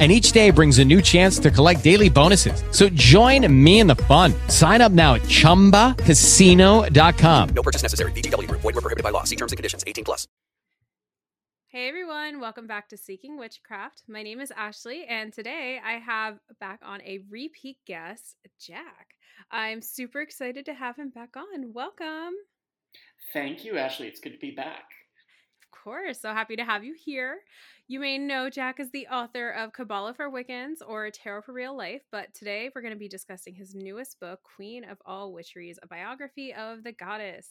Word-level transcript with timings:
And 0.00 0.10
each 0.10 0.32
day 0.32 0.50
brings 0.50 0.80
a 0.80 0.84
new 0.84 1.00
chance 1.00 1.38
to 1.38 1.52
collect 1.52 1.84
daily 1.84 2.10
bonuses. 2.10 2.64
So 2.72 2.88
join 2.88 3.46
me 3.64 3.78
in 3.78 3.86
the 3.86 3.94
fun. 3.94 4.34
Sign 4.48 4.80
up 4.80 4.90
now 4.90 5.14
at 5.14 5.22
chumbacasino.com. 5.22 7.48
No 7.54 7.62
purchase 7.62 7.82
necessary. 7.82 8.10
VGW 8.10 8.48
Group. 8.48 8.62
Void 8.62 8.74
were 8.74 8.80
prohibited 8.80 9.04
by 9.04 9.10
law. 9.10 9.22
See 9.22 9.36
terms 9.36 9.52
and 9.52 9.56
conditions. 9.56 9.84
18 9.86 10.04
plus. 10.04 10.26
Hey 11.74 11.88
everyone, 11.88 12.38
welcome 12.38 12.68
back 12.68 12.88
to 12.90 12.96
Seeking 12.96 13.36
Witchcraft. 13.36 14.04
My 14.06 14.22
name 14.22 14.40
is 14.40 14.52
Ashley, 14.56 15.06
and 15.06 15.32
today 15.32 15.80
I 15.84 15.94
have 15.94 16.38
back 16.60 16.78
on 16.84 17.02
a 17.02 17.24
repeat 17.28 17.78
guest, 17.84 18.36
Jack. 18.60 19.08
I'm 19.50 19.82
super 19.82 20.20
excited 20.20 20.66
to 20.66 20.74
have 20.74 20.94
him 20.94 21.10
back 21.10 21.36
on. 21.36 21.72
Welcome. 21.72 22.34
Thank 23.32 23.64
you, 23.64 23.76
Ashley. 23.76 24.06
It's 24.06 24.20
good 24.20 24.34
to 24.34 24.38
be 24.38 24.52
back. 24.52 24.84
Of 25.64 25.82
course, 25.82 26.20
so 26.20 26.32
happy 26.32 26.54
to 26.54 26.64
have 26.64 26.84
you 26.84 26.94
here. 26.94 27.38
You 27.86 28.00
may 28.00 28.16
know 28.16 28.48
Jack 28.48 28.80
is 28.80 28.90
the 28.92 29.08
author 29.08 29.50
of 29.50 29.74
Kabbalah 29.74 30.14
for 30.14 30.30
Wiccans 30.30 30.76
or 30.86 31.10
Tarot 31.10 31.42
for 31.42 31.52
Real 31.52 31.76
Life, 31.76 32.00
but 32.10 32.32
today 32.32 32.70
we're 32.74 32.80
going 32.80 32.94
to 32.94 32.98
be 32.98 33.08
discussing 33.08 33.54
his 33.54 33.74
newest 33.74 34.18
book, 34.18 34.40
Queen 34.56 34.84
of 34.84 34.96
All 35.04 35.34
Witcheries, 35.34 35.76
a 35.82 35.86
biography 35.86 36.54
of 36.54 36.82
the 36.82 36.92
goddess. 36.92 37.46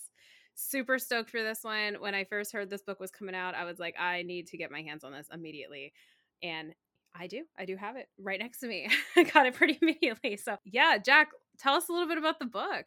Super 0.56 0.98
stoked 0.98 1.30
for 1.30 1.44
this 1.44 1.64
one. 1.64 1.98
When 2.00 2.16
I 2.16 2.24
first 2.24 2.52
heard 2.52 2.72
this 2.72 2.82
book 2.82 3.00
was 3.00 3.12
coming 3.12 3.36
out, 3.36 3.54
I 3.54 3.64
was 3.64 3.78
like, 3.78 3.94
I 4.00 4.24
need 4.24 4.48
to 4.48 4.58
get 4.58 4.72
my 4.72 4.82
hands 4.82 5.04
on 5.04 5.12
this 5.12 5.28
immediately. 5.32 5.94
And 6.42 6.74
I 7.14 7.28
do. 7.28 7.44
I 7.56 7.66
do 7.66 7.76
have 7.76 7.96
it 7.96 8.10
right 8.18 8.40
next 8.40 8.58
to 8.62 8.68
me. 8.68 8.90
I 9.16 9.24
got 9.26 9.46
it 9.46 9.54
pretty 9.54 9.78
immediately. 9.84 10.38
So, 10.38 10.58
yeah, 10.66 10.98
Jack, 10.98 11.30
tell 11.60 11.76
us 11.76 11.90
a 11.90 11.92
little 11.92 12.08
bit 12.08 12.18
about 12.18 12.40
the 12.40 12.46
book. 12.46 12.86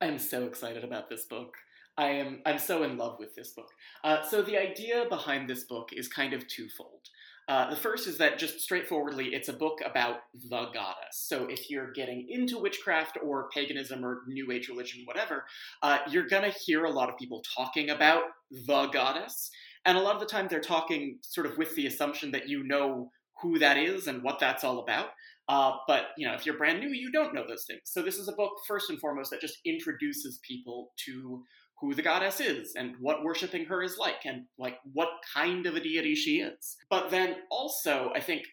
I'm 0.00 0.18
so 0.18 0.46
excited 0.46 0.82
about 0.82 1.10
this 1.10 1.26
book. 1.26 1.58
I 1.96 2.10
am 2.10 2.40
I'm 2.46 2.58
so 2.58 2.82
in 2.82 2.96
love 2.96 3.16
with 3.18 3.34
this 3.34 3.52
book. 3.52 3.68
Uh, 4.04 4.22
so 4.22 4.42
the 4.42 4.56
idea 4.56 5.06
behind 5.08 5.48
this 5.48 5.64
book 5.64 5.90
is 5.92 6.08
kind 6.08 6.32
of 6.32 6.46
twofold. 6.48 7.08
Uh, 7.48 7.68
the 7.68 7.74
first 7.76 8.06
is 8.06 8.16
that 8.18 8.38
just 8.38 8.60
straightforwardly, 8.60 9.34
it's 9.34 9.48
a 9.48 9.52
book 9.52 9.80
about 9.84 10.18
the 10.48 10.66
goddess. 10.72 11.14
So 11.14 11.46
if 11.48 11.68
you're 11.68 11.90
getting 11.90 12.28
into 12.28 12.58
witchcraft 12.58 13.18
or 13.24 13.48
paganism 13.52 14.04
or 14.04 14.20
New 14.28 14.52
Age 14.52 14.68
religion, 14.68 15.02
whatever, 15.04 15.46
uh, 15.82 15.98
you're 16.08 16.28
gonna 16.28 16.50
hear 16.64 16.84
a 16.84 16.90
lot 16.90 17.08
of 17.08 17.16
people 17.16 17.42
talking 17.56 17.90
about 17.90 18.22
the 18.52 18.86
goddess, 18.92 19.50
and 19.84 19.98
a 19.98 20.00
lot 20.00 20.14
of 20.14 20.20
the 20.20 20.26
time 20.26 20.46
they're 20.48 20.60
talking 20.60 21.18
sort 21.22 21.46
of 21.46 21.58
with 21.58 21.74
the 21.74 21.88
assumption 21.88 22.30
that 22.30 22.48
you 22.48 22.62
know 22.62 23.10
who 23.42 23.58
that 23.58 23.76
is 23.76 24.06
and 24.06 24.22
what 24.22 24.38
that's 24.38 24.62
all 24.62 24.78
about. 24.78 25.08
Uh, 25.50 25.72
but 25.88 26.10
you 26.16 26.28
know, 26.28 26.34
if 26.34 26.46
you're 26.46 26.56
brand 26.56 26.78
new, 26.78 26.90
you 26.90 27.10
don't 27.10 27.34
know 27.34 27.44
those 27.46 27.64
things. 27.64 27.80
So 27.84 28.02
this 28.02 28.18
is 28.18 28.28
a 28.28 28.32
book 28.32 28.52
first 28.68 28.88
and 28.88 29.00
foremost 29.00 29.32
that 29.32 29.40
just 29.40 29.58
introduces 29.66 30.38
people 30.46 30.92
to 31.06 31.42
who 31.80 31.92
the 31.92 32.02
goddess 32.02 32.38
is 32.38 32.74
and 32.76 32.94
what 33.00 33.24
worshiping 33.24 33.64
her 33.64 33.82
is 33.82 33.98
like 33.98 34.24
and 34.24 34.44
like 34.60 34.76
what 34.92 35.08
kind 35.34 35.66
of 35.66 35.74
a 35.74 35.80
deity 35.80 36.14
she 36.14 36.40
is. 36.40 36.76
But 36.88 37.10
then 37.10 37.34
also, 37.50 38.12
I 38.14 38.20
think 38.20 38.44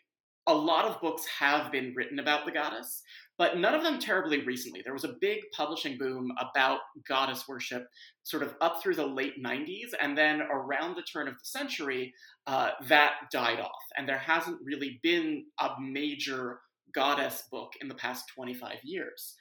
a 0.47 0.55
lot 0.55 0.85
of 0.85 0.99
books 0.99 1.23
have 1.39 1.71
been 1.71 1.93
written 1.95 2.17
about 2.17 2.45
the 2.45 2.51
goddess, 2.51 3.03
but 3.37 3.57
none 3.57 3.75
of 3.75 3.83
them 3.83 3.99
terribly 3.99 4.43
recently. 4.43 4.81
There 4.81 4.93
was 4.93 5.03
a 5.03 5.17
big 5.21 5.39
publishing 5.55 5.99
boom 5.99 6.31
about 6.39 6.79
goddess 7.07 7.47
worship 7.47 7.85
sort 8.23 8.41
of 8.41 8.55
up 8.59 8.81
through 8.81 8.95
the 8.95 9.05
late 9.05 9.43
90s, 9.43 9.89
and 10.01 10.17
then 10.17 10.41
around 10.41 10.95
the 10.95 11.03
turn 11.03 11.27
of 11.27 11.35
the 11.35 11.43
century, 11.43 12.13
uh, 12.47 12.71
that 12.87 13.15
died 13.31 13.59
off. 13.59 13.83
And 13.97 14.07
there 14.07 14.17
hasn't 14.17 14.57
really 14.63 14.99
been 15.03 15.43
a 15.59 15.71
major 15.79 16.59
goddess 16.93 17.43
book 17.51 17.73
in 17.81 17.87
the 17.87 17.95
past 17.95 18.29
25 18.35 18.77
years. 18.83 19.35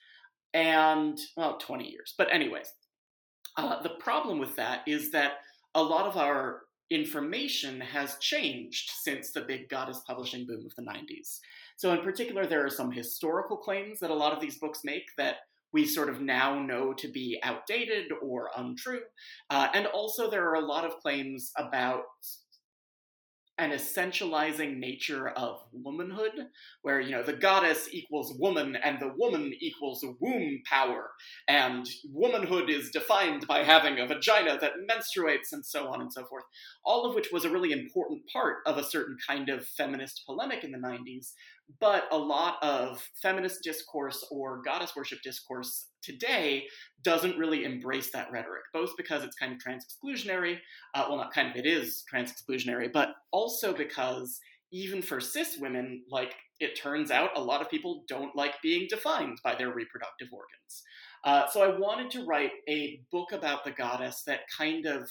And, 0.55 1.19
well, 1.37 1.59
20 1.59 1.89
years. 1.89 2.15
But, 2.17 2.33
anyways, 2.33 2.73
uh, 3.57 3.83
the 3.83 3.97
problem 4.01 4.39
with 4.39 4.57
that 4.57 4.83
is 4.87 5.11
that 5.13 5.39
a 5.75 5.83
lot 5.83 6.07
of 6.07 6.17
our 6.17 6.63
information 6.91 7.81
has 7.81 8.17
changed 8.21 8.91
since 9.03 9.33
the 9.33 9.41
big 9.41 9.69
goddess 9.69 10.01
publishing 10.07 10.47
boom 10.47 10.65
of 10.65 10.75
the 10.77 10.91
90s. 10.91 11.41
So, 11.77 11.93
in 11.93 12.03
particular, 12.03 12.47
there 12.47 12.65
are 12.65 12.71
some 12.71 12.91
historical 12.91 13.57
claims 13.57 13.99
that 14.01 14.11
a 14.11 14.15
lot 14.15 14.33
of 14.33 14.41
these 14.41 14.59
books 14.59 14.81
make 14.85 15.05
that 15.19 15.37
we 15.73 15.85
sort 15.85 16.09
of 16.09 16.21
now 16.21 16.59
know 16.59 16.95
to 16.95 17.09
be 17.09 17.39
outdated 17.43 18.07
or 18.23 18.51
untrue. 18.57 19.03
Uh, 19.51 19.69
and 19.75 19.87
also, 19.87 20.31
there 20.31 20.49
are 20.49 20.55
a 20.55 20.67
lot 20.67 20.85
of 20.85 20.99
claims 21.01 21.53
about 21.59 22.05
an 23.59 23.71
essentializing 23.71 24.77
nature 24.79 25.29
of 25.31 25.63
womanhood, 25.73 26.49
where, 26.83 27.01
you 27.01 27.11
know, 27.13 27.23
the 27.23 27.33
goddess 27.33 27.89
equals 27.91 28.37
woman 28.39 28.77
and 28.77 29.01
the 29.01 29.13
woman 29.17 29.53
equals 29.61 30.05
womb 30.21 30.61
power, 30.69 31.11
and 31.49 31.89
womanhood 32.13 32.69
is 32.69 32.91
defined 32.91 33.47
by 33.47 33.63
having 33.63 33.99
a 33.99 34.07
vagina 34.07 34.59
that 34.61 34.73
menstruates, 34.91 35.53
and 35.53 35.65
so 35.65 35.89
on 35.89 36.01
and 36.01 36.13
so 36.13 36.25
forth. 36.27 36.45
All 36.85 37.07
of 37.07 37.15
which 37.15 37.33
was 37.33 37.45
a 37.45 37.51
really 37.51 37.73
important 37.73 38.23
part 38.31 38.59
of 38.67 38.77
a 38.77 38.85
certain 38.85 39.17
kind 39.27 39.49
of 39.49 39.67
feminist 39.67 40.25
polemic 40.27 40.63
in 40.63 40.73
the 40.73 40.79
90s, 40.79 41.33
but 41.81 42.05
a 42.13 42.17
lot 42.17 42.57
of 42.63 43.03
feminist 43.21 43.63
discourse 43.63 44.25
or 44.31 44.63
goddess 44.63 44.95
worship 44.97 45.19
discourse 45.23 45.89
today 46.03 46.65
doesn't 47.03 47.39
really 47.39 47.65
embrace 47.65 48.11
that 48.13 48.31
rhetoric, 48.31 48.63
both 48.73 48.97
because 48.97 49.25
it's 49.25 49.37
kind 49.37 49.53
of 49.53 49.59
trans 49.59 49.85
exclusionary, 49.85 50.59
uh, 50.95 51.07
well, 51.09 51.19
not 51.19 51.35
kind 51.35 51.51
of, 51.51 51.57
it 51.57 51.67
is 51.67 52.05
trans 52.09 52.33
exclusionary, 52.33 52.93
but 52.93 53.11
also 53.33 53.73
because 53.73 54.39
even 54.73 55.03
for 55.03 55.21
cis 55.21 55.59
women, 55.61 56.03
like 56.11 56.35
it 56.61 56.77
turns 56.77 57.11
out 57.11 57.31
a 57.37 57.41
lot 57.41 57.61
of 57.61 57.71
people 57.71 58.05
don't 58.09 58.35
like 58.35 58.55
being 58.63 58.87
defined 58.89 59.39
by 59.45 59.55
their 59.55 59.73
reproductive 59.73 60.29
organs. 60.33 60.83
Uh, 61.25 61.49
so 61.49 61.63
I 61.63 61.79
wanted 61.79 62.11
to 62.13 62.25
write 62.25 62.53
a 62.69 63.01
book 63.11 63.33
about 63.33 63.65
the 63.65 63.73
goddess 63.73 64.23
that 64.27 64.41
kind 64.57 64.87
of 64.87 65.09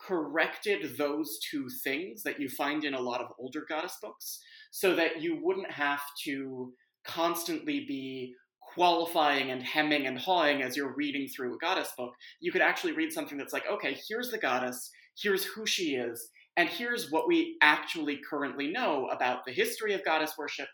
corrected 0.00 0.96
those 0.96 1.38
two 1.50 1.68
things 1.84 2.22
that 2.22 2.40
you 2.40 2.48
find 2.48 2.84
in 2.84 2.94
a 2.94 3.00
lot 3.00 3.20
of 3.20 3.28
older 3.38 3.66
goddess 3.68 3.98
books 4.00 4.40
so 4.70 4.94
that 4.94 5.20
you 5.20 5.40
wouldn't 5.42 5.70
have 5.70 6.02
to 6.24 6.72
constantly 7.04 7.84
be 7.86 8.34
qualifying 8.74 9.50
and 9.50 9.62
hemming 9.62 10.06
and 10.06 10.18
hawing 10.18 10.62
as 10.62 10.76
you're 10.76 10.94
reading 10.94 11.28
through 11.28 11.54
a 11.54 11.58
goddess 11.58 11.92
book. 11.96 12.12
You 12.40 12.52
could 12.52 12.62
actually 12.62 12.92
read 12.92 13.12
something 13.12 13.36
that's 13.36 13.52
like, 13.52 13.64
okay, 13.70 13.98
here's 14.08 14.30
the 14.30 14.38
goddess, 14.38 14.90
here's 15.20 15.44
who 15.44 15.66
she 15.66 15.96
is, 15.96 16.30
and 16.56 16.68
here's 16.68 17.10
what 17.10 17.26
we 17.26 17.56
actually 17.62 18.20
currently 18.28 18.70
know 18.70 19.08
about 19.08 19.44
the 19.44 19.52
history 19.52 19.94
of 19.94 20.04
goddess 20.04 20.34
worship, 20.38 20.68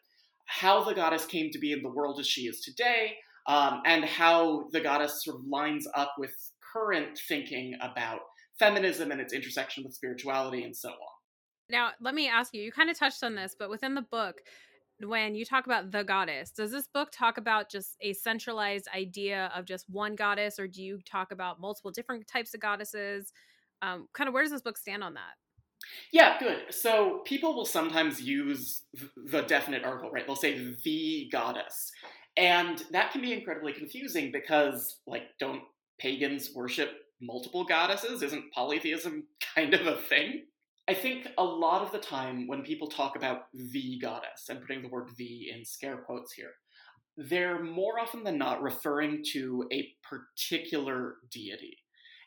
how 0.47 0.85
the 0.85 0.95
goddess 0.95 1.25
came 1.25 1.51
to 1.53 1.59
be 1.59 1.73
in 1.73 1.83
the 1.83 1.91
world 1.91 2.21
as 2.21 2.27
she 2.27 2.43
is 2.43 2.61
today, 2.61 3.15
um, 3.49 3.81
and 3.87 4.05
how 4.05 4.69
the 4.73 4.81
goddess 4.81 5.25
sort 5.25 5.37
of 5.37 5.47
lines 5.47 5.87
up 5.95 6.15
with 6.19 6.33
current 6.73 7.19
thinking 7.29 7.77
about 7.81 8.21
feminism 8.59 9.11
and 9.11 9.21
its 9.21 9.33
intersection 9.33 9.85
with 9.85 9.95
spirituality 9.95 10.65
and 10.65 10.77
so 10.77 10.89
on. 10.89 11.16
Now, 11.71 11.91
let 12.01 12.15
me 12.15 12.29
ask 12.29 12.55
you, 12.55 12.63
you 12.63 12.73
kind 12.73 12.91
of 12.91 12.99
touched 12.99 13.23
on 13.23 13.35
this, 13.35 13.57
but 13.59 13.71
within 13.71 13.95
the 13.95 14.03
book, 14.03 14.37
when 15.01 15.35
you 15.35 15.45
talk 15.45 15.67
about 15.67 15.91
the 15.91 16.05
goddess, 16.05 16.51
does 16.51 16.71
this 16.71 16.87
book 16.87 17.11
talk 17.13 17.39
about 17.39 17.71
just 17.71 17.97
a 18.01 18.13
centralized 18.15 18.89
idea 18.95 19.51
of 19.55 19.67
just 19.67 19.89
one 19.91 20.15
goddess, 20.15 20.59
or 20.59 20.67
do 20.67 20.83
you 20.83 21.01
talk 21.05 21.33
about 21.33 21.61
multiple 21.61 21.91
different 21.91 22.27
types 22.27 22.55
of 22.55 22.61
goddesses? 22.61 23.33
Um, 23.83 24.09
kind 24.15 24.29
of 24.29 24.35
where 24.35 24.43
does 24.43 24.53
this 24.53 24.63
book 24.63 24.79
stand 24.79 25.03
on 25.05 25.15
that? 25.15 25.35
Yeah, 26.13 26.39
good. 26.39 26.73
So 26.75 27.21
people 27.25 27.55
will 27.55 27.67
sometimes 27.67 28.21
use 28.21 28.83
the 29.17 29.43
definite 29.43 29.85
article, 29.85 30.11
right? 30.11 30.27
They'll 30.27 30.37
say 30.37 30.75
the 30.83 31.29
goddess. 31.31 31.93
And 32.37 32.83
that 32.91 33.13
can 33.13 33.21
be 33.23 33.33
incredibly 33.33 33.73
confusing 33.73 34.31
because, 34.33 35.01
like, 35.07 35.25
don't 35.39 35.63
pagans 35.99 36.51
worship 36.55 36.91
multiple 37.21 37.65
goddesses? 37.65 38.23
Isn't 38.23 38.53
polytheism 38.53 39.25
kind 39.55 39.75
of 39.75 39.87
a 39.87 39.97
thing? 39.97 40.45
I 40.89 40.95
think 40.95 41.29
a 41.37 41.45
lot 41.45 41.83
of 41.83 41.91
the 41.91 41.99
time 41.99 42.47
when 42.47 42.63
people 42.63 42.89
talk 42.89 43.17
about 43.17 43.47
the 43.53 43.99
goddess, 44.01 44.49
and 44.49 44.61
putting 44.61 44.83
the 44.83 44.89
word 44.89 45.11
the 45.17 45.51
in 45.51 45.65
scare 45.65 45.97
quotes 45.97 46.33
here, 46.33 46.53
they're 47.17 47.63
more 47.63 47.99
often 47.99 48.23
than 48.23 48.39
not 48.39 48.63
referring 48.63 49.25
to 49.33 49.67
a 49.73 49.89
particular 50.09 51.17
deity. 51.31 51.79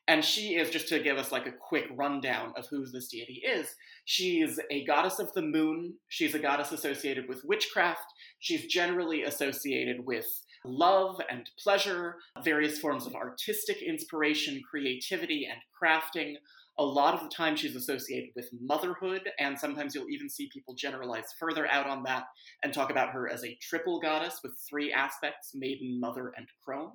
And 0.10 0.26
she 0.26 0.56
is, 0.56 0.72
just 0.72 0.88
to 0.90 1.00
give 1.00 1.18
us 1.18 1.32
like 1.32 1.46
a 1.46 1.52
quick 1.52 1.86
rundown 1.92 2.52
of 2.58 2.66
who 2.68 2.86
this 2.88 3.10
deity 3.10 3.44
is, 3.46 3.76
she's 4.06 4.60
a 4.72 4.84
goddess 4.86 5.20
of 5.20 5.32
the 5.34 5.44
moon. 5.44 5.94
She's 6.08 6.34
a 6.34 6.40
goddess 6.40 6.72
associated 6.72 7.30
with 7.30 7.46
witchcraft. 7.46 8.12
She's 8.40 8.66
generally 8.66 9.22
associated 9.22 10.04
with 10.04 10.26
love 10.66 11.22
and 11.30 11.50
pleasure, 11.60 12.16
various 12.44 12.80
forms 12.80 13.06
of 13.06 13.14
artistic 13.14 13.84
inspiration, 13.84 14.62
creativity, 14.68 15.48
and 15.48 15.62
crafting. 15.80 16.38
A 16.80 16.84
lot 16.84 17.14
of 17.14 17.22
the 17.22 17.30
time, 17.30 17.56
she's 17.56 17.76
associated 17.76 18.30
with 18.36 18.50
motherhood, 18.60 19.30
and 19.38 19.60
sometimes 19.60 19.94
you'll 19.94 20.10
even 20.10 20.30
see 20.30 20.50
people 20.52 20.74
generalize 20.74 21.36
further 21.38 21.68
out 21.68 21.88
on 21.88 22.04
that 22.04 22.24
and 22.64 22.74
talk 22.74 22.90
about 22.90 23.10
her 23.10 23.30
as 23.30 23.44
a 23.44 23.58
triple 23.62 24.00
goddess 24.00 24.40
with 24.44 24.54
three 24.68 24.92
aspects 24.92 25.52
maiden, 25.54 26.00
mother, 26.00 26.32
and 26.38 26.48
crone. 26.64 26.94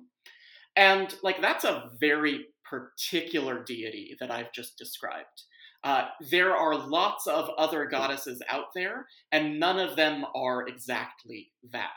And 0.75 1.15
like 1.23 1.39
that's 1.39 1.63
a 1.63 1.91
very 1.99 2.47
particular 2.69 3.63
deity 3.63 4.17
that 4.19 4.31
I've 4.31 4.51
just 4.51 4.77
described. 4.77 5.43
Uh, 5.83 6.07
there 6.31 6.55
are 6.55 6.75
lots 6.75 7.27
of 7.27 7.47
other 7.59 7.85
goddesses 7.85 8.41
out 8.49 8.73
there, 8.73 9.05
and 9.31 9.59
none 9.59 9.77
of 9.77 9.95
them 9.95 10.25
are 10.33 10.67
exactly 10.67 11.51
that. 11.71 11.91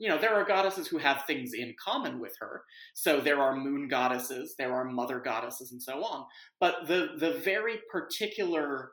You 0.00 0.08
know, 0.08 0.18
there 0.18 0.34
are 0.34 0.44
goddesses 0.46 0.88
who 0.88 0.96
have 0.96 1.24
things 1.26 1.52
in 1.52 1.74
common 1.82 2.20
with 2.20 2.34
her. 2.40 2.62
So 2.94 3.20
there 3.20 3.40
are 3.40 3.54
moon 3.54 3.86
goddesses, 3.86 4.54
there 4.58 4.72
are 4.72 4.84
mother 4.84 5.20
goddesses, 5.20 5.72
and 5.72 5.82
so 5.82 6.02
on. 6.02 6.24
But 6.58 6.88
the 6.88 7.10
the 7.18 7.34
very 7.44 7.80
particular 7.92 8.92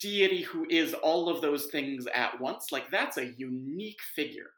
deity 0.00 0.42
who 0.42 0.66
is 0.68 0.92
all 0.94 1.28
of 1.28 1.40
those 1.40 1.66
things 1.66 2.06
at 2.12 2.40
once, 2.40 2.72
like 2.72 2.90
that's 2.90 3.16
a 3.16 3.32
unique 3.36 4.00
figure. 4.16 4.50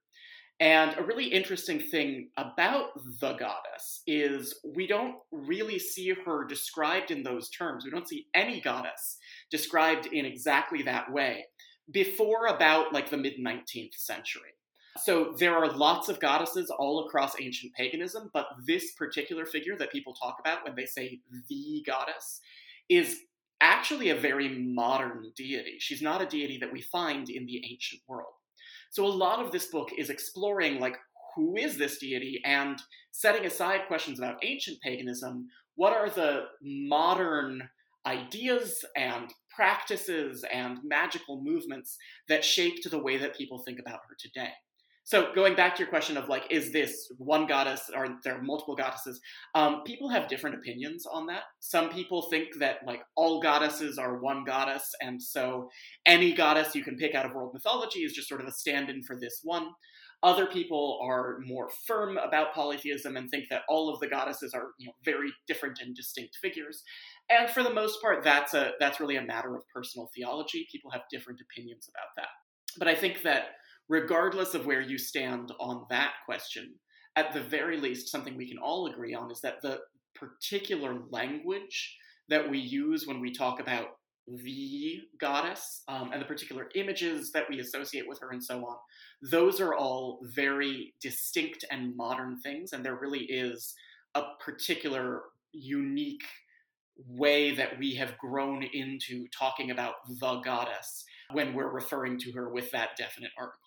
And 0.61 0.97
a 0.97 1.03
really 1.03 1.27
interesting 1.27 1.81
thing 1.81 2.31
about 2.37 2.91
the 3.21 3.33
goddess 3.33 4.03
is 4.07 4.61
we 4.77 4.87
don't 4.87 5.17
really 5.33 5.79
see 5.79 6.15
her 6.25 6.45
described 6.47 7.11
in 7.11 7.23
those 7.23 7.51
terms. 7.51 7.85
We 7.85 7.91
don't 7.91 8.09
see 8.09 8.29
any 8.33 8.61
goddess 8.61 9.19
described 9.51 10.07
in 10.07 10.25
exactly 10.25 10.83
that 10.85 11.13
way 11.13 11.47
before 11.91 12.47
about 12.47 12.93
like 12.93 13.11
the 13.11 13.17
mid 13.17 13.35
19th 13.45 13.95
century. 13.95 14.53
So 14.99 15.35
there 15.39 15.57
are 15.57 15.73
lots 15.73 16.09
of 16.09 16.21
goddesses 16.21 16.71
all 16.71 17.07
across 17.07 17.41
ancient 17.41 17.73
paganism, 17.75 18.31
but 18.35 18.47
this 18.67 18.93
particular 18.93 19.47
figure 19.47 19.77
that 19.79 19.93
people 19.93 20.15
talk 20.15 20.37
about 20.39 20.65
when 20.65 20.75
they 20.75 20.85
say 20.85 21.21
the 21.49 21.83
goddess 21.87 22.41
is 22.89 23.21
actually 23.61 24.11
a 24.11 24.17
very 24.17 24.49
modern 24.49 25.33
deity. 25.37 25.77
She's 25.79 26.03
not 26.03 26.21
a 26.21 26.27
deity 26.27 26.59
that 26.59 26.73
we 26.73 26.83
find 26.83 27.31
in 27.31 27.47
the 27.47 27.63
ancient 27.71 28.03
world. 28.07 28.35
So 28.91 29.07
a 29.07 29.09
lot 29.09 29.41
of 29.41 29.53
this 29.53 29.67
book 29.67 29.91
is 29.97 30.11
exploring 30.11 30.79
like 30.79 30.97
who 31.35 31.57
is 31.57 31.79
this 31.79 31.99
deity 31.99 32.43
and 32.45 32.79
setting 33.13 33.47
aside 33.47 33.87
questions 33.87 34.19
about 34.19 34.45
ancient 34.45 34.81
paganism, 34.83 35.49
what 35.77 35.97
are 35.97 36.11
the 36.11 36.45
modern 36.61 37.69
ideas 38.07 38.85
and 38.97 39.33
practices 39.55 40.45
and 40.53 40.79
magical 40.85 41.41
movements 41.43 41.97
that 42.29 42.45
shaped 42.45 42.91
the 42.91 42.99
way 42.99 43.17
that 43.17 43.37
people 43.37 43.59
think 43.61 43.79
about 43.79 44.01
her 44.09 44.17
today. 44.19 44.51
So 45.05 45.33
going 45.35 45.57
back 45.57 45.75
to 45.75 45.81
your 45.81 45.89
question 45.89 46.17
of 46.17 46.29
like, 46.29 46.45
is 46.51 46.73
this 46.73 47.11
one 47.19 47.47
goddess 47.47 47.91
or 47.95 48.07
there 48.23 48.37
are 48.37 48.43
multiple 48.43 48.77
goddesses? 48.77 49.21
Um, 49.55 49.83
people 49.85 50.09
have 50.09 50.29
different 50.29 50.57
opinions 50.57 51.07
on 51.07 51.27
that. 51.27 51.43
Some 51.61 51.89
people 51.89 52.29
think 52.31 52.59
that 52.61 52.79
like 52.87 53.03
all 53.17 53.41
goddesses 53.41 53.99
are 53.99 54.21
one 54.21 54.45
goddess, 54.45 54.89
and 55.01 55.21
so 55.21 55.69
any 56.07 56.33
goddess 56.33 56.75
you 56.75 56.85
can 56.85 56.97
pick 56.97 57.15
out 57.15 57.27
of 57.27 57.33
world 57.33 57.53
mythology 57.53 58.01
is 58.01 58.13
just 58.13 58.29
sort 58.29 58.41
of 58.41 58.47
a 58.47 58.53
stand-in 58.53 59.03
for 59.03 59.19
this 59.19 59.41
one. 59.43 59.69
Other 60.23 60.47
people 60.47 61.01
are 61.03 61.39
more 61.45 61.69
firm 61.85 62.17
about 62.17 62.55
polytheism 62.55 63.17
and 63.17 63.29
think 63.29 63.47
that 63.51 63.63
all 63.69 63.93
of 63.93 63.99
the 63.99 64.07
goddesses 64.07 64.55
are 64.55 64.69
you 64.79 64.87
know 64.87 64.93
very 65.05 65.33
different 65.49 65.81
and 65.81 65.97
distinct 65.97 66.37
figures. 66.41 66.85
And 67.29 67.51
for 67.51 67.65
the 67.65 67.75
most 67.75 68.01
part, 68.01 68.23
that's 68.23 68.55
a 68.55 68.73
that's 68.79 69.01
really 69.01 69.17
a 69.17 69.23
matter 69.23 69.57
of 69.57 69.63
personal 69.75 70.11
theology. 70.15 70.69
People 70.71 70.93
have 70.93 71.03
different 71.11 71.41
opinions 71.41 71.89
about 71.89 72.11
that. 72.17 72.29
But 72.79 72.87
I 72.87 72.95
think 72.95 73.23
that 73.23 73.57
regardless 73.93 74.55
of 74.55 74.65
where 74.65 74.81
you 74.81 74.97
stand 74.97 75.53
on 75.61 75.85
that 75.91 76.13
question, 76.25 76.73
at 77.15 77.35
the 77.35 77.43
very 77.43 77.79
least, 77.79 78.09
something 78.09 78.35
we 78.39 78.49
can 78.49 78.57
all 78.57 78.87
agree 78.87 79.15
on 79.15 79.31
is 79.31 79.43
that 79.43 79.61
the 79.61 79.79
particular 80.15 80.99
language 81.11 81.95
that 82.31 82.49
we 82.49 82.59
use 82.59 83.07
when 83.07 83.21
we 83.21 83.31
talk 83.31 83.61
about 83.61 83.89
the 84.27 84.99
goddess 85.21 85.83
um, 85.89 86.11
and 86.11 86.23
the 86.23 86.27
particular 86.27 86.69
images 86.75 87.33
that 87.33 87.45
we 87.51 87.61
associate 87.61 88.09
with 88.09 88.19
her 88.21 88.31
and 88.31 88.43
so 88.43 88.65
on, 88.65 88.77
those 89.31 89.61
are 89.61 89.75
all 89.75 90.21
very 90.35 90.95
distinct 91.03 91.63
and 91.71 91.95
modern 91.95 92.41
things. 92.41 92.73
And 92.73 92.83
there 92.83 92.99
really 92.99 93.25
is 93.25 93.75
a 94.15 94.23
particular 94.43 95.21
unique 95.53 96.25
way 97.07 97.55
that 97.55 97.79
we 97.79 97.95
have 97.97 98.17
grown 98.17 98.63
into 98.73 99.27
talking 99.39 99.71
about 99.71 99.97
the 100.19 100.41
goddess 100.41 101.05
when 101.33 101.53
we're 101.53 101.73
referring 101.73 102.19
to 102.21 102.33
her 102.33 102.49
with 102.51 102.71
that 102.71 102.91
definite 102.97 103.33
article. 103.39 103.62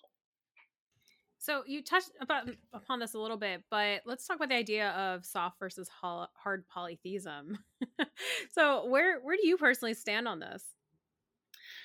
So 1.46 1.62
you 1.64 1.80
touched 1.80 2.10
about 2.20 2.50
upon 2.72 2.98
this 2.98 3.14
a 3.14 3.20
little 3.20 3.36
bit, 3.36 3.62
but 3.70 4.00
let's 4.04 4.26
talk 4.26 4.38
about 4.38 4.48
the 4.48 4.56
idea 4.56 4.90
of 4.90 5.24
soft 5.24 5.60
versus 5.60 5.88
hard 5.88 6.66
polytheism. 6.66 7.58
so 8.52 8.88
where 8.88 9.20
where 9.20 9.36
do 9.36 9.46
you 9.46 9.56
personally 9.56 9.94
stand 9.94 10.26
on 10.26 10.40
this? 10.40 10.64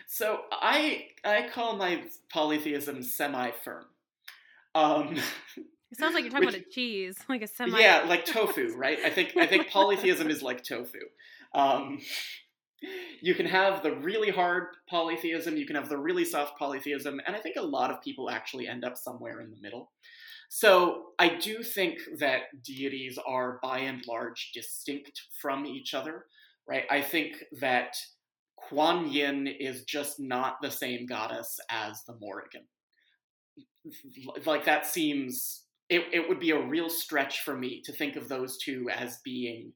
So 0.07 0.39
I 0.51 1.09
I 1.23 1.47
call 1.53 1.75
my 1.75 2.01
polytheism 2.33 3.03
semi 3.03 3.51
firm. 3.51 3.85
Um, 4.73 5.17
it 5.91 5.99
sounds 5.99 6.15
like 6.15 6.23
you're 6.23 6.31
talking 6.31 6.47
which, 6.47 6.55
about 6.55 6.67
a 6.67 6.71
cheese, 6.71 7.19
like 7.29 7.43
a 7.43 7.47
semi. 7.47 7.79
Yeah, 7.79 8.05
like 8.09 8.25
tofu, 8.25 8.75
right? 8.75 8.97
I 9.05 9.11
think 9.11 9.37
I 9.37 9.45
think 9.45 9.67
polytheism 9.71 10.31
is 10.31 10.41
like 10.41 10.63
tofu. 10.63 11.01
Um, 11.53 11.99
you 13.21 13.35
can 13.35 13.45
have 13.45 13.83
the 13.83 13.95
really 13.95 14.29
hard 14.29 14.67
polytheism, 14.89 15.57
you 15.57 15.65
can 15.65 15.75
have 15.75 15.89
the 15.89 15.97
really 15.97 16.25
soft 16.25 16.57
polytheism, 16.57 17.19
and 17.25 17.35
I 17.35 17.39
think 17.39 17.55
a 17.57 17.61
lot 17.61 17.91
of 17.91 18.01
people 18.01 18.29
actually 18.29 18.67
end 18.67 18.83
up 18.83 18.97
somewhere 18.97 19.41
in 19.41 19.51
the 19.51 19.61
middle. 19.61 19.91
So 20.49 21.05
I 21.17 21.37
do 21.37 21.63
think 21.63 21.99
that 22.19 22.41
deities 22.63 23.17
are 23.25 23.59
by 23.63 23.79
and 23.79 24.03
large 24.07 24.51
distinct 24.53 25.21
from 25.41 25.65
each 25.65 25.93
other, 25.93 26.25
right? 26.67 26.83
I 26.91 27.01
think 27.01 27.37
that 27.61 27.95
Kuan 28.57 29.09
Yin 29.09 29.47
is 29.47 29.83
just 29.85 30.19
not 30.19 30.57
the 30.61 30.71
same 30.71 31.05
goddess 31.05 31.57
as 31.69 32.03
the 32.05 32.15
Morrigan. 32.19 32.63
Like 34.45 34.65
that 34.65 34.85
seems 34.85 35.63
it, 35.89 36.05
it 36.13 36.27
would 36.27 36.39
be 36.39 36.51
a 36.51 36.67
real 36.67 36.89
stretch 36.89 37.41
for 37.41 37.55
me 37.55 37.81
to 37.85 37.91
think 37.91 38.15
of 38.15 38.27
those 38.27 38.57
two 38.57 38.89
as 38.89 39.19
being 39.23 39.73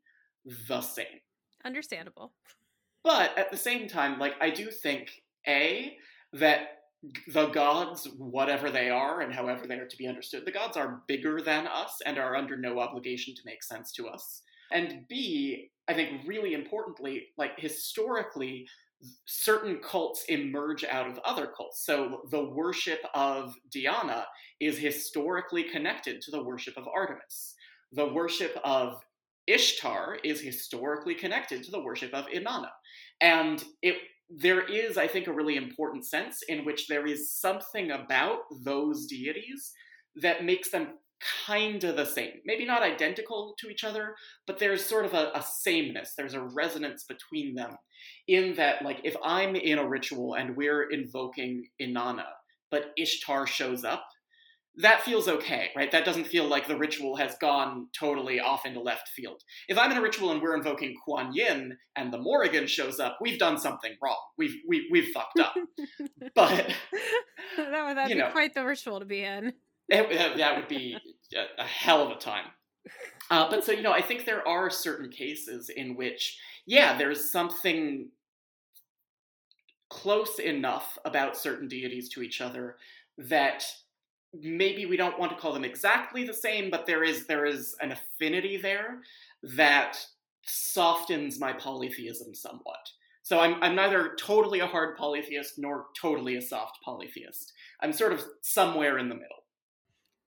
the 0.68 0.82
same. 0.82 1.20
Understandable. 1.64 2.32
But 3.06 3.38
at 3.38 3.52
the 3.52 3.58
same 3.58 3.88
time, 3.88 4.18
like 4.20 4.34
I 4.42 4.50
do 4.50 4.72
think 4.72 5.22
a 5.48 5.96
that 6.34 6.80
the 7.28 7.46
gods, 7.50 8.10
whatever 8.18 8.72
they 8.72 8.90
are 8.90 9.22
and 9.22 9.32
however 9.32 9.68
they 9.68 9.76
are 9.76 9.88
to 9.88 9.98
be 9.98 10.08
understood, 10.08 10.44
the 10.44 10.52
gods 10.52 10.76
are 10.76 11.04
bigger 11.08 11.40
than 11.40 11.68
us 11.68 12.02
and 12.04 12.18
are 12.18 12.36
under 12.36 12.58
no 12.58 12.80
obligation 12.80 13.36
to 13.36 13.42
make 13.46 13.62
sense 13.62 13.92
to 13.94 14.08
us. 14.08 14.42
And 14.72 15.06
B, 15.08 15.70
I 15.88 15.94
think 15.94 16.24
really 16.26 16.56
importantly, 16.56 17.28
like 17.38 17.60
historically, 17.60 18.66
certain 19.26 19.80
cults 19.84 20.26
emerge 20.28 20.84
out 20.84 21.08
of 21.08 21.20
other 21.20 21.46
cults. 21.56 21.86
So 21.86 22.22
the 22.32 22.44
worship 22.44 23.02
of 23.14 23.54
Diana 23.72 24.26
is 24.60 24.80
historically 24.80 25.64
connected 25.64 26.22
to 26.22 26.32
the 26.32 26.44
worship 26.44 26.76
of 26.76 26.88
Artemis. 26.88 27.54
The 27.92 28.08
worship 28.08 28.58
of 28.64 29.00
Ishtar 29.48 30.18
is 30.24 30.42
historically 30.42 31.16
connected 31.16 31.64
to 31.64 31.72
the 31.72 31.84
worship 31.84 32.14
of 32.14 32.26
Inanna. 32.28 32.70
And 33.22 33.64
it 33.82 33.98
there 34.30 34.62
is, 34.62 34.98
I 34.98 35.08
think, 35.08 35.28
a 35.28 35.34
really 35.34 35.56
important 35.56 36.06
sense 36.06 36.42
in 36.48 36.66
which 36.66 36.88
there 36.88 37.06
is 37.06 37.32
something 37.32 37.92
about 37.92 38.40
those 38.64 39.06
deities 39.06 39.72
that 40.16 40.44
makes 40.44 40.72
them 40.72 40.96
kind 41.46 41.84
of 41.84 41.96
the 41.96 42.06
same. 42.06 42.34
Maybe 42.46 42.66
not 42.66 42.84
identical 42.84 43.56
to 43.60 43.70
each 43.70 43.84
other, 43.84 44.16
but 44.48 44.60
there's 44.60 44.84
sort 44.84 45.06
of 45.06 45.14
a, 45.14 45.32
a, 45.36 45.44
sameness. 45.44 46.14
There's 46.18 46.34
a 46.34 46.42
resonance 46.42 47.06
between 47.06 47.56
them 47.56 47.78
in 48.28 48.56
that, 48.56 48.84
like, 48.84 49.00
if 49.04 49.16
I'm 49.24 49.56
in 49.56 49.78
a 49.78 49.88
ritual 49.88 50.36
and 50.36 50.56
we're 50.56 50.90
invoking 50.90 51.64
Inanna, 51.82 52.26
but 52.72 52.92
Ishtar 52.98 53.48
shows 53.48 53.84
up, 53.84 54.06
that 54.78 55.02
feels 55.04 55.28
okay, 55.28 55.70
right? 55.76 55.92
That 55.92 56.06
doesn't 56.06 56.28
feel 56.28 56.46
like 56.46 56.68
the 56.68 56.78
ritual 56.78 57.16
has 57.16 57.36
gone 57.40 57.88
totally 57.98 58.40
off 58.40 58.66
into 58.66 58.82
left 58.82 59.10
field. 59.10 59.42
If 59.68 59.78
I'm 59.78 59.92
in 59.92 59.98
a 59.98 60.02
ritual 60.02 60.32
and 60.32 60.42
we're 60.42 60.56
invoking 60.56 60.96
Kuan 61.04 61.34
Yin 61.34 61.78
and 61.96 62.12
the 62.12 62.18
Morrigan 62.18 62.68
shows 62.68 63.00
up, 63.00 63.18
we've 63.22 63.40
done 63.40 63.58
something 63.58 63.94
wrong. 64.02 64.20
We've 64.38 64.56
we, 64.68 64.88
we've 64.92 65.14
fucked 65.14 65.40
up. 65.40 65.54
but 66.36 66.50
that 67.58 67.86
would 67.86 67.98
that'd 67.98 68.16
be 68.16 68.22
know, 68.22 68.32
quite 68.32 68.54
the 68.54 68.66
ritual 68.66 69.00
to 69.00 69.06
be 69.06 69.24
in. 69.24 69.54
It, 69.88 70.38
that 70.38 70.58
would 70.58 70.68
be 70.68 70.98
a, 71.36 71.62
a, 71.62 71.66
hell 71.66 72.04
of 72.04 72.12
a 72.12 72.20
time. 72.20 72.46
Uh, 73.30 73.50
but 73.50 73.64
so 73.64 73.72
you 73.72 73.82
know, 73.82 73.94
I 73.94 74.02
think 74.02 74.26
there 74.26 74.48
are 74.48 74.70
certain 74.70 75.10
cases 75.10 75.70
in 75.70 75.96
which, 75.96 76.40
yeah, 76.66 76.98
there's 76.98 77.32
something 77.32 78.10
close 79.90 80.40
enough 80.40 80.98
about 81.06 81.38
certain 81.38 81.68
deities 81.68 82.10
to 82.10 82.22
each 82.22 82.42
other 82.42 82.78
that 83.18 83.64
maybe 84.42 84.86
we 84.86 84.98
don't 84.98 85.20
want 85.20 85.32
to 85.32 85.38
call 85.38 85.54
them 85.54 85.66
exactly 85.66 86.26
the 86.26 86.34
same, 86.34 86.70
but 86.70 86.86
there 86.86 87.04
is 87.04 87.28
there 87.28 87.46
is 87.46 87.76
an 87.82 87.92
affinity 87.92 88.58
there 88.58 89.02
that 89.44 89.98
softens 90.46 91.40
my 91.40 91.54
polytheism 91.54 92.34
somewhat. 92.34 92.90
So 93.22 93.40
I'm 93.40 93.62
I'm 93.64 93.76
neither 93.76 94.16
totally 94.20 94.60
a 94.60 94.68
hard 94.68 94.98
polytheist 94.98 95.58
nor 95.58 95.88
totally 96.00 96.36
a 96.36 96.42
soft 96.42 96.80
polytheist. 96.84 97.54
I'm 97.82 97.94
sort 97.94 98.14
of 98.14 98.24
somewhere 98.42 98.98
in 98.98 99.10
the 99.10 99.16
middle. 99.16 99.44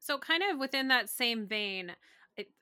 So 0.00 0.18
kind 0.18 0.42
of 0.50 0.58
within 0.58 0.88
that 0.88 1.10
same 1.10 1.46
vein, 1.46 1.92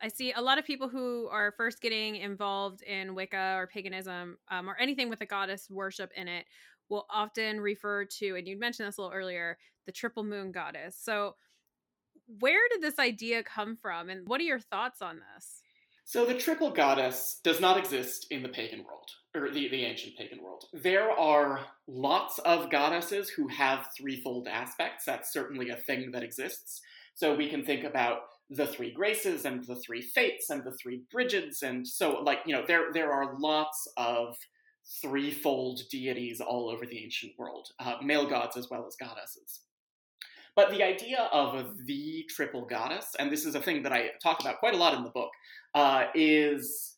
I 0.01 0.09
see 0.09 0.33
a 0.33 0.41
lot 0.41 0.59
of 0.59 0.65
people 0.65 0.89
who 0.89 1.29
are 1.31 1.53
first 1.57 1.81
getting 1.81 2.17
involved 2.17 2.83
in 2.83 3.15
Wicca 3.15 3.55
or 3.57 3.67
paganism 3.67 4.39
um, 4.51 4.69
or 4.69 4.77
anything 4.79 5.11
with 5.11 5.21
a 5.21 5.27
goddess 5.27 5.69
worship 5.71 6.11
in 6.17 6.29
it 6.29 6.47
will 6.89 7.07
often 7.11 7.61
refer 7.61 8.05
to, 8.05 8.37
and 8.37 8.47
you 8.47 8.59
mentioned 8.59 8.89
this 8.89 8.99
a 8.99 9.03
little 9.03 9.17
earlier, 9.17 9.59
the 9.87 9.93
triple 9.93 10.25
moon 10.25 10.53
goddess. 10.53 10.97
So, 11.01 11.37
where 12.41 12.61
did 12.71 12.83
this 12.83 12.99
idea 12.99 13.43
come 13.43 13.77
from, 13.77 14.09
and 14.09 14.27
what 14.27 14.41
are 14.41 14.45
your 14.45 14.59
thoughts 14.59 15.01
on 15.03 15.21
this? 15.35 15.63
So 16.09 16.25
the 16.25 16.35
triple 16.35 16.71
goddess 16.71 17.41
does 17.43 17.61
not 17.61 17.77
exist 17.77 18.29
in 18.31 18.45
the 18.45 18.49
pagan 18.49 18.85
world, 18.85 19.11
or 19.35 19.51
the, 19.51 19.69
the 19.69 19.85
ancient 19.85 20.17
pagan 20.17 20.41
world. 20.41 20.65
There 20.73 21.11
are 21.11 21.67
lots 21.89 22.39
of 22.39 22.71
goddesses 22.71 23.29
who 23.29 23.49
have 23.49 23.89
threefold 23.99 24.47
aspects. 24.47 25.05
That's 25.05 25.33
certainly 25.33 25.71
a 25.71 25.77
thing 25.77 26.13
that 26.13 26.23
exists. 26.23 26.81
So 27.17 27.35
we 27.35 27.49
can 27.49 27.65
think 27.65 27.83
about 27.83 28.19
the 28.51 28.69
three 28.69 28.93
graces 28.93 29.45
and 29.47 29.65
the 29.65 29.81
three 29.85 30.01
fates 30.01 30.49
and 30.49 30.63
the 30.63 30.77
three 30.81 31.03
Brigids 31.13 31.63
and 31.63 31.85
so 31.85 32.21
like 32.23 32.39
you 32.47 32.55
know 32.55 32.63
there 32.65 32.93
there 32.93 33.11
are 33.11 33.37
lots 33.41 33.89
of 33.97 34.37
threefold 35.03 35.81
deities 35.91 36.41
all 36.41 36.69
over 36.69 36.87
the 36.87 37.03
ancient 37.03 37.33
world, 37.39 37.69
uh, 37.79 37.97
male 38.03 38.29
gods 38.29 38.57
as 38.57 38.71
well 38.71 38.87
as 38.87 38.97
goddesses. 38.97 39.61
But 40.55 40.71
the 40.71 40.83
idea 40.83 41.29
of 41.33 41.85
the 41.85 42.25
triple 42.31 42.65
goddess, 42.65 43.15
and 43.19 43.31
this 43.31 43.45
is 43.45 43.55
a 43.55 43.61
thing 43.61 43.83
that 43.83 43.93
I 43.93 44.11
talk 44.23 44.41
about 44.41 44.59
quite 44.59 44.75
a 44.75 44.79
lot 44.79 44.95
in 44.95 45.05
the 45.05 45.11
book, 45.11 45.31
uh, 45.75 46.05
is 46.15 46.97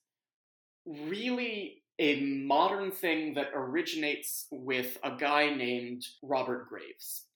really 0.86 1.82
a 1.98 2.20
modern 2.20 2.92
thing 2.92 3.34
that 3.34 3.48
originates 3.54 4.46
with 4.52 4.98
a 5.02 5.16
guy 5.16 5.52
named 5.52 6.06
Robert 6.22 6.68
Graves. 6.68 7.26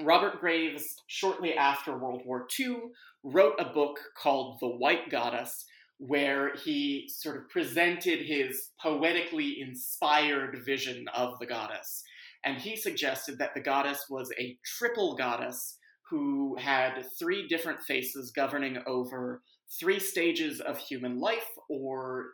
Robert 0.00 0.40
Graves, 0.40 1.02
shortly 1.08 1.54
after 1.54 1.98
World 1.98 2.22
War 2.24 2.46
II, 2.58 2.76
wrote 3.24 3.54
a 3.58 3.64
book 3.64 3.98
called 4.16 4.58
The 4.60 4.68
White 4.68 5.10
Goddess, 5.10 5.64
where 5.98 6.54
he 6.56 7.08
sort 7.12 7.36
of 7.36 7.48
presented 7.48 8.20
his 8.20 8.70
poetically 8.80 9.60
inspired 9.60 10.62
vision 10.64 11.06
of 11.14 11.38
the 11.40 11.46
goddess. 11.46 12.04
And 12.44 12.56
he 12.56 12.76
suggested 12.76 13.38
that 13.38 13.54
the 13.54 13.60
goddess 13.60 14.04
was 14.08 14.32
a 14.38 14.56
triple 14.64 15.16
goddess 15.16 15.76
who 16.08 16.56
had 16.56 17.04
three 17.18 17.46
different 17.48 17.82
faces 17.82 18.30
governing 18.30 18.78
over 18.86 19.42
three 19.78 19.98
stages 19.98 20.60
of 20.60 20.78
human 20.78 21.20
life 21.20 21.48
or 21.68 22.26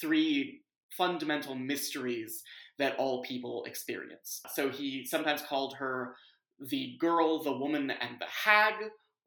three 0.00 0.62
fundamental 0.96 1.54
mysteries 1.54 2.42
that 2.78 2.96
all 2.96 3.22
people 3.22 3.64
experience. 3.66 4.40
So 4.54 4.70
he 4.70 5.04
sometimes 5.04 5.42
called 5.42 5.76
her 5.78 6.16
the 6.58 6.96
girl, 6.98 7.42
the 7.42 7.56
woman, 7.56 7.90
and 7.90 8.18
the 8.18 8.26
hag, 8.26 8.74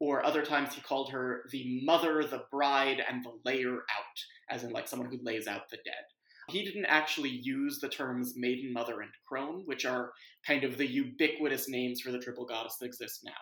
or 0.00 0.24
other 0.24 0.42
times 0.42 0.74
he 0.74 0.80
called 0.80 1.10
her 1.10 1.44
the 1.52 1.80
mother, 1.84 2.24
the 2.24 2.44
bride, 2.50 3.02
and 3.08 3.24
the 3.24 3.38
layer 3.44 3.74
out, 3.74 4.16
as 4.50 4.64
in 4.64 4.70
like 4.70 4.88
someone 4.88 5.10
who 5.10 5.18
lays 5.22 5.46
out 5.46 5.68
the 5.70 5.76
dead. 5.84 6.04
He 6.48 6.64
didn't 6.64 6.86
actually 6.86 7.28
use 7.30 7.78
the 7.78 7.88
terms 7.88 8.32
maiden, 8.36 8.72
mother, 8.72 9.02
and 9.02 9.10
crone, 9.28 9.62
which 9.66 9.84
are 9.84 10.10
kind 10.44 10.64
of 10.64 10.76
the 10.76 10.86
ubiquitous 10.86 11.68
names 11.68 12.00
for 12.00 12.10
the 12.10 12.18
triple 12.18 12.44
goddess 12.44 12.76
that 12.80 12.86
exists 12.86 13.22
now. 13.24 13.32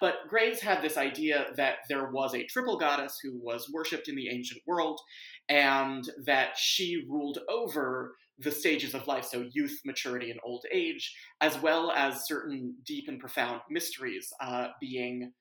But 0.00 0.14
Graves 0.28 0.60
had 0.60 0.80
this 0.80 0.96
idea 0.96 1.46
that 1.56 1.78
there 1.88 2.10
was 2.10 2.34
a 2.34 2.46
triple 2.46 2.78
goddess 2.78 3.18
who 3.22 3.38
was 3.42 3.70
worshipped 3.70 4.08
in 4.08 4.16
the 4.16 4.30
ancient 4.30 4.62
world, 4.66 4.98
and 5.48 6.08
that 6.24 6.56
she 6.56 7.04
ruled 7.08 7.38
over 7.50 8.14
the 8.38 8.50
stages 8.50 8.94
of 8.94 9.06
life, 9.06 9.24
so 9.24 9.44
youth, 9.52 9.78
maturity, 9.84 10.30
and 10.30 10.40
old 10.42 10.64
age, 10.72 11.14
as 11.40 11.60
well 11.60 11.92
as 11.92 12.26
certain 12.26 12.74
deep 12.84 13.08
and 13.08 13.20
profound 13.20 13.60
mysteries, 13.70 14.32
uh, 14.40 14.68
being 14.80 15.32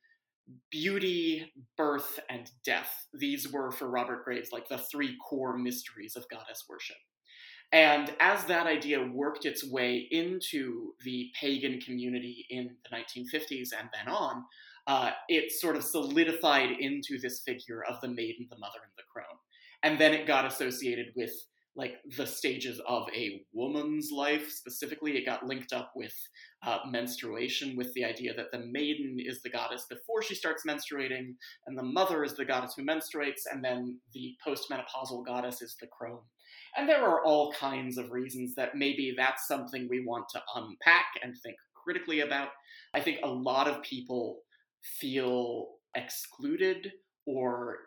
beauty, 0.72 1.52
birth, 1.78 2.20
and 2.30 2.50
death. 2.66 3.08
These 3.14 3.52
were 3.52 3.72
for 3.72 3.90
Robert 3.90 4.24
Graves 4.26 4.52
like 4.52 4.68
the 4.68 4.78
three 4.78 5.16
core 5.18 5.58
mysteries 5.58 6.16
of 6.16 6.28
goddess 6.30 6.66
worship. 6.70 6.98
And 7.72 8.14
as 8.20 8.46
that 8.46 8.68
idea 8.68 9.04
worked 9.04 9.46
its 9.46 9.68
way 9.68 10.08
into 10.12 10.94
the 11.04 11.32
pagan 11.40 11.80
community 11.82 12.46
in 12.50 12.76
the 12.84 12.96
1950s 12.96 13.70
and 13.78 13.90
then 13.92 14.14
on, 14.14 14.44
uh, 14.86 15.12
it 15.28 15.52
sort 15.52 15.76
of 15.76 15.84
solidified 15.84 16.70
into 16.80 17.18
this 17.20 17.42
figure 17.42 17.84
of 17.84 18.00
the 18.02 18.10
maiden, 18.10 18.48
the 18.50 18.60
mother, 18.60 18.80
and 18.84 18.92
the 18.96 19.04
crone. 19.12 19.40
And 19.82 20.00
then 20.00 20.14
it 20.14 20.28
got 20.28 20.46
associated 20.46 21.08
with 21.16 21.32
like 21.76 21.96
the 22.18 22.26
stages 22.26 22.80
of 22.88 23.08
a 23.16 23.42
woman's 23.52 24.12
life 24.12 24.52
specifically. 24.52 25.18
It 25.18 25.26
got 25.26 25.46
linked 25.46 25.74
up 25.74 25.92
with 25.96 26.14
uh, 26.66 26.80
menstruation 26.90 27.76
with 27.76 27.92
the 27.94 28.06
idea 28.06 28.34
that 28.36 28.52
the 28.52 28.66
maiden 28.72 29.18
is 29.20 29.42
the 29.42 29.50
goddess 29.50 29.86
before 29.90 30.22
she 30.22 30.36
starts 30.36 30.64
menstruating 30.68 31.34
and 31.66 31.78
the 31.78 31.84
mother 31.84 32.24
is 32.24 32.36
the 32.36 32.46
goddess 32.46 32.76
who 32.76 32.86
menstruates 32.86 33.42
and 33.52 33.64
then 33.64 34.00
the 34.14 34.36
postmenopausal 34.46 35.26
goddess 35.26 35.62
is 35.62 35.76
the 35.82 35.88
crone. 35.88 36.22
And 36.78 36.88
there 36.88 37.04
are 37.04 37.24
all 37.24 37.52
kinds 37.54 37.98
of 37.98 38.12
reasons 38.12 38.56
that 38.56 38.76
maybe 38.76 39.14
that's 39.16 39.48
something 39.48 39.88
we 39.90 40.06
want 40.06 40.26
to 40.30 40.42
unpack 40.56 41.06
and 41.24 41.36
think 41.42 41.56
critically 41.84 42.22
about. 42.22 42.50
I 42.94 43.00
think 43.00 43.20
a 43.24 43.30
lot 43.30 43.68
of 43.68 43.82
people 43.82 44.40
feel 45.00 45.68
excluded 45.96 46.92
or 47.26 47.78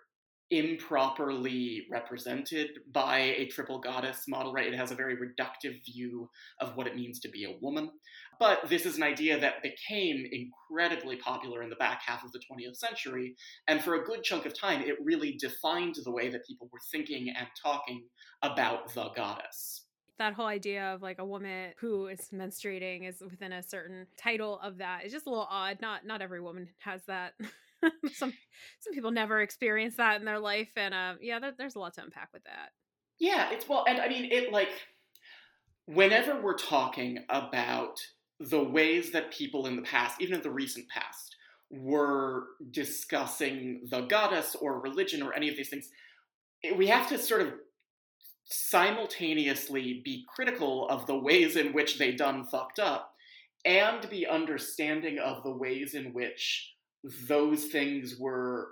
improperly 0.51 1.87
represented 1.91 2.71
by 2.93 3.19
a 3.19 3.47
triple 3.47 3.81
goddess 3.81 4.29
model, 4.29 4.53
right? 4.53 4.73
It 4.73 4.77
has 4.77 4.93
a 4.93 4.95
very 4.95 5.17
reductive 5.17 5.85
view 5.85 6.31
of 6.61 6.77
what 6.77 6.87
it 6.87 6.95
means 6.95 7.19
to 7.21 7.29
be 7.29 7.45
a 7.45 7.57
woman. 7.61 7.91
But 8.39 8.69
this 8.69 8.87
is 8.87 8.97
an 8.97 9.03
idea 9.03 9.41
that 9.41 9.63
became 9.63 10.25
incredibly 10.31 11.17
popular 11.17 11.63
in 11.63 11.71
the 11.71 11.77
back 11.77 12.03
half 12.07 12.23
of 12.25 12.33
the 12.33 12.39
20th 12.39 12.77
century. 12.77 13.35
And 13.67 13.83
for 13.83 13.95
a 13.95 14.05
good 14.05 14.23
chunk 14.23 14.47
of 14.47 14.59
time, 14.59 14.83
it 14.83 14.97
really 15.03 15.33
defined 15.33 15.97
the 16.05 16.13
way 16.13 16.29
that 16.29 16.47
people 16.47 16.69
were 16.73 16.81
thinking 16.93 17.35
and 17.37 17.49
talking 17.63 18.05
about 18.43 18.95
the 18.95 19.09
goddess 19.17 19.83
that 20.19 20.33
whole 20.33 20.47
idea 20.47 20.95
of 20.95 21.03
like 21.03 21.19
a 21.19 21.25
woman 21.25 21.73
who 21.79 22.07
is 22.07 22.29
menstruating 22.33 23.07
is 23.07 23.21
within 23.21 23.53
a 23.53 23.63
certain 23.63 24.07
title 24.17 24.59
of 24.61 24.79
that 24.79 25.05
is 25.05 25.13
just 25.13 25.27
a 25.27 25.29
little 25.29 25.47
odd. 25.51 25.79
Not 25.83 26.07
not 26.07 26.23
every 26.23 26.41
woman 26.41 26.69
has 26.79 27.03
that. 27.07 27.35
some 28.13 28.33
some 28.81 28.93
people 28.93 29.11
never 29.11 29.41
experience 29.41 29.97
that 29.97 30.19
in 30.19 30.25
their 30.25 30.39
life, 30.39 30.71
and 30.77 30.95
uh, 30.95 31.15
yeah, 31.21 31.39
there, 31.39 31.53
there's 31.57 31.75
a 31.75 31.79
lot 31.79 31.95
to 31.95 32.03
unpack 32.03 32.29
with 32.33 32.45
that. 32.45 32.71
Yeah, 33.19 33.51
it's 33.51 33.69
well, 33.69 33.85
and 33.89 34.01
I 34.01 34.09
mean, 34.09 34.31
it 34.31 34.53
like 34.53 34.71
whenever 35.87 36.41
we're 36.41 36.59
talking 36.59 37.25
about 37.29 37.99
the 38.41 38.63
ways 38.63 39.13
that 39.13 39.33
people 39.33 39.67
in 39.67 39.77
the 39.77 39.83
past, 39.83 40.21
even 40.21 40.35
in 40.35 40.43
the 40.43 40.51
recent 40.51 40.89
past, 40.89 41.37
were 41.71 42.45
discussing 42.71 43.87
the 43.91 44.03
goddess 44.03 44.55
or 44.61 44.81
religion 44.81 45.23
or 45.23 45.35
any 45.35 45.49
of 45.49 45.57
these 45.57 45.69
things, 45.69 45.89
we 46.77 46.89
have 46.89 47.09
to 47.09 47.19
sort 47.19 47.41
of 47.41 47.55
simultaneously 48.45 50.03
be 50.05 50.25
critical 50.29 50.89
of 50.89 51.07
the 51.07 51.19
ways 51.19 51.57
in 51.57 51.73
which 51.73 51.99
they 51.99 52.13
done 52.13 52.45
fucked 52.45 52.79
up 52.79 53.13
and 53.65 54.09
be 54.09 54.27
understanding 54.27 55.19
of 55.19 55.43
the 55.43 55.51
ways 55.51 55.95
in 55.95 56.13
which 56.13 56.76
those 57.29 57.67
things 57.67 58.17
were 58.19 58.69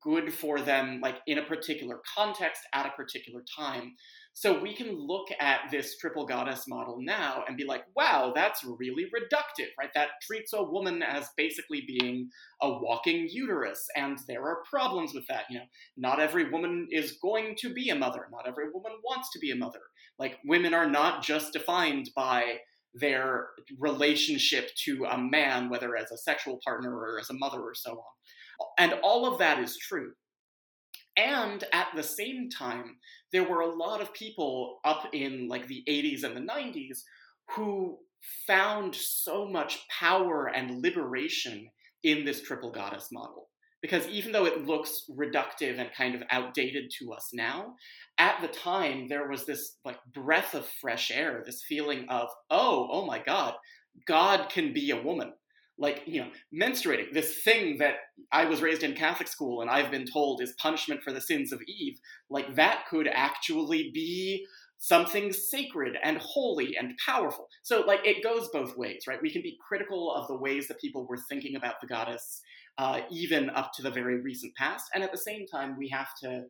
good 0.00 0.32
for 0.32 0.60
them 0.60 1.00
like 1.00 1.16
in 1.26 1.38
a 1.38 1.44
particular 1.44 2.00
context 2.14 2.62
at 2.72 2.86
a 2.86 2.90
particular 2.90 3.42
time. 3.56 3.94
So 4.34 4.58
we 4.58 4.74
can 4.74 4.96
look 4.96 5.28
at 5.40 5.62
this 5.70 5.98
triple 5.98 6.24
goddess 6.24 6.66
model 6.68 6.98
now 7.00 7.44
and 7.46 7.56
be 7.56 7.64
like 7.64 7.82
wow 7.96 8.32
that's 8.34 8.64
really 8.64 9.04
reductive 9.06 9.68
right? 9.78 9.90
That 9.94 10.10
treats 10.22 10.52
a 10.52 10.62
woman 10.62 11.02
as 11.02 11.28
basically 11.36 11.82
being 11.86 12.30
a 12.62 12.70
walking 12.70 13.28
uterus 13.30 13.84
and 13.96 14.18
there 14.28 14.44
are 14.44 14.62
problems 14.70 15.12
with 15.14 15.26
that 15.26 15.44
you 15.50 15.58
know? 15.58 15.64
Not 15.96 16.20
every 16.20 16.48
woman 16.48 16.86
is 16.90 17.18
going 17.20 17.56
to 17.58 17.72
be 17.72 17.90
a 17.90 17.96
mother. 17.96 18.28
Not 18.30 18.46
every 18.46 18.70
woman 18.72 18.92
wants 19.04 19.30
to 19.32 19.40
be 19.40 19.50
a 19.50 19.56
mother. 19.56 19.80
Like 20.18 20.38
women 20.46 20.74
are 20.74 20.88
not 20.88 21.22
just 21.24 21.52
defined 21.52 22.10
by 22.14 22.58
their 22.94 23.48
relationship 23.78 24.70
to 24.84 25.04
a 25.06 25.18
man, 25.18 25.68
whether 25.68 25.96
as 25.96 26.10
a 26.10 26.18
sexual 26.18 26.58
partner 26.64 26.94
or 26.94 27.18
as 27.18 27.30
a 27.30 27.34
mother 27.34 27.60
or 27.60 27.74
so 27.74 27.92
on. 27.92 28.66
And 28.78 28.94
all 29.02 29.26
of 29.26 29.38
that 29.38 29.58
is 29.58 29.76
true. 29.78 30.12
And 31.16 31.64
at 31.72 31.88
the 31.94 32.02
same 32.02 32.48
time, 32.48 32.96
there 33.32 33.44
were 33.44 33.60
a 33.60 33.74
lot 33.74 34.00
of 34.00 34.14
people 34.14 34.80
up 34.84 35.08
in 35.12 35.48
like 35.48 35.66
the 35.66 35.84
80s 35.88 36.24
and 36.24 36.36
the 36.36 36.52
90s 36.52 37.00
who 37.50 37.98
found 38.46 38.94
so 38.94 39.46
much 39.46 39.86
power 39.88 40.46
and 40.46 40.82
liberation 40.82 41.68
in 42.02 42.24
this 42.24 42.42
triple 42.42 42.70
goddess 42.70 43.08
model 43.12 43.48
because 43.82 44.06
even 44.06 44.32
though 44.32 44.46
it 44.46 44.64
looks 44.64 45.02
reductive 45.10 45.78
and 45.78 45.92
kind 45.92 46.14
of 46.14 46.22
outdated 46.30 46.90
to 46.98 47.12
us 47.12 47.30
now 47.34 47.74
at 48.18 48.40
the 48.40 48.48
time 48.48 49.08
there 49.08 49.28
was 49.28 49.44
this 49.44 49.76
like 49.84 49.98
breath 50.14 50.54
of 50.54 50.66
fresh 50.80 51.10
air 51.10 51.42
this 51.44 51.62
feeling 51.68 52.06
of 52.08 52.28
oh 52.50 52.88
oh 52.90 53.04
my 53.04 53.18
god 53.18 53.54
god 54.06 54.48
can 54.48 54.72
be 54.72 54.90
a 54.90 55.02
woman. 55.02 55.32
Like 55.78 56.02
you 56.06 56.20
know 56.20 56.28
menstruating 56.54 57.12
this 57.12 57.42
thing 57.42 57.78
that 57.78 57.94
i 58.30 58.44
was 58.44 58.60
raised 58.60 58.82
in 58.82 58.92
catholic 58.92 59.26
school 59.26 59.62
and 59.62 59.70
i've 59.70 59.90
been 59.90 60.04
told 60.04 60.42
is 60.42 60.52
punishment 60.60 61.02
for 61.02 61.12
the 61.12 61.20
sins 61.20 61.50
of 61.50 61.60
eve 61.62 61.98
like 62.28 62.54
that 62.54 62.84
could 62.88 63.08
actually 63.08 63.90
be 63.92 64.46
something 64.82 65.32
sacred 65.32 65.96
and 66.02 66.18
holy 66.18 66.76
and 66.76 66.98
powerful. 67.06 67.46
So 67.62 67.84
like 67.86 68.00
it 68.04 68.24
goes 68.24 68.48
both 68.52 68.76
ways 68.76 69.04
right? 69.06 69.22
We 69.22 69.30
can 69.30 69.40
be 69.40 69.56
critical 69.66 70.12
of 70.12 70.26
the 70.26 70.36
ways 70.36 70.66
that 70.66 70.80
people 70.80 71.06
were 71.06 71.18
thinking 71.28 71.54
about 71.54 71.80
the 71.80 71.86
goddess 71.86 72.40
uh, 72.78 73.00
even 73.10 73.50
up 73.50 73.72
to 73.74 73.82
the 73.82 73.90
very 73.90 74.20
recent 74.20 74.54
past. 74.56 74.86
And 74.94 75.04
at 75.04 75.12
the 75.12 75.18
same 75.18 75.46
time, 75.46 75.76
we 75.78 75.88
have 75.88 76.08
to 76.22 76.44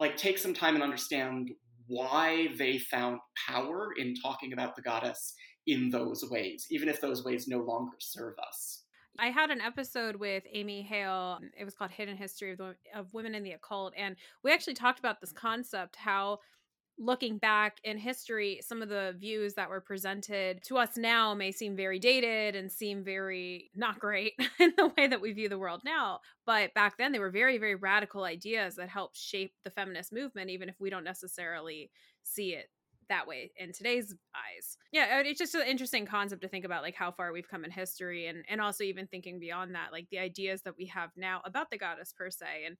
like 0.00 0.16
take 0.16 0.38
some 0.38 0.54
time 0.54 0.74
and 0.74 0.82
understand 0.82 1.50
why 1.86 2.48
they 2.56 2.78
found 2.78 3.18
power 3.48 3.90
in 3.96 4.14
talking 4.14 4.52
about 4.52 4.76
the 4.76 4.82
goddess 4.82 5.34
in 5.66 5.90
those 5.90 6.24
ways, 6.30 6.66
even 6.70 6.88
if 6.88 7.00
those 7.00 7.24
ways 7.24 7.48
no 7.48 7.58
longer 7.58 7.96
serve 7.98 8.34
us. 8.46 8.84
I 9.18 9.28
had 9.28 9.50
an 9.50 9.60
episode 9.60 10.16
with 10.16 10.44
Amy 10.52 10.82
Hale. 10.82 11.40
It 11.58 11.64
was 11.64 11.74
called 11.74 11.90
Hidden 11.90 12.16
History 12.16 12.52
of, 12.52 12.58
the, 12.58 12.74
of 12.94 13.12
Women 13.14 13.34
in 13.34 13.42
the 13.42 13.52
Occult. 13.52 13.92
And 13.96 14.14
we 14.44 14.52
actually 14.52 14.74
talked 14.74 15.00
about 15.00 15.20
this 15.20 15.32
concept 15.32 15.96
how 15.96 16.38
looking 16.98 17.38
back 17.38 17.78
in 17.84 17.96
history, 17.96 18.60
some 18.62 18.82
of 18.82 18.88
the 18.88 19.14
views 19.18 19.54
that 19.54 19.70
were 19.70 19.80
presented 19.80 20.62
to 20.64 20.76
us 20.76 20.96
now 20.96 21.34
may 21.34 21.52
seem 21.52 21.76
very 21.76 21.98
dated 21.98 22.56
and 22.56 22.70
seem 22.70 23.04
very 23.04 23.70
not 23.74 23.98
great 23.98 24.32
in 24.58 24.72
the 24.76 24.90
way 24.96 25.06
that 25.06 25.20
we 25.20 25.32
view 25.32 25.48
the 25.48 25.58
world 25.58 25.82
now. 25.84 26.20
But 26.44 26.74
back 26.74 26.98
then, 26.98 27.12
they 27.12 27.18
were 27.18 27.30
very, 27.30 27.58
very 27.58 27.76
radical 27.76 28.24
ideas 28.24 28.76
that 28.76 28.88
helped 28.88 29.16
shape 29.16 29.52
the 29.64 29.70
feminist 29.70 30.12
movement, 30.12 30.50
even 30.50 30.68
if 30.68 30.74
we 30.80 30.90
don't 30.90 31.04
necessarily 31.04 31.90
see 32.24 32.54
it 32.54 32.70
that 33.08 33.26
way 33.26 33.50
in 33.56 33.72
today's 33.72 34.14
eyes. 34.34 34.76
Yeah, 34.92 35.20
it's 35.20 35.38
just 35.38 35.54
an 35.54 35.66
interesting 35.66 36.06
concept 36.06 36.42
to 36.42 36.48
think 36.48 36.64
about 36.64 36.82
like 36.82 36.94
how 36.94 37.10
far 37.10 37.32
we've 37.32 37.48
come 37.48 37.64
in 37.64 37.70
history 37.70 38.26
and 38.26 38.44
and 38.48 38.60
also 38.60 38.84
even 38.84 39.06
thinking 39.06 39.38
beyond 39.38 39.74
that 39.74 39.92
like 39.92 40.08
the 40.10 40.18
ideas 40.18 40.62
that 40.62 40.76
we 40.76 40.86
have 40.86 41.10
now 41.16 41.40
about 41.44 41.70
the 41.70 41.78
goddess 41.78 42.12
per 42.12 42.30
se 42.30 42.64
and 42.66 42.76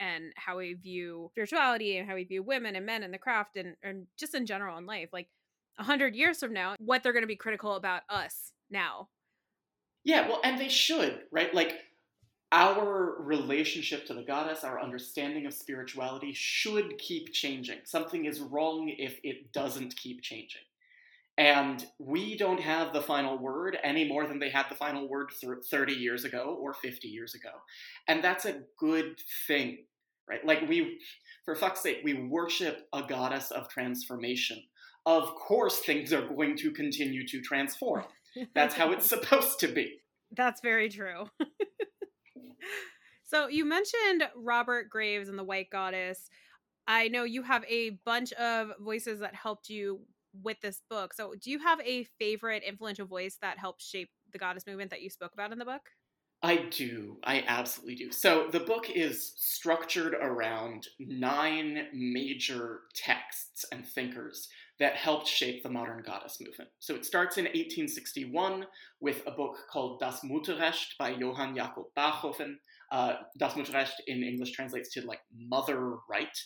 and 0.00 0.32
how 0.36 0.56
we 0.56 0.74
view 0.74 1.28
spirituality 1.32 1.98
and 1.98 2.08
how 2.08 2.14
we 2.14 2.24
view 2.24 2.42
women 2.42 2.74
and 2.74 2.86
men 2.86 3.02
and 3.02 3.14
the 3.14 3.18
craft 3.18 3.56
and, 3.56 3.76
and 3.82 4.06
just 4.18 4.34
in 4.34 4.46
general 4.46 4.78
in 4.78 4.86
life 4.86 5.10
like 5.12 5.28
a 5.78 5.84
hundred 5.84 6.16
years 6.16 6.40
from 6.40 6.52
now 6.52 6.74
what 6.78 7.02
they're 7.02 7.12
going 7.12 7.22
to 7.22 7.28
be 7.28 7.36
critical 7.36 7.76
about 7.76 8.02
us 8.08 8.52
now. 8.70 9.08
Yeah 10.02 10.26
well 10.26 10.40
and 10.42 10.58
they 10.58 10.68
should 10.68 11.20
right? 11.30 11.54
Like 11.54 11.74
our 12.52 13.14
relationship 13.20 14.06
to 14.06 14.14
the 14.14 14.22
goddess 14.22 14.64
our 14.64 14.82
understanding 14.82 15.46
of 15.46 15.54
spirituality 15.54 16.32
should 16.32 16.98
keep 16.98 17.32
changing. 17.32 17.78
Something 17.84 18.24
is 18.24 18.40
wrong 18.40 18.88
if 18.88 19.20
it 19.22 19.52
doesn't 19.52 19.94
keep 19.96 20.22
changing 20.22 20.62
and 21.40 21.84
we 21.98 22.36
don't 22.36 22.60
have 22.60 22.92
the 22.92 23.00
final 23.00 23.38
word 23.38 23.76
any 23.82 24.06
more 24.06 24.26
than 24.26 24.38
they 24.38 24.50
had 24.50 24.66
the 24.68 24.74
final 24.76 25.08
word 25.08 25.30
30 25.68 25.92
years 25.92 26.24
ago 26.24 26.56
or 26.60 26.74
50 26.74 27.08
years 27.08 27.34
ago. 27.34 27.50
And 28.06 28.22
that's 28.22 28.44
a 28.44 28.60
good 28.78 29.18
thing 29.48 29.78
right? 30.30 30.46
Like 30.46 30.66
we, 30.68 31.00
for 31.44 31.54
fuck's 31.54 31.82
sake, 31.82 32.00
we 32.04 32.14
worship 32.14 32.86
a 32.92 33.02
goddess 33.02 33.50
of 33.50 33.68
transformation. 33.68 34.62
Of 35.04 35.34
course, 35.34 35.80
things 35.80 36.12
are 36.12 36.26
going 36.26 36.56
to 36.58 36.70
continue 36.70 37.26
to 37.26 37.40
transform. 37.40 38.04
That's 38.54 38.74
how 38.74 38.92
it's 38.92 39.06
supposed 39.08 39.58
to 39.60 39.68
be. 39.68 39.98
That's 40.36 40.60
very 40.60 40.88
true. 40.88 41.28
so 43.24 43.48
you 43.48 43.64
mentioned 43.64 44.28
Robert 44.36 44.88
Graves 44.88 45.28
and 45.28 45.38
the 45.38 45.44
White 45.44 45.70
Goddess. 45.70 46.30
I 46.86 47.08
know 47.08 47.24
you 47.24 47.42
have 47.42 47.64
a 47.68 47.90
bunch 48.04 48.32
of 48.34 48.72
voices 48.78 49.20
that 49.20 49.34
helped 49.34 49.68
you 49.68 50.00
with 50.42 50.60
this 50.60 50.82
book. 50.88 51.14
So 51.14 51.34
do 51.40 51.50
you 51.50 51.58
have 51.58 51.80
a 51.80 52.04
favorite 52.18 52.62
influential 52.62 53.06
voice 53.06 53.38
that 53.42 53.58
helped 53.58 53.82
shape 53.82 54.10
the 54.32 54.38
goddess 54.38 54.66
movement 54.66 54.90
that 54.90 55.02
you 55.02 55.10
spoke 55.10 55.32
about 55.32 55.52
in 55.52 55.58
the 55.58 55.64
book? 55.64 55.82
I 56.42 56.68
do. 56.70 57.18
I 57.22 57.44
absolutely 57.46 57.96
do. 57.96 58.10
So 58.10 58.48
the 58.50 58.60
book 58.60 58.88
is 58.88 59.34
structured 59.36 60.14
around 60.14 60.88
nine 60.98 61.88
major 61.92 62.80
texts 62.94 63.66
and 63.70 63.86
thinkers 63.86 64.48
that 64.78 64.94
helped 64.94 65.28
shape 65.28 65.62
the 65.62 65.68
modern 65.68 66.02
goddess 66.02 66.38
movement. 66.40 66.70
So 66.78 66.94
it 66.94 67.04
starts 67.04 67.36
in 67.36 67.44
1861 67.44 68.64
with 69.00 69.22
a 69.26 69.32
book 69.32 69.58
called 69.70 70.00
Das 70.00 70.22
Mutterrecht 70.22 70.96
by 70.98 71.10
Johann 71.10 71.54
Jakob 71.54 71.92
Bachofen. 71.94 72.54
Uh, 72.90 73.16
das 73.38 73.54
Mutterrecht 73.54 74.00
in 74.06 74.22
English 74.22 74.52
translates 74.52 74.90
to 74.94 75.02
like 75.02 75.20
mother 75.36 75.96
right. 76.08 76.36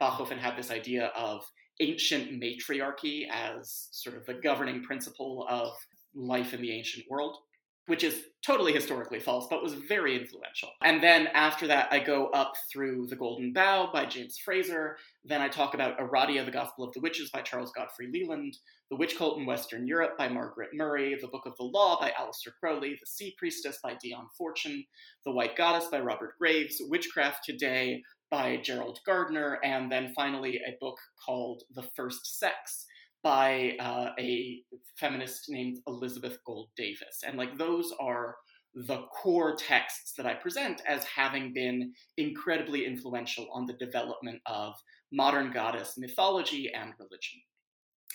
Bachofen 0.00 0.38
had 0.38 0.56
this 0.56 0.72
idea 0.72 1.12
of 1.14 1.48
ancient 1.80 2.38
matriarchy 2.38 3.28
as 3.30 3.88
sort 3.90 4.16
of 4.16 4.24
the 4.26 4.34
governing 4.34 4.82
principle 4.82 5.46
of 5.48 5.72
life 6.14 6.54
in 6.54 6.62
the 6.62 6.72
ancient 6.72 7.04
world 7.10 7.38
which 7.86 8.02
is 8.02 8.24
totally 8.44 8.72
historically 8.72 9.20
false, 9.20 9.46
but 9.50 9.62
was 9.62 9.74
very 9.74 10.18
influential. 10.18 10.70
And 10.82 11.02
then 11.02 11.28
after 11.34 11.66
that, 11.66 11.88
I 11.90 11.98
go 11.98 12.28
up 12.28 12.54
through 12.72 13.08
The 13.08 13.16
Golden 13.16 13.52
Bough 13.52 13.90
by 13.92 14.06
James 14.06 14.38
Frazer. 14.38 14.96
Then 15.24 15.42
I 15.42 15.48
talk 15.48 15.74
about 15.74 15.98
Aradia, 15.98 16.44
The 16.46 16.50
Gospel 16.50 16.84
of 16.84 16.94
the 16.94 17.00
Witches 17.00 17.30
by 17.30 17.42
Charles 17.42 17.72
Godfrey 17.76 18.08
Leland, 18.10 18.56
The 18.90 18.96
Witch 18.96 19.18
Cult 19.18 19.38
in 19.38 19.44
Western 19.44 19.86
Europe 19.86 20.16
by 20.16 20.28
Margaret 20.28 20.70
Murray, 20.72 21.16
The 21.20 21.28
Book 21.28 21.44
of 21.44 21.56
the 21.58 21.64
Law 21.64 22.00
by 22.00 22.10
Aleister 22.18 22.52
Crowley, 22.58 22.96
The 22.98 23.06
Sea 23.06 23.34
Priestess 23.36 23.78
by 23.82 23.96
Dion 24.02 24.28
Fortune, 24.36 24.84
The 25.26 25.32
White 25.32 25.56
Goddess 25.56 25.88
by 25.88 26.00
Robert 26.00 26.38
Graves, 26.38 26.80
Witchcraft 26.88 27.44
Today 27.44 28.02
by 28.34 28.56
Gerald 28.56 28.98
Gardner, 29.06 29.60
and 29.62 29.92
then 29.92 30.12
finally 30.12 30.60
a 30.66 30.76
book 30.80 30.98
called 31.24 31.62
The 31.76 31.84
First 31.94 32.40
Sex 32.40 32.84
by 33.22 33.76
uh, 33.78 34.08
a 34.18 34.60
feminist 34.98 35.44
named 35.48 35.78
Elizabeth 35.86 36.38
Gould 36.44 36.70
Davis. 36.76 37.22
And 37.24 37.38
like 37.38 37.56
those 37.56 37.94
are 38.00 38.34
the 38.74 39.02
core 39.22 39.54
texts 39.54 40.14
that 40.16 40.26
I 40.26 40.34
present 40.34 40.82
as 40.84 41.04
having 41.04 41.52
been 41.54 41.92
incredibly 42.16 42.86
influential 42.86 43.46
on 43.54 43.66
the 43.66 43.74
development 43.74 44.40
of 44.46 44.74
modern 45.12 45.52
goddess 45.52 45.94
mythology 45.96 46.72
and 46.74 46.92
religion. 46.98 47.40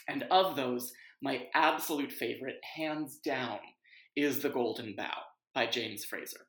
And 0.10 0.26
of 0.32 0.58
those, 0.58 0.92
my 1.24 1.44
absolute 1.56 2.12
favorite, 2.12 2.58
hands 2.76 3.20
down, 3.24 3.60
is 4.18 4.42
The 4.42 4.50
Golden 4.50 4.96
Bough 4.98 5.24
by 5.56 5.68
James 5.68 6.04
Frazer. 6.04 6.49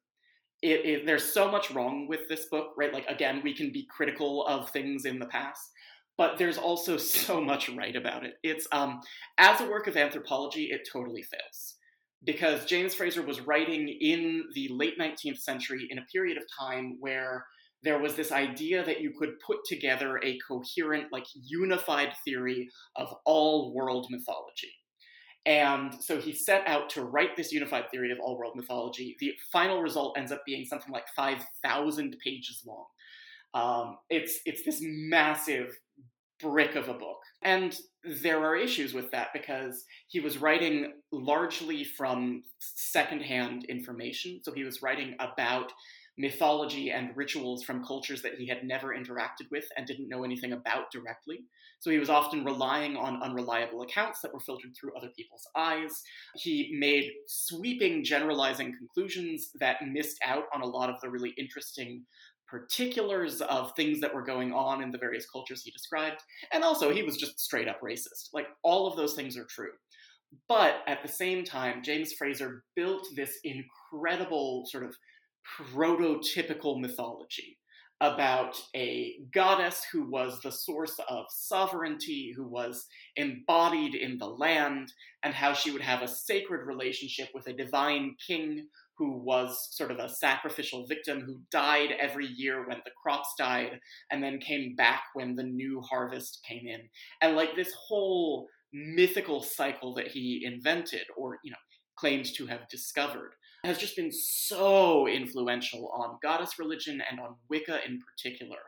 It, 0.62 0.85
it, 0.85 1.07
there's 1.07 1.25
so 1.25 1.51
much 1.51 1.70
wrong 1.70 2.07
with 2.07 2.29
this 2.29 2.46
book, 2.51 2.75
right? 2.77 2.92
Like, 2.92 3.07
again, 3.09 3.40
we 3.42 3.55
can 3.55 3.73
be 3.73 3.87
critical 3.90 4.46
of 4.46 4.70
things 4.70 5.07
in 5.07 5.18
the 5.18 5.27
past, 5.27 5.70
but 6.18 6.37
there's 6.37 6.59
also 6.59 6.96
so 6.99 7.40
much 7.40 7.68
right 7.70 7.96
about 7.96 8.25
it. 8.25 8.35
It's 8.42 8.66
um, 8.73 9.01
as 9.38 9.61
a 9.61 9.68
work 9.68 9.87
of 9.87 9.96
anthropology, 9.96 10.64
it 10.64 10.88
totally 10.90 11.23
fails 11.23 11.77
because 12.25 12.66
James 12.66 12.94
Frazer 12.94 13.23
was 13.23 13.40
writing 13.40 13.88
in 13.88 14.44
the 14.55 14.68
late 14.68 14.99
19th 14.99 15.38
century 15.38 15.87
in 15.90 15.99
a 15.99 16.05
period 16.12 16.37
of 16.37 16.44
time 16.59 16.96
where 17.01 17.46
there 17.83 17.99
was 17.99 18.14
this 18.14 18.31
idea 18.31 18.85
that 18.85 19.01
you 19.01 19.12
could 19.18 19.40
put 19.46 19.59
together 19.64 20.20
a 20.23 20.38
coherent, 20.46 21.07
like 21.12 21.25
unified 21.35 22.12
theory 22.25 22.68
of 22.96 23.14
all 23.25 23.73
world 23.75 24.07
mythology. 24.11 24.70
And 25.46 25.94
so 26.03 26.20
he 26.20 26.33
set 26.35 26.66
out 26.66 26.90
to 26.90 27.03
write 27.03 27.37
this 27.37 27.53
unified 27.53 27.90
theory 27.90 28.12
of 28.12 28.18
all 28.20 28.38
world 28.38 28.57
mythology. 28.57 29.16
The 29.20 29.33
final 29.53 29.81
result 29.81 30.18
ends 30.18 30.33
up 30.33 30.42
being 30.44 30.66
something 30.66 30.92
like 30.92 31.07
5,000 31.16 32.16
pages 32.22 32.62
long. 32.66 32.85
Um, 33.53 33.98
it's 34.11 34.38
it's 34.44 34.62
this 34.64 34.79
massive 34.81 35.76
brick 36.40 36.74
of 36.74 36.88
a 36.88 36.94
book. 36.94 37.18
And 37.42 37.76
there 38.22 38.44
are 38.44 38.57
issues 38.57 38.94
with 38.94 39.11
that 39.11 39.29
because 39.33 39.85
he 40.09 40.20
was 40.20 40.38
writing 40.38 40.92
largely 41.12 41.85
from 41.85 42.42
secondhand 42.59 43.64
information. 43.64 44.40
So 44.42 44.53
he 44.53 44.64
was 44.64 44.83
writing 44.83 45.16
about 45.20 45.72
mythology 46.18 46.90
and 46.90 47.16
rituals 47.16 47.62
from 47.62 47.85
cultures 47.85 48.23
that 48.23 48.35
he 48.35 48.46
had 48.46 48.64
never 48.64 48.88
interacted 48.88 49.51
with 49.51 49.64
and 49.77 49.87
didn't 49.87 50.09
know 50.09 50.25
anything 50.25 50.53
about 50.53 50.90
directly. 50.92 51.40
So 51.81 51.90
he 51.90 51.99
was 51.99 52.11
often 52.11 52.44
relying 52.44 52.96
on 52.96 53.23
unreliable 53.23 53.83
accounts 53.83 54.20
that 54.20 54.35
were 54.35 54.40
filtered 54.40 54.73
through 54.79 54.96
other 54.96 55.11
people's 55.16 55.46
eyes. 55.57 56.03
He 56.37 56.77
made 56.79 57.11
sweeping 57.27 58.05
generalizing 58.05 58.75
conclusions 58.77 59.51
that 59.61 59.87
missed 59.87 60.18
out 60.25 60.44
on 60.55 60.61
a 60.61 60.66
lot 60.66 60.90
of 60.90 61.01
the 61.01 61.09
really 61.09 61.33
interesting 61.38 62.05
particulars 62.46 63.40
of 63.42 63.73
things 63.77 64.01
that 64.01 64.12
were 64.12 64.25
going 64.25 64.53
on 64.53 64.83
in 64.83 64.90
the 64.90 64.99
various 64.99 65.25
cultures 65.31 65.62
he 65.62 65.70
described. 65.70 66.20
And 66.53 66.64
also, 66.64 66.92
he 66.92 67.03
was 67.03 67.16
just 67.16 67.38
straight 67.38 67.68
up 67.68 67.81
racist. 67.81 68.31
Like, 68.35 68.49
all 68.62 68.87
of 68.87 68.96
those 68.96 69.14
things 69.14 69.38
are 69.38 69.46
true. 69.49 69.70
But 70.49 70.83
at 70.87 71.03
the 71.03 71.09
same 71.09 71.44
time, 71.44 71.83
James 71.83 72.12
Frazer 72.12 72.64
built 72.77 73.07
this 73.16 73.38
incredible 73.44 74.64
sort 74.66 74.85
of 74.85 74.94
prototypical 75.59 76.81
mythology 76.81 77.57
about 78.00 78.57
a 78.74 79.16
goddess 79.35 79.85
who 79.92 80.09
was 80.11 80.40
the 80.40 80.50
source 80.50 80.98
of 81.09 81.26
sovereignty, 81.29 82.33
who 82.35 82.48
was 82.48 82.87
embodied 83.16 83.94
in 83.94 84.16
the 84.16 84.26
land, 84.26 84.90
and 85.22 85.35
how 85.35 85.53
she 85.53 85.70
would 85.70 85.83
have 85.83 86.00
a 86.00 86.09
sacred 86.09 86.66
relationship 86.66 87.29
with 87.35 87.46
a 87.46 87.53
divine 87.53 88.14
king 88.26 88.66
who 88.96 89.18
was 89.18 89.68
sort 89.72 89.90
of 89.90 89.98
a 89.98 90.09
sacrificial 90.09 90.87
victim 90.87 91.20
who 91.20 91.40
died 91.50 91.90
every 91.98 92.26
year 92.26 92.66
when 92.66 92.79
the 92.85 92.90
crops 93.03 93.35
died 93.38 93.79
and 94.11 94.22
then 94.22 94.38
came 94.38 94.74
back 94.76 95.03
when 95.14 95.35
the 95.35 95.42
new 95.42 95.81
harvest 95.83 96.40
came 96.46 96.66
in. 96.66 96.81
And 97.20 97.37
like 97.37 97.55
this 97.55 97.72
whole 97.88 98.46
mythical 98.72 99.42
cycle 99.42 99.94
that 99.94 100.09
he 100.09 100.42
invented 100.44 101.05
or, 101.16 101.38
you 101.42 101.50
know, 101.50 101.57
claimed 101.96 102.26
to 102.35 102.46
have 102.46 102.68
discovered 102.70 103.33
has 103.64 103.79
just 103.79 103.96
been 103.96 104.12
so 104.12 105.07
influential 105.07 105.88
on 105.88 106.18
goddess 106.23 106.59
religion 106.59 107.03
and 107.11 107.20
on 107.20 107.35
Wicca 107.49 107.81
in 107.87 108.01
particular. 108.01 108.59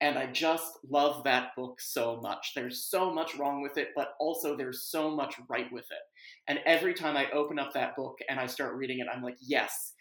And 0.00 0.16
I 0.16 0.26
just 0.26 0.78
love 0.88 1.24
that 1.24 1.56
book 1.56 1.80
so 1.80 2.20
much. 2.22 2.52
There's 2.54 2.84
so 2.84 3.12
much 3.12 3.34
wrong 3.36 3.62
with 3.62 3.76
it, 3.76 3.88
but 3.96 4.14
also 4.20 4.56
there's 4.56 4.84
so 4.84 5.14
much 5.14 5.34
right 5.48 5.70
with 5.72 5.86
it. 5.90 6.02
And 6.46 6.60
every 6.64 6.94
time 6.94 7.16
I 7.16 7.30
open 7.30 7.58
up 7.58 7.74
that 7.74 7.96
book 7.96 8.18
and 8.28 8.38
I 8.38 8.46
start 8.46 8.76
reading 8.76 9.00
it, 9.00 9.08
I'm 9.12 9.22
like, 9.22 9.36
yes, 9.40 9.92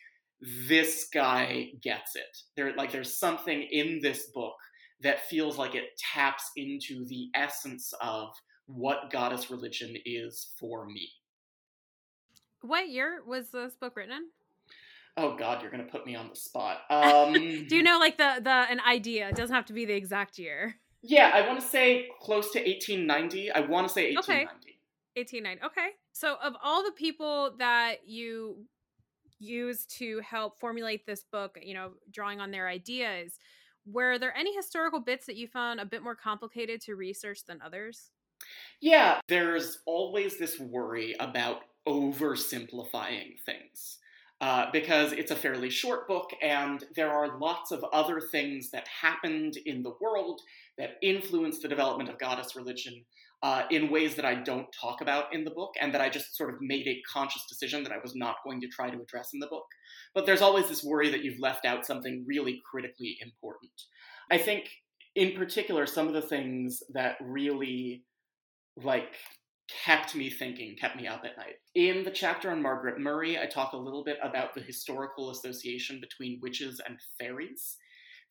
this 0.68 1.08
guy 1.12 1.70
gets 1.82 2.16
it. 2.16 2.38
There, 2.56 2.76
like, 2.76 2.92
there's 2.92 3.18
something 3.18 3.68
in 3.72 4.00
this 4.02 4.28
book 4.36 4.56
that 5.02 5.26
feels 5.26 5.58
like 5.58 5.74
it 5.74 5.98
taps 6.14 6.52
into 6.56 7.06
the 7.06 7.30
essence 7.34 7.92
of 8.00 8.30
what 8.68 9.10
goddess 9.12 9.50
religion 9.50 9.96
is 10.06 10.52
for 10.60 10.86
me. 10.86 11.10
What 12.62 12.90
year 12.90 13.22
was 13.26 13.50
this 13.50 13.76
book 13.76 13.96
written 13.96 14.14
in? 14.14 14.24
Oh 15.18 15.36
God, 15.36 15.62
you're 15.62 15.72
gonna 15.72 15.84
put 15.84 16.06
me 16.06 16.16
on 16.16 16.30
the 16.30 16.36
spot. 16.36 16.82
Um, 16.90 17.34
Do 17.34 17.76
you 17.76 17.84
know 17.84 17.98
like 18.00 18.18
the 18.18 18.40
the 18.42 18.50
an 18.50 18.80
idea? 18.80 19.30
It 19.30 19.36
doesn't 19.36 19.56
have 19.56 19.66
to 19.66 19.74
be 19.74 19.86
the 19.86 19.94
exact 19.94 20.38
year. 20.38 20.76
Yeah, 21.02 21.32
I 21.34 21.48
want 21.48 21.60
to 21.60 21.66
say 21.66 22.10
close 22.22 22.52
to 22.52 22.60
1890. 22.60 23.52
I 23.52 23.62
want 23.62 23.88
to 23.88 23.94
say 23.94 24.14
1890. 24.14 24.80
1890. 25.16 25.66
Okay. 25.66 25.96
So 26.14 26.36
of 26.44 26.54
all 26.64 26.84
the 26.84 26.92
people 26.92 27.56
that 27.60 28.08
you 28.08 28.66
use 29.40 29.86
to 29.86 30.20
help 30.20 30.60
formulate 30.60 31.06
this 31.06 31.24
book, 31.32 31.60
you 31.62 31.74
know, 31.74 31.92
drawing 32.12 32.40
on 32.40 32.52
their 32.52 32.68
ideas, 32.68 33.38
were 33.86 34.18
there 34.18 34.36
any 34.36 34.56
historical 34.56 35.00
bits 35.00 35.26
that 35.28 35.36
you 35.36 35.48
found 35.48 35.80
a 35.80 35.86
bit 35.86 36.04
more 36.04 36.16
complicated 36.16 36.82
to 36.82 36.96
research 36.96 37.46
than 37.46 37.62
others? 37.62 38.12
Yeah, 38.82 39.20
there's 39.28 39.80
always 39.86 40.38
this 40.38 40.60
worry 40.60 41.16
about 41.20 41.62
oversimplifying 41.88 43.40
things. 43.46 44.00
Uh, 44.39 44.67
because 44.71 45.13
it's 45.13 45.32
a 45.32 45.36
fairly 45.36 45.67
short 45.67 46.08
book 46.08 46.30
and 46.43 46.84
there 46.95 47.10
are 47.10 47.39
lots 47.39 47.71
of 47.71 47.84
other 47.91 48.21
things 48.21 48.69
that 48.69 48.88
happened 48.88 49.58
in 49.65 49.82
the 49.82 49.95
world 50.00 50.39
that 50.78 50.91
influenced 51.02 51.63
the 51.63 51.67
development 51.67 52.08
of 52.08 52.19
goddess 52.19 52.56
religion 52.56 53.04
uh, 53.43 53.63
in 53.69 53.89
ways 53.89 54.15
that 54.15 54.26
I 54.26 54.36
don't 54.36 54.67
talk 54.80 55.02
about 55.02 55.34
in 55.34 55.43
the 55.43 55.52
book 55.52 55.76
and 55.80 55.93
that 55.93 56.02
I 56.02 56.10
just 56.10 56.36
sort 56.36 56.54
of 56.54 56.62
made 56.62 56.88
a 56.88 57.02
conscious 57.12 57.45
decision 57.47 57.84
that 57.84 57.91
I 57.91 58.00
was 58.02 58.15
not 58.15 58.38
going 58.43 58.62
to 58.62 58.67
try 58.67 58.89
to 58.89 59.02
address 59.02 59.30
in 59.34 59.39
the 59.39 59.47
book. 59.47 59.65
But 60.15 60.26
there's 60.26 60.41
always 60.41 60.67
this 60.67 60.84
worry 60.84 61.10
that 61.10 61.23
you've 61.23 61.39
left 61.39 61.65
out 61.65 61.86
something 61.86 62.26
really 62.28 62.62
critically 62.69 63.17
important. 63.21 63.71
I 64.32 64.38
think, 64.38 64.69
in 65.15 65.38
particular, 65.38 65.86
some 65.86 66.08
of 66.08 66.13
the 66.13 66.21
things 66.21 66.82
that 66.93 67.17
really 67.21 68.04
like 68.76 69.13
kept 69.68 70.16
me 70.16 70.30
thinking, 70.30 70.76
kept 70.80 70.96
me 70.96 71.08
up 71.08 71.24
at 71.26 71.38
night. 71.38 71.56
In 71.76 72.04
the 72.04 72.12
chapter 72.12 72.52
on 72.52 72.62
Margaret 72.62 73.00
Murray, 73.00 73.38
I 73.38 73.46
talk 73.46 73.74
a 73.74 73.78
little 73.78 74.04
bit 74.04 74.18
about 74.24 74.54
the 74.54 74.62
historical 74.62 75.32
association 75.32 76.00
between 76.00 76.40
witches 76.42 76.82
and 76.86 76.98
fairies. 77.20 77.78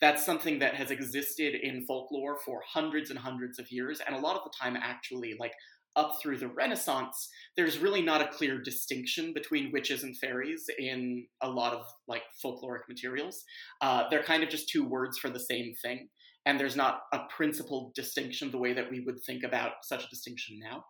That's 0.01 0.25
something 0.25 0.59
that 0.59 0.75
has 0.75 0.91
existed 0.91 1.55
in 1.55 1.87
folklore 1.87 2.39
for 2.45 2.61
hundreds 2.67 3.11
and 3.11 3.19
hundreds 3.19 3.59
of 3.59 3.71
years, 3.71 4.01
and 4.07 4.15
a 4.15 4.21
lot 4.21 4.37
of 4.37 4.45
the 4.45 4.53
time, 4.59 4.77
actually, 4.77 5.37
like 5.39 5.53
up 5.95 6.19
through 6.21 6.37
the 6.37 6.49
Renaissance, 6.49 7.31
there's 7.57 7.79
really 7.79 8.03
not 8.03 8.21
a 8.21 8.29
clear 8.29 8.61
distinction 8.61 9.33
between 9.33 9.73
witches 9.73 10.03
and 10.03 10.17
fairies 10.19 10.69
in 10.79 11.27
a 11.41 11.49
lot 11.49 11.73
of 11.73 11.87
like 12.07 12.23
folkloric 12.45 12.87
materials. 12.87 13.43
Uh, 13.81 14.05
they're 14.11 14.23
kind 14.23 14.43
of 14.43 14.51
just 14.51 14.69
two 14.69 14.85
words 14.85 15.17
for 15.19 15.31
the 15.31 15.41
same 15.41 15.73
thing, 15.81 16.09
and 16.45 16.61
there's 16.61 16.77
not 16.77 17.01
a 17.15 17.21
principled 17.35 17.95
distinction 17.95 18.51
the 18.51 18.59
way 18.59 18.75
that 18.75 18.91
we 18.91 19.01
would 19.01 19.23
think 19.25 19.43
about 19.43 19.73
such 19.83 20.05
a 20.05 20.09
distinction 20.09 20.59
now 20.63 20.85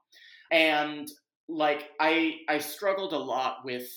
and 0.51 1.11
like 1.49 1.91
i 2.01 2.35
i 2.49 2.59
struggled 2.59 3.13
a 3.13 3.19
lot 3.19 3.59
with 3.65 3.89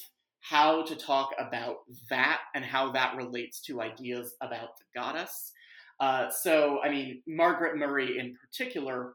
how 0.42 0.84
to 0.84 0.96
talk 0.96 1.32
about 1.38 1.78
that 2.10 2.40
and 2.56 2.64
how 2.64 2.92
that 2.92 3.16
relates 3.18 3.60
to 3.62 3.82
ideas 3.82 4.36
about 4.42 4.70
the 4.78 4.86
goddess. 5.00 5.52
Uh, 6.00 6.30
so 6.30 6.80
i 6.84 6.90
mean 6.90 7.22
margaret 7.28 7.78
murray 7.78 8.18
in 8.18 8.36
particular 8.36 9.14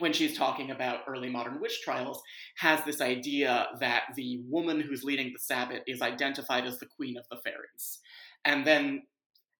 when 0.00 0.12
she's 0.12 0.36
talking 0.36 0.70
about 0.70 1.00
early 1.06 1.28
modern 1.28 1.60
witch 1.60 1.80
trials 1.82 2.22
has 2.56 2.82
this 2.84 3.00
idea 3.00 3.68
that 3.80 4.04
the 4.16 4.40
woman 4.48 4.80
who's 4.80 5.04
leading 5.04 5.32
the 5.32 5.38
sabbat 5.38 5.82
is 5.86 6.02
identified 6.02 6.64
as 6.64 6.78
the 6.78 6.86
queen 6.86 7.16
of 7.16 7.24
the 7.30 7.36
fairies. 7.42 8.00
And 8.44 8.66
then 8.66 9.02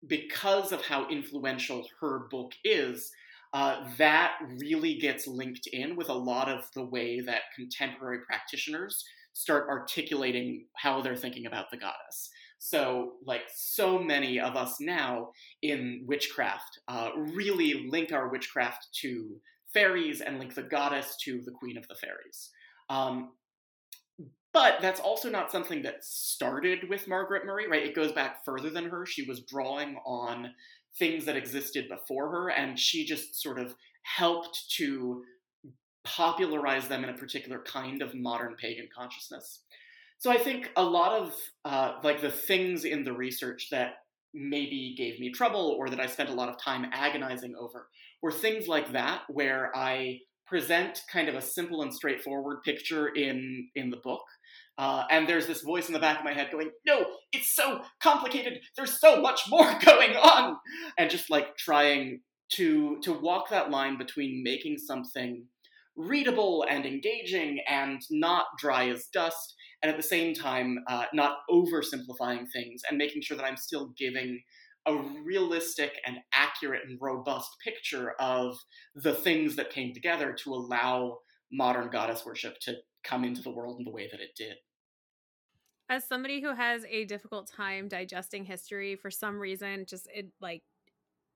because 0.07 0.73
of 0.73 0.83
how 0.83 1.09
influential 1.09 1.87
her 2.01 2.27
book 2.31 2.53
is 2.65 3.11
uh, 3.53 3.85
that 3.99 4.35
really 4.59 4.95
gets 4.95 5.27
linked 5.27 5.67
in 5.69 5.97
with 5.97 6.09
a 6.09 6.15
lot 6.15 6.49
of 6.49 6.69
the 6.75 6.85
way 6.85 7.21
that 7.21 7.43
contemporary 7.57 8.21
practitioners 8.27 9.05
start 9.33 9.69
articulating 9.69 10.67
how 10.77 11.01
they're 11.01 11.17
thinking 11.17 11.47
about 11.47 11.71
the 11.71 11.77
goddess. 11.77 12.31
So, 12.59 13.13
like 13.25 13.43
so 13.55 13.99
many 13.99 14.39
of 14.39 14.55
us 14.55 14.77
now 14.81 15.31
in 15.63 16.05
witchcraft, 16.07 16.81
uh, 16.89 17.11
really 17.17 17.89
link 17.89 18.13
our 18.13 18.29
witchcraft 18.29 18.89
to 19.01 19.41
fairies 19.73 20.21
and 20.21 20.39
link 20.39 20.55
the 20.55 20.63
goddess 20.63 21.17
to 21.25 21.41
the 21.45 21.53
queen 21.53 21.79
of 21.79 21.89
the 21.89 21.95
fairies. 21.95 22.51
Um, 22.89 23.31
but 24.53 24.81
that's 24.83 25.01
also 25.01 25.31
not 25.31 25.53
something 25.53 25.83
that 25.83 26.05
started 26.05 26.89
with 26.89 27.07
Margaret 27.07 27.47
Murray, 27.47 27.69
right? 27.69 27.85
It 27.85 27.95
goes 27.95 28.13
back 28.13 28.45
further 28.45 28.69
than 28.69 28.91
her. 28.91 29.07
She 29.07 29.23
was 29.23 29.41
drawing 29.41 29.97
on 30.05 30.53
things 30.99 31.25
that 31.25 31.37
existed 31.37 31.89
before 31.89 32.31
her, 32.31 32.51
and 32.51 32.79
she 32.79 33.05
just 33.05 33.41
sort 33.41 33.59
of 33.59 33.75
helped 34.03 34.71
to 34.77 35.23
popularize 36.05 36.89
them 36.89 37.05
in 37.05 37.11
a 37.11 37.15
particular 37.15 37.61
kind 37.61 38.03
of 38.03 38.15
modern 38.15 38.57
pagan 38.57 38.89
consciousness. 38.97 39.61
So 40.19 40.31
I 40.31 40.39
think 40.39 40.71
a 40.77 40.83
lot 40.83 41.13
of 41.13 41.35
uh, 41.65 41.95
like 42.03 42.21
the 42.21 42.31
things 42.31 42.85
in 42.85 43.05
the 43.05 43.13
research 43.13 43.69
that 43.71 43.95
maybe 44.35 44.95
gave 44.97 45.19
me 45.19 45.31
trouble 45.31 45.77
or 45.79 45.89
that 45.89 46.01
I 46.01 46.07
spent 46.07 46.31
a 46.31 46.35
lot 46.35 46.49
of 46.49 46.61
time 46.61 46.87
agonizing 46.93 47.55
over 47.57 47.89
were 48.23 48.33
things 48.33 48.69
like 48.69 48.93
that, 48.93 49.23
where 49.29 49.75
I 49.77 50.21
present 50.47 51.01
kind 51.11 51.29
of 51.29 51.37
a 51.37 51.41
simple 51.41 51.83
and 51.83 51.95
straightforward 51.95 52.63
picture 52.65 53.09
in 53.09 53.69
in 53.77 53.89
the 53.89 53.97
book 53.99 54.25
uh, 54.79 55.05
and 55.11 55.29
there's 55.29 55.47
this 55.47 55.63
voice 55.63 55.89
in 55.89 55.93
the 55.93 56.01
back 56.01 56.19
of 56.19 56.25
my 56.25 56.33
head 56.33 56.51
going, 56.51 56.71
No, 56.87 57.05
it's 57.33 57.55
so 57.55 57.83
complicated. 58.03 58.61
There's 58.77 58.99
so 58.99 59.21
much 59.21 59.43
more 59.49 59.79
going 59.85 60.17
on. 60.17 60.57
And 60.99 61.11
just 61.11 61.31
like 61.31 61.57
trying 61.57 62.21
to 62.53 62.99
to 63.03 63.13
walk 63.13 63.51
that 63.51 63.71
line 63.71 63.97
between 63.99 64.43
making 64.43 64.79
something 64.79 65.45
readable 65.97 66.65
and 66.69 66.87
engaging 66.87 67.61
and 67.69 68.01
not 68.11 68.47
dry 68.59 68.89
as 68.89 69.07
dust, 69.13 69.55
and 69.83 69.91
at 69.91 69.97
the 69.97 70.03
same 70.03 70.35
time 70.35 70.79
uh, 70.89 71.05
not 71.13 71.39
oversimplifying 71.51 72.47
things 72.53 72.83
and 72.89 72.99
making 72.99 73.23
sure 73.23 73.37
that 73.37 73.45
I'm 73.45 73.57
still 73.57 73.93
giving 73.99 74.41
a 74.87 74.97
realistic 74.97 75.93
and 76.07 76.17
accurate 76.33 76.83
and 76.89 76.99
robust 77.01 77.51
picture 77.63 78.15
of 78.19 78.57
the 78.95 79.13
things 79.13 79.57
that 79.57 79.71
came 79.71 79.93
together 79.93 80.35
to 80.43 80.55
allow 80.55 81.19
modern 81.53 81.91
goddess 81.91 82.25
worship 82.25 82.57
to 82.63 82.75
come 83.03 83.25
into 83.25 83.43
the 83.43 83.51
world 83.51 83.79
in 83.79 83.85
the 83.85 83.91
way 83.91 84.09
that 84.11 84.21
it 84.21 84.35
did. 84.37 84.57
As 85.89 86.07
somebody 86.07 86.41
who 86.41 86.55
has 86.55 86.85
a 86.89 87.05
difficult 87.05 87.49
time 87.49 87.89
digesting 87.89 88.45
history 88.45 88.95
for 88.95 89.11
some 89.11 89.39
reason, 89.39 89.87
just 89.87 90.09
it 90.15 90.29
like 90.41 90.63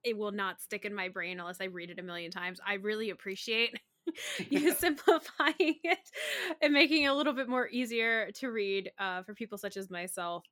it 0.05 0.17
will 0.17 0.33
not 0.33 0.61
stick 0.61 0.85
in 0.85 0.95
my 0.95 1.09
brain 1.09 1.41
unless 1.41 1.61
I 1.61 1.65
read 1.65 1.91
it 1.91 1.99
a 1.99 2.03
million 2.03 2.31
times. 2.31 2.61
I 2.65 2.75
really 2.75 3.11
appreciate 3.11 3.75
you 4.51 4.73
simplifying 4.79 5.55
it 5.83 6.11
and 6.61 6.73
making 6.73 7.05
it 7.05 7.09
a 7.09 7.15
little 7.15 7.33
bit 7.33 7.49
more 7.49 7.69
easier 7.69 8.31
to 8.33 8.51
read 8.51 8.93
uh, 8.99 9.23
for 9.23 9.35
people 9.35 9.59
such 9.59 9.77
as 9.77 9.91
myself 9.91 10.45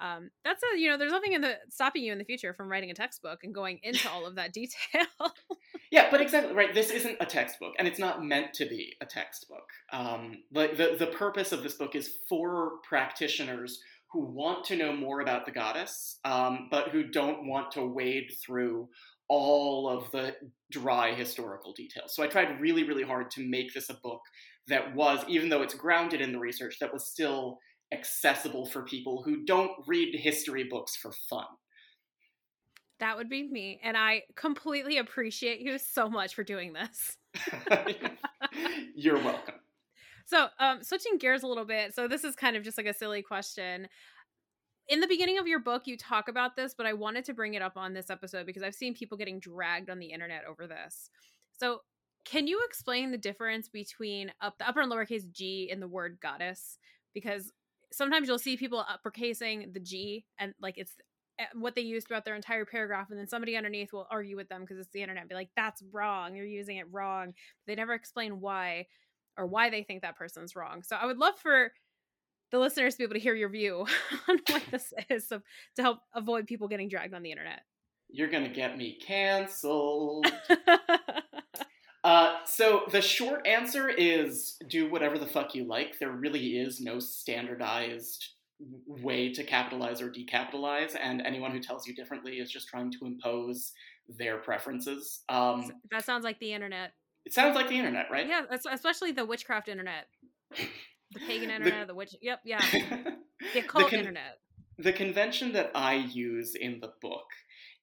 um, 0.00 0.30
that's 0.44 0.62
a 0.62 0.78
you 0.78 0.88
know 0.88 0.96
there's 0.96 1.12
nothing 1.12 1.32
in 1.32 1.40
the 1.40 1.56
stopping 1.70 2.02
you 2.02 2.12
in 2.12 2.18
the 2.18 2.24
future 2.24 2.52
from 2.52 2.70
writing 2.70 2.90
a 2.90 2.94
textbook 2.94 3.40
and 3.42 3.54
going 3.54 3.80
into 3.82 4.08
all 4.10 4.26
of 4.26 4.36
that 4.36 4.52
detail. 4.58 5.06
Yeah 5.90 6.08
but 6.10 6.20
exactly 6.20 6.54
right 6.54 6.72
this 6.72 6.90
isn't 6.90 7.16
a 7.20 7.26
textbook 7.26 7.74
and 7.78 7.88
it's 7.88 7.98
not 7.98 8.24
meant 8.24 8.54
to 8.54 8.66
be 8.66 8.94
a 9.00 9.06
textbook. 9.06 9.68
Um, 9.92 10.42
but 10.52 10.76
the, 10.76 10.96
the 10.98 11.06
purpose 11.06 11.52
of 11.52 11.62
this 11.62 11.74
book 11.74 11.94
is 11.94 12.12
for 12.28 12.72
practitioners 12.88 13.80
who 14.12 14.24
want 14.24 14.64
to 14.64 14.76
know 14.76 14.92
more 14.92 15.20
about 15.20 15.44
the 15.46 15.52
goddess 15.52 16.18
um, 16.24 16.68
but 16.70 16.88
who 16.88 17.04
don't 17.04 17.46
want 17.46 17.72
to 17.72 17.84
wade 17.84 18.30
through 18.44 18.88
all 19.28 19.88
of 19.88 20.10
the 20.12 20.34
dry 20.70 21.12
historical 21.12 21.72
details. 21.72 22.14
So 22.14 22.22
i 22.22 22.28
tried 22.28 22.60
really 22.60 22.84
really 22.84 23.04
hard 23.04 23.30
to 23.32 23.48
make 23.48 23.74
this 23.74 23.90
a 23.90 23.94
book 23.94 24.20
that 24.68 24.94
was 24.94 25.24
even 25.28 25.48
though 25.48 25.62
it's 25.62 25.74
grounded 25.74 26.20
in 26.20 26.32
the 26.32 26.38
research 26.38 26.78
that 26.80 26.92
was 26.92 27.06
still 27.06 27.58
accessible 27.92 28.66
for 28.66 28.82
people 28.82 29.22
who 29.22 29.44
don't 29.44 29.72
read 29.86 30.14
history 30.14 30.64
books 30.64 30.96
for 30.96 31.12
fun. 31.12 31.46
That 33.00 33.16
would 33.16 33.28
be 33.28 33.48
me. 33.48 33.80
And 33.82 33.96
I 33.96 34.22
completely 34.34 34.98
appreciate 34.98 35.60
you 35.60 35.78
so 35.78 36.08
much 36.08 36.34
for 36.34 36.42
doing 36.42 36.72
this. 36.72 37.16
You're 38.94 39.22
welcome. 39.22 39.54
So, 40.24 40.48
um, 40.58 40.82
switching 40.82 41.16
gears 41.18 41.42
a 41.42 41.46
little 41.46 41.64
bit. 41.64 41.94
So, 41.94 42.08
this 42.08 42.24
is 42.24 42.34
kind 42.34 42.56
of 42.56 42.62
just 42.62 42.76
like 42.76 42.86
a 42.86 42.92
silly 42.92 43.22
question. 43.22 43.88
In 44.88 45.00
the 45.00 45.06
beginning 45.06 45.38
of 45.38 45.46
your 45.46 45.60
book, 45.60 45.86
you 45.86 45.96
talk 45.96 46.28
about 46.28 46.56
this, 46.56 46.74
but 46.76 46.86
I 46.86 46.92
wanted 46.94 47.24
to 47.26 47.34
bring 47.34 47.54
it 47.54 47.62
up 47.62 47.76
on 47.76 47.94
this 47.94 48.10
episode 48.10 48.46
because 48.46 48.62
I've 48.62 48.74
seen 48.74 48.94
people 48.94 49.16
getting 49.16 49.38
dragged 49.38 49.90
on 49.90 49.98
the 49.98 50.06
internet 50.06 50.42
over 50.48 50.66
this. 50.66 51.10
So, 51.58 51.80
can 52.24 52.46
you 52.46 52.60
explain 52.66 53.10
the 53.10 53.18
difference 53.18 53.68
between 53.68 54.32
up 54.40 54.58
the 54.58 54.68
upper 54.68 54.80
and 54.80 54.90
lowercase 54.90 55.30
g 55.30 55.68
in 55.70 55.80
the 55.80 55.88
word 55.88 56.18
goddess? 56.20 56.78
Because 57.14 57.52
sometimes 57.92 58.28
you'll 58.28 58.38
see 58.38 58.56
people 58.56 58.84
uppercasing 58.84 59.72
the 59.72 59.80
G 59.80 60.24
and 60.38 60.54
like 60.60 60.78
it's 60.78 60.92
eh, 61.38 61.44
what 61.54 61.74
they 61.74 61.82
use 61.82 62.04
throughout 62.04 62.24
their 62.24 62.36
entire 62.36 62.64
paragraph 62.64 63.08
and 63.10 63.18
then 63.18 63.28
somebody 63.28 63.56
underneath 63.56 63.92
will 63.92 64.06
argue 64.10 64.36
with 64.36 64.48
them 64.48 64.62
because 64.62 64.78
it's 64.78 64.92
the 64.92 65.02
internet 65.02 65.28
be 65.28 65.34
like 65.34 65.50
that's 65.56 65.82
wrong. 65.92 66.34
You're 66.34 66.46
using 66.46 66.76
it 66.76 66.86
wrong. 66.90 67.34
They 67.66 67.74
never 67.74 67.94
explain 67.94 68.40
why 68.40 68.86
or 69.36 69.46
why 69.46 69.70
they 69.70 69.82
think 69.82 70.02
that 70.02 70.16
person's 70.16 70.56
wrong. 70.56 70.82
So 70.82 70.96
i 70.96 71.06
would 71.06 71.18
love 71.18 71.38
for 71.38 71.72
the 72.50 72.58
listeners 72.58 72.94
to 72.94 72.98
be 72.98 73.04
able 73.04 73.14
to 73.14 73.20
hear 73.20 73.34
your 73.34 73.48
view 73.48 73.86
on 74.28 74.38
what 74.48 74.62
this 74.70 74.92
is 75.08 75.28
so, 75.28 75.40
to 75.76 75.82
help 75.82 75.98
avoid 76.14 76.46
people 76.46 76.68
getting 76.68 76.88
dragged 76.88 77.14
on 77.14 77.22
the 77.22 77.30
internet. 77.30 77.62
You're 78.10 78.28
gonna 78.28 78.48
get 78.48 78.78
me 78.78 78.98
canceled 79.06 80.26
Uh, 82.04 82.36
so 82.44 82.82
the 82.90 83.00
short 83.00 83.46
answer 83.46 83.88
is 83.88 84.56
do 84.68 84.90
whatever 84.90 85.18
the 85.18 85.26
fuck 85.26 85.54
you 85.54 85.64
like. 85.64 85.98
There 85.98 86.12
really 86.12 86.58
is 86.58 86.80
no 86.80 86.98
standardized 87.00 88.34
way 88.86 89.32
to 89.32 89.44
capitalize 89.44 90.00
or 90.00 90.10
decapitalize, 90.10 90.96
and 91.00 91.22
anyone 91.22 91.50
who 91.52 91.60
tells 91.60 91.86
you 91.86 91.94
differently 91.94 92.38
is 92.38 92.50
just 92.50 92.68
trying 92.68 92.90
to 92.92 93.06
impose 93.06 93.72
their 94.08 94.38
preferences. 94.38 95.20
Um, 95.28 95.72
that 95.90 96.04
sounds 96.04 96.24
like 96.24 96.38
the 96.40 96.52
internet. 96.52 96.92
It 97.24 97.34
sounds 97.34 97.54
like 97.54 97.68
the 97.68 97.76
internet, 97.76 98.06
right? 98.10 98.26
Yeah, 98.26 98.42
especially 98.70 99.12
the 99.12 99.26
witchcraft 99.26 99.68
internet, 99.68 100.06
the 100.56 101.20
pagan 101.26 101.50
internet, 101.50 101.86
the, 101.86 101.92
the 101.92 101.94
witch. 101.94 102.14
Yep, 102.22 102.40
yeah, 102.44 102.64
the 103.52 103.60
occult 103.60 103.86
the 103.86 103.90
con- 103.90 103.98
internet. 103.98 104.38
The 104.78 104.92
convention 104.92 105.52
that 105.52 105.72
I 105.74 105.94
use 105.94 106.54
in 106.54 106.80
the 106.80 106.92
book 107.02 107.26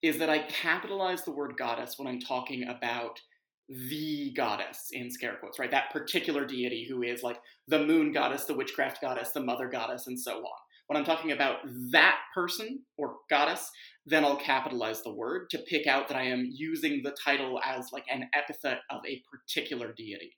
is 0.02 0.18
that 0.18 0.30
I 0.30 0.40
capitalize 0.40 1.24
the 1.24 1.32
word 1.32 1.56
goddess 1.56 1.98
when 1.98 2.08
I'm 2.08 2.20
talking 2.20 2.68
about 2.68 3.20
the 3.68 4.32
goddess 4.36 4.88
in 4.92 5.10
scare 5.10 5.36
quotes, 5.40 5.58
right? 5.58 5.70
That 5.70 5.90
particular 5.92 6.44
deity 6.44 6.86
who 6.88 7.02
is 7.02 7.22
like 7.22 7.40
the 7.68 7.84
moon 7.84 8.12
goddess, 8.12 8.44
the 8.44 8.54
witchcraft 8.54 9.00
goddess, 9.00 9.32
the 9.32 9.40
mother 9.40 9.68
goddess, 9.68 10.06
and 10.06 10.18
so 10.18 10.38
on. 10.38 10.58
When 10.86 10.96
I'm 10.96 11.04
talking 11.04 11.32
about 11.32 11.56
that 11.90 12.18
person 12.32 12.80
or 12.96 13.16
goddess, 13.28 13.70
then 14.04 14.24
I'll 14.24 14.36
capitalize 14.36 15.02
the 15.02 15.12
word 15.12 15.50
to 15.50 15.58
pick 15.58 15.88
out 15.88 16.06
that 16.08 16.16
I 16.16 16.24
am 16.24 16.48
using 16.48 17.02
the 17.02 17.16
title 17.24 17.60
as 17.64 17.90
like 17.92 18.04
an 18.08 18.28
epithet 18.34 18.78
of 18.88 19.00
a 19.04 19.22
particular 19.30 19.92
deity. 19.92 20.36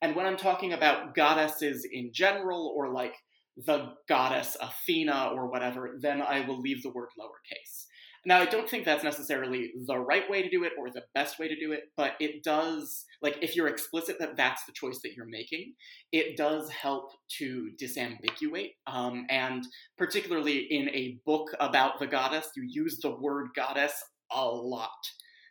And 0.00 0.14
when 0.14 0.26
I'm 0.26 0.36
talking 0.36 0.72
about 0.72 1.14
goddesses 1.16 1.86
in 1.90 2.10
general 2.12 2.72
or 2.76 2.92
like 2.92 3.14
the 3.56 3.94
goddess 4.08 4.56
Athena 4.60 5.32
or 5.34 5.50
whatever, 5.50 5.98
then 6.00 6.22
I 6.22 6.46
will 6.46 6.60
leave 6.60 6.82
the 6.82 6.90
word 6.90 7.08
lowercase. 7.18 7.86
Now, 8.26 8.38
I 8.38 8.44
don't 8.44 8.68
think 8.68 8.84
that's 8.84 9.02
necessarily 9.02 9.72
the 9.86 9.98
right 9.98 10.28
way 10.28 10.42
to 10.42 10.50
do 10.50 10.64
it 10.64 10.72
or 10.78 10.90
the 10.90 11.04
best 11.14 11.38
way 11.38 11.48
to 11.48 11.58
do 11.58 11.72
it, 11.72 11.84
but 11.96 12.12
it 12.20 12.44
does, 12.44 13.06
like, 13.22 13.38
if 13.40 13.56
you're 13.56 13.68
explicit 13.68 14.18
that 14.18 14.36
that's 14.36 14.64
the 14.66 14.72
choice 14.72 15.00
that 15.02 15.14
you're 15.14 15.26
making, 15.26 15.72
it 16.12 16.36
does 16.36 16.68
help 16.70 17.12
to 17.38 17.70
disambiguate. 17.80 18.72
Um, 18.86 19.26
and 19.30 19.64
particularly 19.96 20.58
in 20.70 20.90
a 20.90 21.18
book 21.24 21.48
about 21.60 21.98
the 21.98 22.06
goddess, 22.06 22.50
you 22.54 22.64
use 22.68 22.98
the 23.02 23.16
word 23.16 23.48
goddess 23.56 23.94
a 24.30 24.44
lot. 24.44 24.90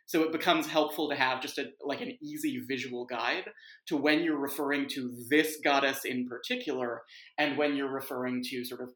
So 0.06 0.22
it 0.22 0.32
becomes 0.32 0.66
helpful 0.66 1.08
to 1.08 1.14
have 1.14 1.40
just 1.40 1.58
a 1.58 1.66
like 1.84 2.00
an 2.00 2.18
easy 2.20 2.60
visual 2.66 3.06
guide 3.06 3.44
to 3.86 3.96
when 3.96 4.24
you're 4.24 4.40
referring 4.40 4.88
to 4.88 5.08
this 5.30 5.58
goddess 5.62 6.00
in 6.04 6.26
particular 6.26 7.02
and 7.38 7.56
when 7.56 7.76
you're 7.76 7.92
referring 7.92 8.42
to 8.50 8.64
sort 8.64 8.80
of 8.80 8.90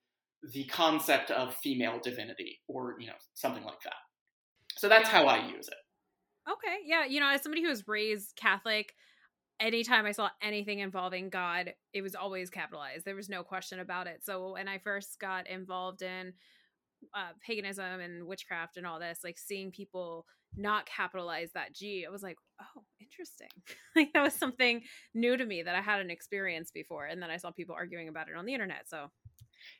the 0.52 0.64
concept 0.64 1.30
of 1.30 1.54
female 1.57 1.98
divinity 2.02 2.61
or 2.68 2.96
you 2.98 3.07
know 3.07 3.14
something 3.35 3.64
like 3.64 3.80
that. 3.85 3.94
So 4.76 4.88
that's 4.88 5.09
how 5.09 5.26
i 5.26 5.46
use 5.48 5.68
it. 5.68 6.50
Okay 6.50 6.78
yeah 6.85 7.04
you 7.04 7.20
know 7.20 7.28
as 7.28 7.42
somebody 7.42 7.62
who 7.62 7.68
was 7.68 7.88
raised 7.88 8.37
catholic 8.37 8.94
anytime 9.61 10.04
i 10.04 10.12
saw 10.12 10.28
anything 10.42 10.80
involving 10.80 11.30
god 11.30 11.72
it 11.92 12.02
was 12.02 12.14
always 12.14 12.50
capitalized. 12.50 13.04
There 13.04 13.14
was 13.14 13.28
no 13.28 13.42
question 13.42 13.80
about 13.80 14.07
it. 14.07 14.24
So 14.24 14.52
when 14.52 14.68
i 14.68 14.78
first 14.78 15.18
got 15.20 15.48
involved 15.48 16.02
in 16.02 16.35
uh, 17.14 17.33
paganism 17.46 18.00
and 18.00 18.26
witchcraft 18.26 18.76
and 18.76 18.87
all 18.87 18.98
this 18.98 19.20
like 19.22 19.38
seeing 19.38 19.70
people 19.70 20.26
not 20.57 20.87
capitalize 20.87 21.50
that 21.52 21.74
g 21.74 22.04
i 22.07 22.11
was 22.11 22.22
like 22.22 22.38
oh 22.61 22.83
interesting. 23.00 23.48
Like 23.96 24.12
that 24.12 24.22
was 24.22 24.35
something 24.35 24.83
new 25.14 25.37
to 25.37 25.44
me 25.44 25.62
that 25.62 25.74
i 25.74 25.80
hadn't 25.80 26.11
experienced 26.11 26.74
before 26.74 27.07
and 27.07 27.22
then 27.22 27.30
i 27.30 27.37
saw 27.37 27.50
people 27.50 27.74
arguing 27.74 28.09
about 28.09 28.28
it 28.28 28.37
on 28.37 28.44
the 28.44 28.54
internet 28.54 28.88
so 28.88 29.11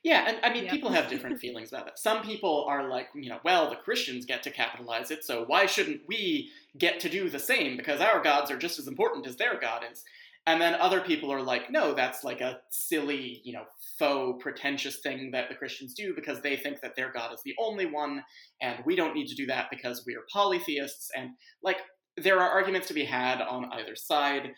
yeah, 0.03 0.25
and 0.27 0.37
I 0.43 0.53
mean, 0.53 0.69
people 0.69 0.91
have 0.91 1.09
different 1.09 1.39
feelings 1.39 1.69
about 1.71 1.87
it. 1.87 1.97
Some 1.97 2.21
people 2.21 2.65
are 2.67 2.89
like, 2.89 3.07
you 3.15 3.29
know, 3.29 3.39
well, 3.43 3.69
the 3.69 3.75
Christians 3.75 4.25
get 4.25 4.43
to 4.43 4.51
capitalize 4.51 5.11
it, 5.11 5.23
so 5.23 5.45
why 5.47 5.65
shouldn't 5.65 6.01
we 6.07 6.51
get 6.77 6.99
to 7.01 7.09
do 7.09 7.29
the 7.29 7.39
same? 7.39 7.75
Because 7.77 8.01
our 8.01 8.21
gods 8.21 8.51
are 8.51 8.57
just 8.57 8.79
as 8.79 8.87
important 8.87 9.25
as 9.25 9.35
their 9.35 9.59
god 9.59 9.83
is. 9.91 10.03
And 10.47 10.61
then 10.61 10.75
other 10.75 11.01
people 11.01 11.33
are 11.33 11.41
like, 11.41 11.71
no, 11.71 11.95
that's 11.95 12.23
like 12.23 12.39
a 12.39 12.59
silly, 12.69 13.41
you 13.43 13.53
know, 13.53 13.63
faux 13.97 14.41
pretentious 14.43 14.99
thing 14.99 15.31
that 15.31 15.49
the 15.49 15.55
Christians 15.55 15.95
do 15.95 16.13
because 16.15 16.41
they 16.41 16.55
think 16.55 16.81
that 16.81 16.95
their 16.95 17.11
God 17.11 17.33
is 17.33 17.41
the 17.43 17.55
only 17.57 17.87
one, 17.87 18.23
and 18.61 18.83
we 18.85 18.95
don't 18.95 19.15
need 19.15 19.27
to 19.27 19.35
do 19.35 19.47
that 19.47 19.71
because 19.71 20.05
we 20.05 20.13
are 20.13 20.23
polytheists. 20.31 21.09
And 21.15 21.31
like, 21.63 21.77
there 22.15 22.39
are 22.39 22.49
arguments 22.49 22.87
to 22.89 22.93
be 22.93 23.05
had 23.05 23.41
on 23.41 23.71
either 23.73 23.95
side 23.95 24.53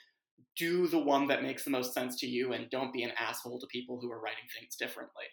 do 0.58 0.88
the 0.88 1.00
one 1.00 1.28
that 1.28 1.44
makes 1.44 1.64
the 1.64 1.70
most 1.70 1.94
sense 1.94 2.20
to 2.20 2.28
you 2.28 2.54
and 2.54 2.70
don't 2.70 2.94
be 2.94 3.04
an 3.04 3.12
asshole 3.20 3.60
to 3.60 3.68
people 3.68 4.00
who 4.00 4.12
are 4.12 4.20
writing 4.20 4.46
things 4.58 4.76
differently. 4.76 5.26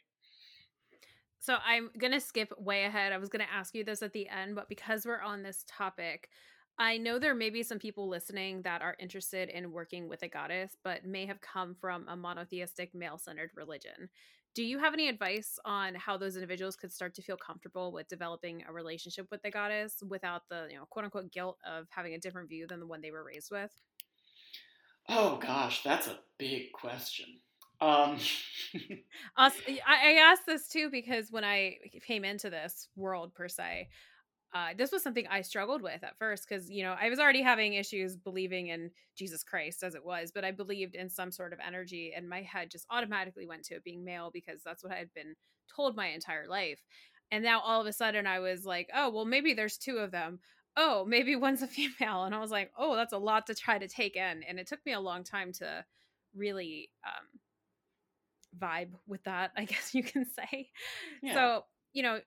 So 1.41 1.57
I'm 1.65 1.91
going 1.99 2.13
to 2.13 2.21
skip 2.21 2.53
way 2.59 2.85
ahead. 2.85 3.13
I 3.13 3.19
was 3.19 3.29
going 3.29 3.45
to 3.45 3.53
ask 3.53 3.75
you 3.75 3.85
this 3.85 4.03
at 4.03 4.13
the 4.13 4.29
end, 4.29 4.55
but 4.55 4.69
because 4.69 5.05
we're 5.05 5.21
on 5.21 5.43
this 5.43 5.65
topic, 5.69 6.29
I 6.79 6.97
know 6.97 7.19
there 7.19 7.35
may 7.35 7.51
be 7.51 7.63
some 7.63 7.79
people 7.79 8.09
listening 8.09 8.63
that 8.63 8.83
are 8.83 8.97
interested 8.99 9.49
in 9.49 9.71
working 9.71 10.09
with 10.09 10.23
a 10.23 10.29
goddess, 10.29 10.77
but 10.83 11.05
may 11.05 11.27
have 11.27 11.41
come 11.41 11.77
from 11.79 12.09
a 12.09 12.17
monotheistic, 12.17 12.95
male 12.95 13.19
centered 13.19 13.51
religion. 13.55 14.09
Do 14.55 14.63
you 14.63 14.79
have 14.79 14.95
any 14.95 15.09
advice 15.09 15.59
on 15.65 15.95
how 15.95 16.17
those 16.17 16.37
individuals 16.37 16.77
could 16.77 16.93
start 16.93 17.15
to 17.17 17.23
feel 17.23 17.37
comfortable 17.37 17.93
with 17.93 18.09
developing 18.09 18.65
a 18.67 18.73
relationship 18.73 19.27
with 19.31 19.43
the 19.43 19.51
goddess 19.51 20.03
without 20.09 20.43
the, 20.49 20.69
you 20.71 20.77
know, 20.77 20.87
quote 20.89 21.05
unquote 21.05 21.31
guilt 21.31 21.59
of 21.69 21.87
having 21.91 22.15
a 22.15 22.19
different 22.19 22.49
view 22.49 22.67
than 22.67 22.81
the 22.81 22.87
one 22.87 23.01
they 23.01 23.11
were 23.11 23.25
raised 23.25 23.51
with? 23.51 23.71
Oh 25.09 25.37
gosh, 25.37 25.83
that's 25.83 26.07
a 26.07 26.19
big 26.39 26.73
question. 26.73 27.27
Um, 27.81 28.19
I 29.37 30.19
asked 30.23 30.47
this 30.47 30.69
too 30.69 30.89
because 30.91 31.31
when 31.31 31.45
I 31.45 31.77
came 32.07 32.25
into 32.25 32.51
this 32.51 32.89
world 32.97 33.35
per 33.35 33.49
se, 33.49 33.89
uh, 34.55 34.69
this 34.79 34.93
was 34.93 35.03
something 35.03 35.27
I 35.29 35.43
struggled 35.43 35.83
with 35.83 36.05
at 36.05 36.17
first 36.17 36.49
because 36.49 36.71
you 36.71 36.85
know 36.85 36.95
I 36.99 37.11
was 37.11 37.19
already 37.19 37.43
having 37.43 37.75
issues 37.75 38.17
believing 38.17 38.69
in 38.69 38.91
Jesus 39.17 39.43
Christ 39.43 39.83
as 39.83 39.95
it 39.95 40.05
was, 40.05 40.31
but 40.33 40.45
I 40.45 40.53
believed 40.53 40.95
in 40.95 41.11
some 41.11 41.33
sort 41.33 41.53
of 41.53 41.59
energy, 41.67 42.13
and 42.17 42.29
my 42.29 42.43
head 42.43 42.71
just 42.71 42.87
automatically 42.91 43.47
went 43.47 43.65
to 43.65 43.75
it 43.75 43.85
being 43.85 44.05
male 44.05 44.31
because 44.33 44.63
that's 44.65 44.85
what 44.85 44.93
I 44.93 44.97
had 44.97 45.13
been 45.13 45.35
told 45.75 45.97
my 45.97 46.09
entire 46.09 46.47
life. 46.49 46.81
And 47.33 47.43
now 47.43 47.61
all 47.61 47.81
of 47.81 47.87
a 47.87 47.93
sudden 47.93 48.27
I 48.27 48.39
was 48.39 48.65
like, 48.65 48.89
oh 48.95 49.11
well, 49.11 49.25
maybe 49.25 49.55
there's 49.55 49.77
two 49.77 49.97
of 49.97 50.13
them 50.13 50.39
oh, 50.77 51.05
maybe 51.07 51.37
one's 51.37 51.63
a 51.63 51.67
female. 51.67 52.25
And 52.25 52.35
I 52.35 52.41
was 52.41 52.51
like, 52.51 52.71
oh, 52.79 52.97
that's 52.97 53.13
a 53.13 53.19
lot 53.19 53.47
to 53.47 53.55
try 53.55 53.79
to 53.79 53.89
take 53.89 54.17
in. 54.17 54.43
And 54.43 54.59
it 54.59 54.67
took 54.67 54.85
me 54.85 54.93
a 54.93 55.01
long 55.01 55.25
time 55.25 55.53
to 55.55 55.85
really 56.35 56.91
um, 57.07 57.41
vibe 58.59 58.91
with 59.07 59.23
that, 59.25 59.53
I 59.57 59.65
guess 59.65 59.95
you 59.95 60.03
can 60.03 60.27
say. 60.27 60.71
Yeah. 61.23 61.35
So, 61.35 61.65
you 61.93 62.03
know, 62.03 62.21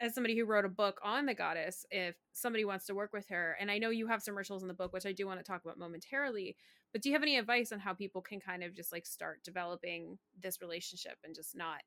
as 0.00 0.14
somebody 0.14 0.36
who 0.36 0.44
wrote 0.44 0.64
a 0.64 0.70
book 0.70 1.00
on 1.02 1.26
the 1.26 1.34
goddess, 1.34 1.86
if 1.90 2.16
somebody 2.32 2.64
wants 2.64 2.86
to 2.86 2.94
work 2.94 3.12
with 3.12 3.28
her, 3.28 3.56
and 3.60 3.70
I 3.70 3.78
know 3.78 3.90
you 3.90 4.06
have 4.08 4.22
some 4.22 4.36
rituals 4.36 4.62
in 4.62 4.68
the 4.68 4.74
book, 4.74 4.92
which 4.92 5.06
I 5.06 5.12
do 5.12 5.26
want 5.26 5.38
to 5.38 5.44
talk 5.44 5.64
about 5.64 5.78
momentarily, 5.78 6.56
but 6.92 7.00
do 7.00 7.08
you 7.08 7.14
have 7.14 7.22
any 7.22 7.38
advice 7.38 7.72
on 7.72 7.78
how 7.78 7.94
people 7.94 8.20
can 8.20 8.40
kind 8.40 8.62
of 8.62 8.74
just 8.74 8.92
like 8.92 9.06
start 9.06 9.42
developing 9.44 10.18
this 10.40 10.60
relationship 10.60 11.16
and 11.24 11.34
just 11.34 11.56
not 11.56 11.80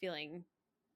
feeling 0.00 0.44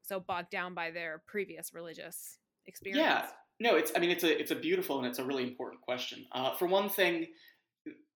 so 0.03 0.19
bogged 0.19 0.51
down 0.51 0.75
by 0.75 0.91
their 0.91 1.23
previous 1.27 1.75
religious 1.75 2.39
experience? 2.67 3.05
Yeah. 3.05 3.27
No, 3.63 3.77
it's. 3.77 3.93
I 3.95 4.01
mean, 4.01 4.11
it's 4.11 4.25
a 4.25 4.41
it's 4.41 4.51
a 4.51 4.57
beautiful 4.57 4.99
and 4.99 5.07
it's 5.07 5.21
a 5.21 5.25
really 5.25 5.45
important 5.45 5.83
question. 5.83 6.27
Uh, 6.33 6.53
for 6.57 6.67
one 6.67 6.89
thing, 6.89 7.29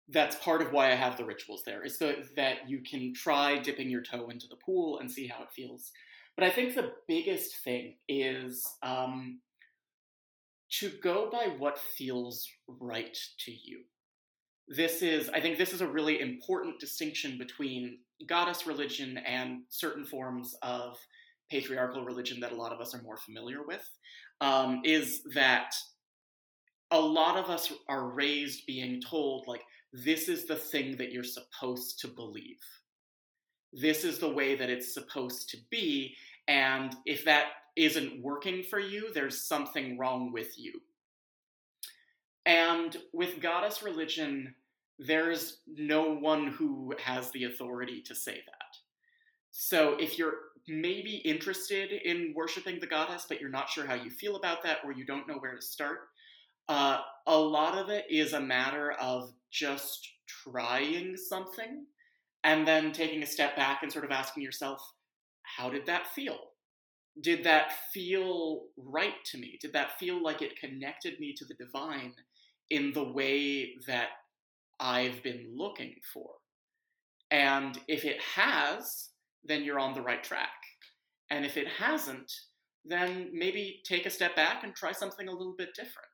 that's 0.09 0.37
part 0.37 0.63
of 0.63 0.71
why 0.71 0.93
I 0.93 0.95
have 0.95 1.17
the 1.17 1.25
rituals 1.25 1.65
there. 1.67 1.83
Is 1.83 1.99
so 1.99 2.15
that 2.37 2.71
you 2.71 2.81
can 2.81 3.13
try 3.13 3.59
dipping 3.59 3.91
your 3.91 4.03
toe 4.03 4.29
into 4.29 4.47
the 4.47 4.57
pool 4.65 5.01
and 5.01 5.11
see 5.11 5.27
how 5.27 5.43
it 5.43 5.51
feels. 5.51 5.91
But 6.37 6.47
I 6.47 6.51
think 6.51 6.77
the 6.77 6.93
biggest 7.09 7.57
thing 7.65 7.97
is 8.09 8.65
um, 8.85 9.41
to 10.79 10.93
go 11.03 11.29
by 11.29 11.49
what 11.59 11.77
feels 11.77 12.49
right 12.69 13.19
to 13.41 13.51
you. 13.51 13.81
This 14.69 15.03
is, 15.03 15.29
I 15.29 15.41
think, 15.41 15.59
this 15.59 15.73
is 15.73 15.81
a 15.81 15.89
really 15.89 16.21
important 16.21 16.79
distinction 16.79 17.37
between 17.37 17.99
goddess 18.29 18.65
religion 18.65 19.19
and 19.19 19.63
certain 19.71 20.05
forms 20.05 20.55
of 20.63 20.97
patriarchal 21.51 22.05
religion 22.05 22.39
that 22.41 22.53
a 22.53 22.57
lot 22.57 22.73
of 22.73 22.81
us 22.81 22.95
are 22.95 23.03
more 23.03 23.19
familiar 23.19 23.67
with 23.67 23.87
um, 24.43 24.83
is 24.85 25.23
that 25.35 25.75
a 26.91 27.01
lot 27.01 27.39
of 27.39 27.49
us 27.49 27.73
are 27.89 28.09
raised 28.09 28.67
being 28.67 29.01
told, 29.01 29.47
like, 29.47 29.63
this 29.93 30.29
is 30.29 30.47
the 30.47 30.57
thing 30.57 30.97
that 30.97 31.13
you're 31.13 31.23
supposed 31.23 32.01
to 32.01 32.09
believe. 32.09 32.59
This 33.73 34.05
is 34.05 34.19
the 34.19 34.29
way 34.29 34.57
that 34.57 34.69
it's 34.69 34.93
supposed 34.93 35.49
to 35.51 35.57
be. 35.71 36.15
And 36.49 36.95
if 37.07 37.25
that 37.25 37.47
isn't 37.77 38.23
working 38.23 38.65
for 38.65 38.81
you, 38.81 39.13
there's 39.15 39.47
something 39.47 39.97
wrong 39.97 40.33
with 40.33 40.59
you. 40.59 40.73
And 42.45 42.97
with 43.13 43.41
goddess 43.41 43.83
religion, 43.83 44.55
there's 44.99 45.59
no 45.69 46.15
one 46.15 46.49
who 46.49 46.95
has 47.03 47.31
the 47.31 47.45
authority 47.45 48.03
to 48.03 48.15
say 48.15 48.43
that. 48.45 48.72
So 49.53 49.97
if 50.01 50.19
you're 50.19 50.35
maybe 50.67 51.17
interested 51.17 51.93
in 51.93 52.33
worshiping 52.35 52.81
the 52.81 52.87
goddess, 52.87 53.27
but 53.29 53.41
you're 53.41 53.51
not 53.51 53.69
sure 53.69 53.87
how 53.87 53.95
you 53.95 54.11
feel 54.11 54.37
about 54.37 54.63
that 54.65 54.79
or 54.85 54.93
you 54.93 55.05
don't 55.05 55.29
know 55.29 55.37
where 55.37 55.55
to 55.55 55.63
start, 55.63 56.09
uh, 56.69 57.01
a 57.27 57.37
lot 57.37 57.77
of 57.77 57.91
it 57.91 58.07
is 58.11 58.33
a 58.33 58.41
matter 58.41 58.93
of 58.93 59.33
just 59.51 60.09
trying 60.27 61.17
something 61.17 61.85
and 62.45 62.67
then 62.67 62.93
taking 62.93 63.23
a 63.23 63.27
step 63.27 63.55
back 63.55 63.83
and 63.83 63.93
sort 63.93 64.05
of 64.05 64.11
asking 64.11 64.43
yourself, 64.43 64.81
how 65.43 65.69
did 65.69 65.87
that 65.87 66.07
feel? 66.09 66.39
Did 67.21 67.45
that 67.45 67.73
feel 67.93 68.63
right 68.77 69.23
to 69.27 69.39
me? 69.39 69.59
Did 69.61 69.75
that 69.75 69.99
feel 69.99 70.23
like 70.23 70.41
it 70.41 70.59
connected 70.59 71.21
me 71.21 71.35
to 71.37 71.45
the 71.45 71.55
divine 71.55 72.15
in 72.71 72.93
the 72.93 73.05
way 73.05 73.75
that 73.87 74.09
I've 74.81 75.23
been 75.23 75.53
looking 75.55 75.97
for? 76.13 76.31
And 77.31 77.79
if 77.87 78.05
it 78.05 78.21
has, 78.35 79.11
then 79.45 79.65
you're 79.65 79.81
on 79.81 79.95
the 79.95 80.03
right 80.03 80.23
track. 80.23 80.51
And 81.31 81.45
if 81.45 81.57
it 81.57 81.69
hasn't, 81.69 82.33
then 82.85 83.31
maybe 83.33 83.81
take 83.85 84.07
a 84.07 84.11
step 84.11 84.37
back 84.37 84.65
and 84.65 84.75
try 84.75 84.93
something 84.93 85.29
a 85.29 85.33
little 85.33 85.55
bit 85.57 85.75
different. 85.75 86.09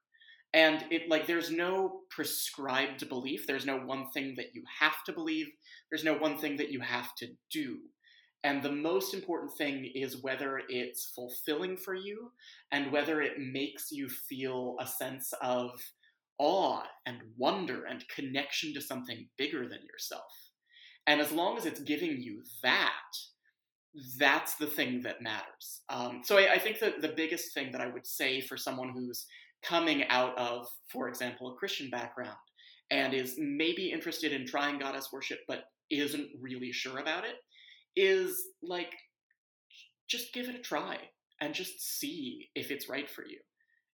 And 0.55 0.85
it 0.91 1.11
like 1.11 1.27
there's 1.27 1.51
no 1.51 2.01
prescribed 2.11 3.07
belief. 3.09 3.47
There's 3.47 3.67
no 3.67 3.79
one 3.79 4.11
thing 4.13 4.35
that 4.37 4.55
you 4.55 4.63
have 4.81 5.05
to 5.05 5.13
believe. 5.13 5.49
There's 5.91 6.05
no 6.05 6.15
one 6.15 6.39
thing 6.39 6.57
that 6.57 6.71
you 6.71 6.81
have 6.81 7.15
to 7.17 7.29
do. 7.51 7.79
And 8.45 8.63
the 8.63 8.73
most 8.73 9.15
important 9.15 9.53
thing 9.59 9.91
is 9.95 10.23
whether 10.23 10.63
it's 10.69 11.13
fulfilling 11.15 11.77
for 11.77 11.95
you 11.95 12.31
and 12.71 12.93
whether 12.93 13.21
it 13.21 13.39
makes 13.39 13.91
you 13.91 14.09
feel 14.09 14.77
a 14.81 14.87
sense 14.87 15.35
of 15.43 15.71
awe 16.39 16.85
and 17.05 17.19
wonder 17.37 17.85
and 17.85 18.09
connection 18.09 18.73
to 18.75 18.81
something 18.81 19.29
bigger 19.37 19.69
than 19.69 19.81
yourself. 19.91 20.33
And 21.09 21.23
as 21.23 21.33
long 21.33 21.57
as 21.57 21.65
it's 21.65 21.81
giving 21.81 22.21
you 22.21 22.43
that, 22.63 22.93
that's 24.19 24.57
the 24.57 24.67
thing 24.67 25.01
that 25.03 25.23
matters. 25.23 25.81
Um, 25.89 26.21
so 26.23 26.37
I, 26.37 26.53
I 26.53 26.59
think 26.59 26.79
that 26.81 27.01
the 27.01 27.15
biggest 27.17 27.55
thing 27.55 27.73
that 27.73 27.81
I 27.81 27.89
would 27.89 28.07
say 28.07 28.43
for 28.43 28.59
someone 28.59 28.91
who's 28.91 29.25
coming 29.63 30.05
out 30.09 30.37
of, 30.39 30.69
for 30.93 31.09
example, 31.09 31.51
a 31.51 31.55
Christian 31.57 31.89
background 31.89 32.37
and 32.91 33.15
is 33.15 33.37
maybe 33.39 33.91
interested 33.91 34.33
in 34.33 34.47
trying 34.47 34.79
goddess 34.79 35.09
worship 35.11 35.41
but 35.49 35.65
isn't 35.91 36.29
really 36.39 36.73
sure 36.73 36.99
about 36.99 37.25
it 37.25 37.37
is 37.97 38.49
like 38.63 38.93
just 40.09 40.35
give 40.35 40.49
it 40.49 40.55
a 40.55 40.61
try 40.61 40.99
and 41.41 41.55
just 41.55 41.81
see 41.81 42.49
if 42.55 42.71
it's 42.71 42.89
right 42.89 43.09
for 43.09 43.25
you. 43.27 43.39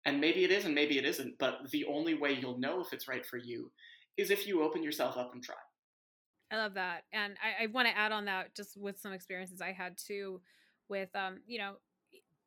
And 0.05 0.21
maybe 0.21 0.43
it 0.43 0.51
is 0.51 0.65
and 0.65 0.75
maybe 0.75 0.99
it 0.99 1.05
isn't, 1.05 1.39
but 1.39 1.71
the 1.71 1.85
only 1.87 2.15
way 2.15 2.33
you'll 2.33 2.59
know 2.59 2.81
if 2.81 2.93
it's 2.93 3.09
right 3.09 3.25
for 3.25 3.37
you 3.37 3.71
is 4.17 4.31
if 4.31 4.49
you 4.49 4.63
open 4.63 4.83
yourself 4.83 5.17
up 5.17 5.31
and 5.33 5.43
try. 5.43 5.55
I 6.51 6.57
love 6.57 6.75
that. 6.75 7.05
And 7.13 7.35
I, 7.43 7.65
I 7.65 7.67
want 7.67 7.89
to 7.89 7.97
add 7.97 8.13
on 8.13 8.27
that 8.27 8.55
just 8.55 8.77
with 8.77 8.99
some 8.99 9.13
experiences 9.13 9.61
I 9.61 9.73
had 9.73 9.97
too 9.99 10.41
with 10.89 11.09
um, 11.17 11.39
you 11.47 11.59
know, 11.59 11.75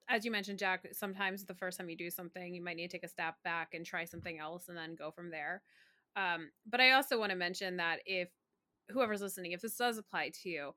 as 0.10 0.26
you 0.26 0.32
mentioned, 0.32 0.60
Jack, 0.60 0.88
sometimes 0.94 1.46
the 1.46 1.56
first 1.56 1.78
time 1.80 1.90
you 1.90 1.98
do 1.98 2.10
something, 2.10 2.54
you 2.54 2.64
might 2.64 2.78
need 2.78 2.90
to 2.90 2.98
take 2.98 3.06
a 3.06 3.10
step 3.10 3.36
back 3.44 3.74
and 3.74 3.86
try 3.86 4.06
something 4.06 4.40
else 4.40 4.70
and 4.70 4.78
then 4.78 4.96
go 4.96 5.12
from 5.12 5.32
there. 5.32 5.64
Um, 6.16 6.50
but 6.70 6.82
I 6.82 6.92
also 6.92 7.20
want 7.20 7.32
to 7.32 7.38
mention 7.38 7.78
that 7.78 8.00
if 8.06 8.30
whoever's 8.90 9.22
listening, 9.22 9.52
if 9.54 9.62
this 9.62 9.78
does 9.78 9.98
apply 9.98 10.32
to 10.44 10.50
you, 10.50 10.72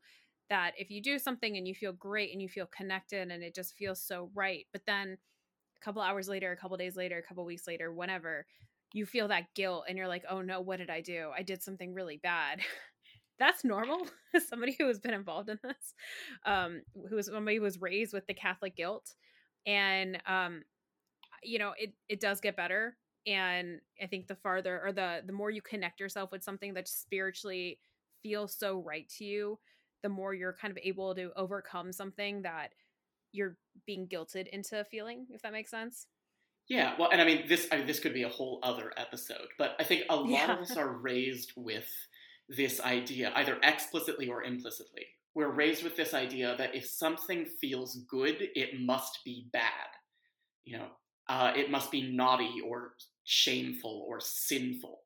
that 0.51 0.73
if 0.79 0.91
you 0.91 1.03
do 1.03 1.19
something 1.19 1.57
and 1.57 1.69
you 1.69 1.75
feel 1.75 1.93
great 1.93 2.33
and 2.33 2.43
you 2.43 2.49
feel 2.49 2.67
connected 2.67 3.31
and 3.31 3.43
it 3.43 3.55
just 3.55 3.75
feels 3.77 4.03
so 4.03 4.31
right, 4.35 4.67
but 4.73 4.83
then 4.87 5.19
a 5.81 5.85
couple 5.85 6.03
hours 6.03 6.29
later, 6.29 6.53
a 6.53 6.57
couple 6.57 6.77
days 6.77 6.97
later, 6.97 7.19
a 7.19 7.23
couple 7.23 7.45
weeks 7.45 7.67
later, 7.67 7.93
whenever 7.93 8.47
you 8.95 9.07
feel 9.07 9.29
that 9.29 9.55
guilt 9.55 9.85
and 9.89 9.99
you're 9.99 10.09
like, 10.09 10.25
oh 10.31 10.43
no, 10.43 10.61
what 10.61 10.79
did 10.79 10.91
I 10.91 11.01
do? 11.01 11.31
I 11.37 11.43
did 11.43 11.63
something 11.63 11.95
really 11.95 12.19
bad. 12.19 12.61
That's 13.41 13.65
normal. 13.65 14.07
somebody 14.49 14.77
who 14.79 14.87
has 14.87 15.01
been 15.01 15.15
involved 15.15 15.49
in 15.49 15.59
this, 15.65 15.95
um, 16.47 16.83
who 17.09 17.17
was 17.17 17.27
somebody 17.27 17.57
who 17.57 17.63
was 17.63 17.81
raised 17.81 18.13
with 18.13 18.27
the 18.29 18.35
Catholic 18.35 18.77
guilt, 18.77 19.15
and 19.67 20.23
um, 20.29 20.63
you 21.43 21.59
know, 21.59 21.73
it 21.77 21.93
it 22.09 22.21
does 22.21 22.41
get 22.41 22.57
better. 22.57 22.97
And 23.27 23.81
I 24.03 24.07
think 24.07 24.29
the 24.29 24.37
farther 24.37 24.81
or 24.85 24.93
the 24.93 25.23
the 25.27 25.33
more 25.33 25.51
you 25.51 25.63
connect 25.63 25.99
yourself 25.99 26.31
with 26.31 26.45
something 26.45 26.75
that 26.75 26.87
spiritually 26.87 27.81
feels 28.23 28.55
so 28.55 28.81
right 28.81 29.09
to 29.19 29.25
you, 29.25 29.59
the 30.03 30.09
more 30.09 30.35
you're 30.35 30.53
kind 30.53 30.71
of 30.71 30.79
able 30.85 31.15
to 31.15 31.31
overcome 31.37 31.93
something 31.93 32.43
that 32.43 32.71
you're 33.33 33.57
being 33.87 34.07
guilted 34.07 34.49
into 34.49 34.85
feeling 34.91 35.27
if 35.31 35.43
that 35.43 35.53
makes 35.53 35.71
sense 35.71 36.07
yeah 36.69 36.95
well 36.99 37.11
and 37.11 37.21
i 37.21 37.25
mean 37.25 37.45
this 37.49 37.69
I 37.71 37.79
mean, 37.79 37.87
this 37.87 38.01
could 38.01 38.15
be 38.15 38.25
a 38.25 38.29
whole 38.29 38.59
other 38.63 38.93
episode 38.97 39.49
but 39.59 39.77
i 39.79 39.85
think 39.85 40.05
a 40.11 40.17
lot 40.17 40.29
yeah. 40.29 40.53
of 40.53 40.59
us 40.59 40.77
are 40.77 40.93
raised 40.93 41.53
with 41.57 41.89
this 42.57 42.81
idea 42.81 43.33
either 43.37 43.59
explicitly 43.63 44.29
or 44.29 44.43
implicitly. 44.43 45.07
We're 45.35 45.53
raised 45.53 45.85
with 45.85 45.97
this 45.97 46.13
idea 46.13 46.57
that 46.59 46.75
if 46.75 46.87
something 46.87 47.47
feels 47.61 47.97
good 48.09 48.49
it 48.55 48.81
must 48.81 49.21
be 49.25 49.47
bad. 49.53 49.89
You 50.65 50.79
know 50.79 50.89
uh, 51.29 51.53
it 51.55 51.71
must 51.71 51.93
be 51.93 52.11
naughty 52.11 52.57
or 52.67 52.95
shameful 53.25 54.05
or 54.09 54.19
sinful. 54.21 55.03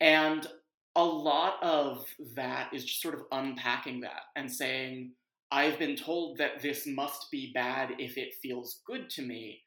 And 0.00 0.46
a 0.94 1.04
lot 1.04 1.54
of 1.62 2.06
that 2.34 2.72
is 2.72 2.84
just 2.84 3.02
sort 3.02 3.14
of 3.14 3.24
unpacking 3.32 4.00
that 4.02 4.22
and 4.36 4.50
saying, 4.50 5.12
I've 5.50 5.78
been 5.78 5.96
told 5.96 6.38
that 6.38 6.62
this 6.62 6.86
must 6.86 7.30
be 7.30 7.50
bad 7.52 7.94
if 7.98 8.16
it 8.16 8.34
feels 8.40 8.80
good 8.86 9.10
to 9.10 9.22
me, 9.22 9.62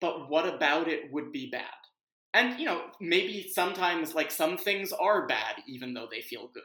but 0.00 0.30
what 0.30 0.46
about 0.52 0.88
it 0.88 1.12
would 1.12 1.32
be 1.32 1.50
bad? 1.50 1.64
And, 2.32 2.58
you 2.60 2.66
know, 2.66 2.82
maybe 3.00 3.50
sometimes, 3.52 4.14
like, 4.14 4.30
some 4.30 4.56
things 4.56 4.92
are 4.92 5.26
bad 5.26 5.56
even 5.66 5.94
though 5.94 6.06
they 6.10 6.20
feel 6.22 6.48
good, 6.54 6.62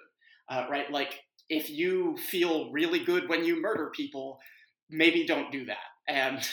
uh, 0.50 0.68
right? 0.70 0.92
Like, 0.92 1.22
if 1.50 1.70
you 1.70 2.18
feel 2.18 2.72
really 2.72 3.00
good 3.04 3.28
when 3.30 3.44
you 3.44 3.62
murder 3.62 3.92
people, 3.96 4.40
maybe 4.90 5.26
don't 5.26 5.52
do 5.52 5.66
that. 5.66 5.78
And, 6.08 6.48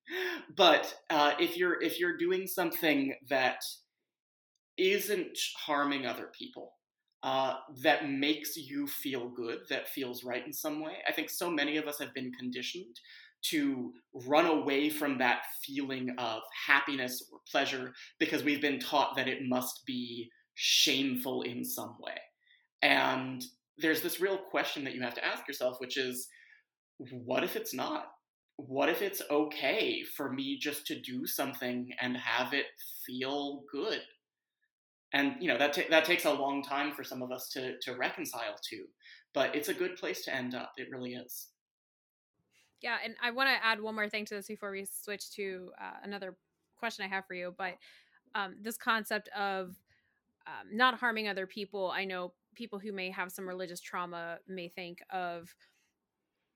but 0.56 0.92
uh, 1.10 1.32
if 1.38 1.56
you're 1.56 1.80
if 1.82 2.00
you're 2.00 2.16
doing 2.16 2.46
something 2.46 3.14
that 3.28 3.60
isn't 4.78 5.38
harming 5.66 6.06
other 6.06 6.30
people, 6.38 6.75
uh, 7.26 7.56
that 7.82 8.08
makes 8.08 8.56
you 8.56 8.86
feel 8.86 9.28
good, 9.28 9.58
that 9.68 9.88
feels 9.88 10.22
right 10.22 10.46
in 10.46 10.52
some 10.52 10.80
way. 10.80 10.98
I 11.08 11.12
think 11.12 11.28
so 11.28 11.50
many 11.50 11.76
of 11.76 11.88
us 11.88 11.98
have 11.98 12.14
been 12.14 12.30
conditioned 12.30 13.00
to 13.50 13.92
run 14.28 14.46
away 14.46 14.88
from 14.88 15.18
that 15.18 15.40
feeling 15.64 16.14
of 16.18 16.42
happiness 16.68 17.28
or 17.32 17.40
pleasure 17.50 17.92
because 18.20 18.44
we've 18.44 18.60
been 18.60 18.78
taught 18.78 19.16
that 19.16 19.26
it 19.26 19.40
must 19.42 19.84
be 19.84 20.30
shameful 20.54 21.42
in 21.42 21.64
some 21.64 21.96
way. 21.98 22.14
And 22.82 23.44
there's 23.76 24.02
this 24.02 24.20
real 24.20 24.38
question 24.38 24.84
that 24.84 24.94
you 24.94 25.02
have 25.02 25.14
to 25.14 25.26
ask 25.26 25.48
yourself, 25.48 25.80
which 25.80 25.96
is 25.96 26.28
what 27.10 27.42
if 27.42 27.56
it's 27.56 27.74
not? 27.74 28.06
What 28.54 28.88
if 28.88 29.02
it's 29.02 29.22
okay 29.32 30.04
for 30.16 30.32
me 30.32 30.58
just 30.60 30.86
to 30.86 31.00
do 31.00 31.26
something 31.26 31.90
and 32.00 32.16
have 32.16 32.54
it 32.54 32.66
feel 33.04 33.64
good? 33.72 34.00
And 35.16 35.34
you 35.40 35.48
know 35.48 35.58
that 35.58 35.72
ta- 35.72 35.90
that 35.90 36.04
takes 36.04 36.24
a 36.24 36.32
long 36.32 36.62
time 36.62 36.92
for 36.94 37.04
some 37.04 37.22
of 37.22 37.32
us 37.32 37.48
to 37.50 37.78
to 37.80 37.94
reconcile 37.96 38.56
to 38.70 38.84
but 39.34 39.54
it's 39.54 39.68
a 39.68 39.74
good 39.74 39.96
place 39.96 40.24
to 40.24 40.34
end 40.34 40.54
up. 40.54 40.72
It 40.78 40.88
really 40.90 41.14
is. 41.14 41.48
Yeah 42.82 42.98
and 43.04 43.14
i 43.22 43.30
want 43.30 43.48
to 43.48 43.66
add 43.66 43.80
one 43.80 43.94
more 43.94 44.08
thing 44.08 44.24
to 44.26 44.34
this 44.34 44.46
before 44.46 44.70
we 44.70 44.86
switch 44.86 45.30
to 45.32 45.70
uh, 45.80 45.98
another 46.02 46.36
question 46.78 47.04
i 47.04 47.08
have 47.08 47.26
for 47.26 47.34
you 47.34 47.54
but 47.56 47.74
um, 48.34 48.56
this 48.60 48.76
concept 48.76 49.28
of 49.28 49.74
um, 50.46 50.76
not 50.76 50.98
harming 50.98 51.26
other 51.26 51.46
people. 51.46 51.90
I 51.90 52.04
know 52.04 52.32
people 52.54 52.78
who 52.78 52.92
may 52.92 53.10
have 53.10 53.32
some 53.32 53.48
religious 53.48 53.80
trauma 53.80 54.38
may 54.46 54.68
think 54.68 55.02
of 55.10 55.54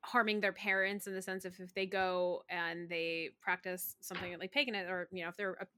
harming 0.03 0.41
their 0.41 0.53
parents 0.53 1.07
in 1.07 1.15
the 1.15 1.23
sense 1.23 1.45
of 1.45 1.59
if 1.59 1.75
they 1.75 1.87
go 1.87 2.43
and 2.49 2.89
they 2.89 3.31
practice 3.41 3.97
something 4.01 4.39
like 4.39 4.53
pagan 4.53 4.75
or 4.75 5.09
you 5.13 5.23
know 5.23 5.29
if 5.29 5.37
they're 5.37 5.69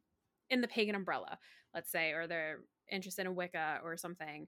in 0.48 0.60
the 0.60 0.68
pagan 0.68 0.94
umbrella 0.94 1.36
let's 1.74 1.90
say 1.90 2.12
or 2.12 2.28
they're 2.28 2.60
interested 2.92 3.26
in 3.26 3.34
Wicca 3.34 3.80
or 3.82 3.96
something. 3.96 4.46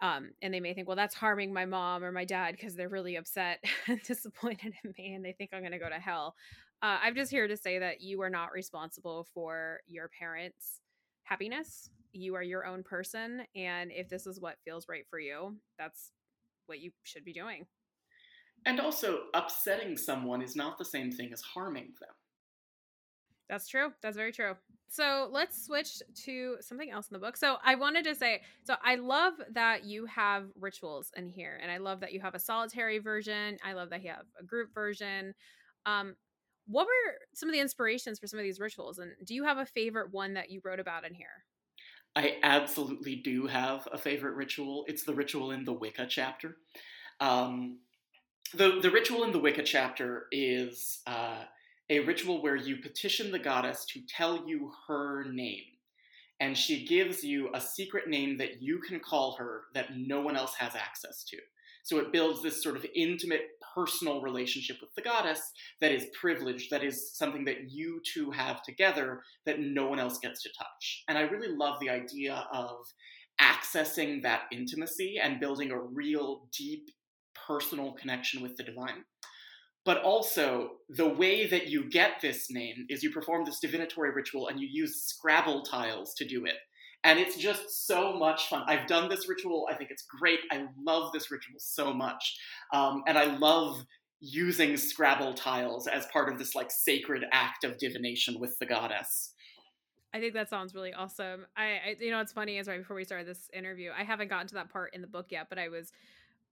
Um, 0.00 0.32
and 0.42 0.52
they 0.52 0.60
may 0.60 0.74
think, 0.74 0.88
well, 0.88 0.96
that's 0.96 1.14
harming 1.14 1.52
my 1.52 1.64
mom 1.64 2.02
or 2.02 2.10
my 2.10 2.24
dad 2.24 2.52
because 2.52 2.74
they're 2.74 2.88
really 2.88 3.16
upset 3.16 3.62
and 3.86 4.02
disappointed 4.02 4.74
in 4.82 4.94
me 4.98 5.14
and 5.14 5.24
they 5.24 5.32
think 5.32 5.50
I'm 5.52 5.60
going 5.60 5.72
to 5.72 5.78
go 5.78 5.88
to 5.88 6.00
hell. 6.00 6.34
Uh, 6.82 6.98
I'm 7.00 7.14
just 7.14 7.30
here 7.30 7.46
to 7.46 7.56
say 7.56 7.78
that 7.78 8.00
you 8.00 8.20
are 8.22 8.30
not 8.30 8.52
responsible 8.52 9.28
for 9.32 9.80
your 9.86 10.08
parents' 10.18 10.80
happiness. 11.22 11.88
You 12.12 12.34
are 12.34 12.42
your 12.42 12.66
own 12.66 12.82
person. 12.82 13.42
And 13.54 13.92
if 13.92 14.08
this 14.08 14.26
is 14.26 14.40
what 14.40 14.56
feels 14.64 14.86
right 14.88 15.06
for 15.08 15.20
you, 15.20 15.56
that's 15.78 16.10
what 16.66 16.80
you 16.80 16.90
should 17.04 17.24
be 17.24 17.32
doing. 17.32 17.66
And 18.66 18.80
also, 18.80 19.24
upsetting 19.34 19.96
someone 19.96 20.42
is 20.42 20.54
not 20.54 20.78
the 20.78 20.84
same 20.84 21.10
thing 21.10 21.32
as 21.32 21.40
harming 21.40 21.94
them. 22.00 22.14
That's 23.48 23.68
true. 23.68 23.92
That's 24.02 24.16
very 24.16 24.32
true. 24.32 24.54
So 24.92 25.30
let's 25.32 25.64
switch 25.64 26.02
to 26.24 26.58
something 26.60 26.90
else 26.90 27.08
in 27.08 27.14
the 27.14 27.18
book. 27.18 27.38
So 27.38 27.56
I 27.64 27.76
wanted 27.76 28.04
to 28.04 28.14
say, 28.14 28.42
so 28.62 28.74
I 28.84 28.96
love 28.96 29.32
that 29.52 29.86
you 29.86 30.04
have 30.04 30.50
rituals 30.60 31.10
in 31.16 31.30
here, 31.30 31.58
and 31.62 31.72
I 31.72 31.78
love 31.78 32.00
that 32.00 32.12
you 32.12 32.20
have 32.20 32.34
a 32.34 32.38
solitary 32.38 32.98
version. 32.98 33.56
I 33.64 33.72
love 33.72 33.88
that 33.88 34.02
you 34.02 34.10
have 34.10 34.26
a 34.38 34.44
group 34.44 34.74
version. 34.74 35.32
Um, 35.86 36.14
what 36.66 36.84
were 36.84 37.14
some 37.32 37.48
of 37.48 37.54
the 37.54 37.60
inspirations 37.60 38.18
for 38.18 38.26
some 38.26 38.38
of 38.38 38.42
these 38.42 38.60
rituals, 38.60 38.98
and 38.98 39.12
do 39.24 39.34
you 39.34 39.44
have 39.44 39.56
a 39.56 39.64
favorite 39.64 40.12
one 40.12 40.34
that 40.34 40.50
you 40.50 40.60
wrote 40.62 40.78
about 40.78 41.06
in 41.06 41.14
here? 41.14 41.46
I 42.14 42.36
absolutely 42.42 43.16
do 43.16 43.46
have 43.46 43.88
a 43.90 43.96
favorite 43.96 44.34
ritual. 44.34 44.84
It's 44.88 45.04
the 45.04 45.14
ritual 45.14 45.52
in 45.52 45.64
the 45.64 45.72
Wicca 45.72 46.04
chapter. 46.06 46.58
Um, 47.18 47.78
the 48.52 48.78
the 48.82 48.90
ritual 48.90 49.24
in 49.24 49.32
the 49.32 49.38
Wicca 49.38 49.62
chapter 49.62 50.26
is. 50.30 51.00
Uh, 51.06 51.44
a 51.92 52.00
ritual 52.00 52.40
where 52.40 52.56
you 52.56 52.78
petition 52.78 53.30
the 53.30 53.38
goddess 53.38 53.84
to 53.84 54.00
tell 54.08 54.48
you 54.48 54.72
her 54.88 55.30
name. 55.30 55.64
And 56.40 56.56
she 56.56 56.86
gives 56.86 57.22
you 57.22 57.50
a 57.54 57.60
secret 57.60 58.08
name 58.08 58.38
that 58.38 58.62
you 58.62 58.80
can 58.80 58.98
call 58.98 59.36
her 59.36 59.64
that 59.74 59.94
no 59.94 60.22
one 60.22 60.34
else 60.34 60.54
has 60.54 60.74
access 60.74 61.22
to. 61.24 61.36
So 61.84 61.98
it 61.98 62.10
builds 62.10 62.42
this 62.42 62.62
sort 62.62 62.76
of 62.76 62.86
intimate, 62.94 63.42
personal 63.74 64.22
relationship 64.22 64.78
with 64.80 64.94
the 64.94 65.02
goddess 65.02 65.42
that 65.82 65.92
is 65.92 66.06
privileged, 66.18 66.70
that 66.70 66.82
is 66.82 67.14
something 67.14 67.44
that 67.44 67.70
you 67.70 68.00
two 68.14 68.30
have 68.30 68.62
together 68.62 69.20
that 69.44 69.60
no 69.60 69.86
one 69.86 69.98
else 69.98 70.18
gets 70.18 70.42
to 70.44 70.48
touch. 70.56 71.04
And 71.08 71.18
I 71.18 71.22
really 71.22 71.54
love 71.54 71.78
the 71.78 71.90
idea 71.90 72.46
of 72.54 72.76
accessing 73.38 74.22
that 74.22 74.44
intimacy 74.50 75.18
and 75.22 75.40
building 75.40 75.70
a 75.70 75.78
real, 75.78 76.48
deep, 76.56 76.88
personal 77.46 77.92
connection 77.92 78.40
with 78.40 78.56
the 78.56 78.62
divine. 78.62 79.04
But 79.84 80.02
also 80.02 80.70
the 80.88 81.08
way 81.08 81.46
that 81.46 81.68
you 81.68 81.88
get 81.88 82.20
this 82.20 82.50
name 82.50 82.86
is 82.88 83.02
you 83.02 83.10
perform 83.10 83.44
this 83.44 83.58
divinatory 83.58 84.12
ritual 84.12 84.48
and 84.48 84.60
you 84.60 84.68
use 84.70 85.06
Scrabble 85.06 85.62
tiles 85.62 86.14
to 86.14 86.26
do 86.26 86.44
it. 86.44 86.56
And 87.04 87.18
it's 87.18 87.36
just 87.36 87.86
so 87.86 88.12
much 88.12 88.48
fun. 88.48 88.62
I've 88.68 88.86
done 88.86 89.08
this 89.08 89.28
ritual. 89.28 89.66
I 89.68 89.74
think 89.74 89.90
it's 89.90 90.04
great. 90.04 90.38
I 90.52 90.66
love 90.80 91.12
this 91.12 91.32
ritual 91.32 91.58
so 91.58 91.92
much. 91.92 92.36
Um, 92.72 93.02
and 93.08 93.18
I 93.18 93.36
love 93.36 93.84
using 94.20 94.76
Scrabble 94.76 95.34
tiles 95.34 95.88
as 95.88 96.06
part 96.06 96.32
of 96.32 96.38
this 96.38 96.54
like 96.54 96.70
sacred 96.70 97.24
act 97.32 97.64
of 97.64 97.76
divination 97.78 98.38
with 98.38 98.56
the 98.60 98.66
goddess. 98.66 99.34
I 100.14 100.20
think 100.20 100.34
that 100.34 100.48
sounds 100.48 100.74
really 100.74 100.92
awesome. 100.92 101.46
I, 101.56 101.64
I 101.64 101.96
you 101.98 102.12
know, 102.12 102.18
what's 102.18 102.32
funny 102.32 102.58
is 102.58 102.68
right 102.68 102.78
before 102.78 102.94
we 102.94 103.04
started 103.04 103.26
this 103.26 103.48
interview, 103.52 103.90
I 103.98 104.04
haven't 104.04 104.28
gotten 104.28 104.46
to 104.48 104.54
that 104.54 104.70
part 104.70 104.94
in 104.94 105.00
the 105.00 105.06
book 105.08 105.26
yet, 105.30 105.48
but 105.48 105.58
I 105.58 105.70
was 105.70 105.90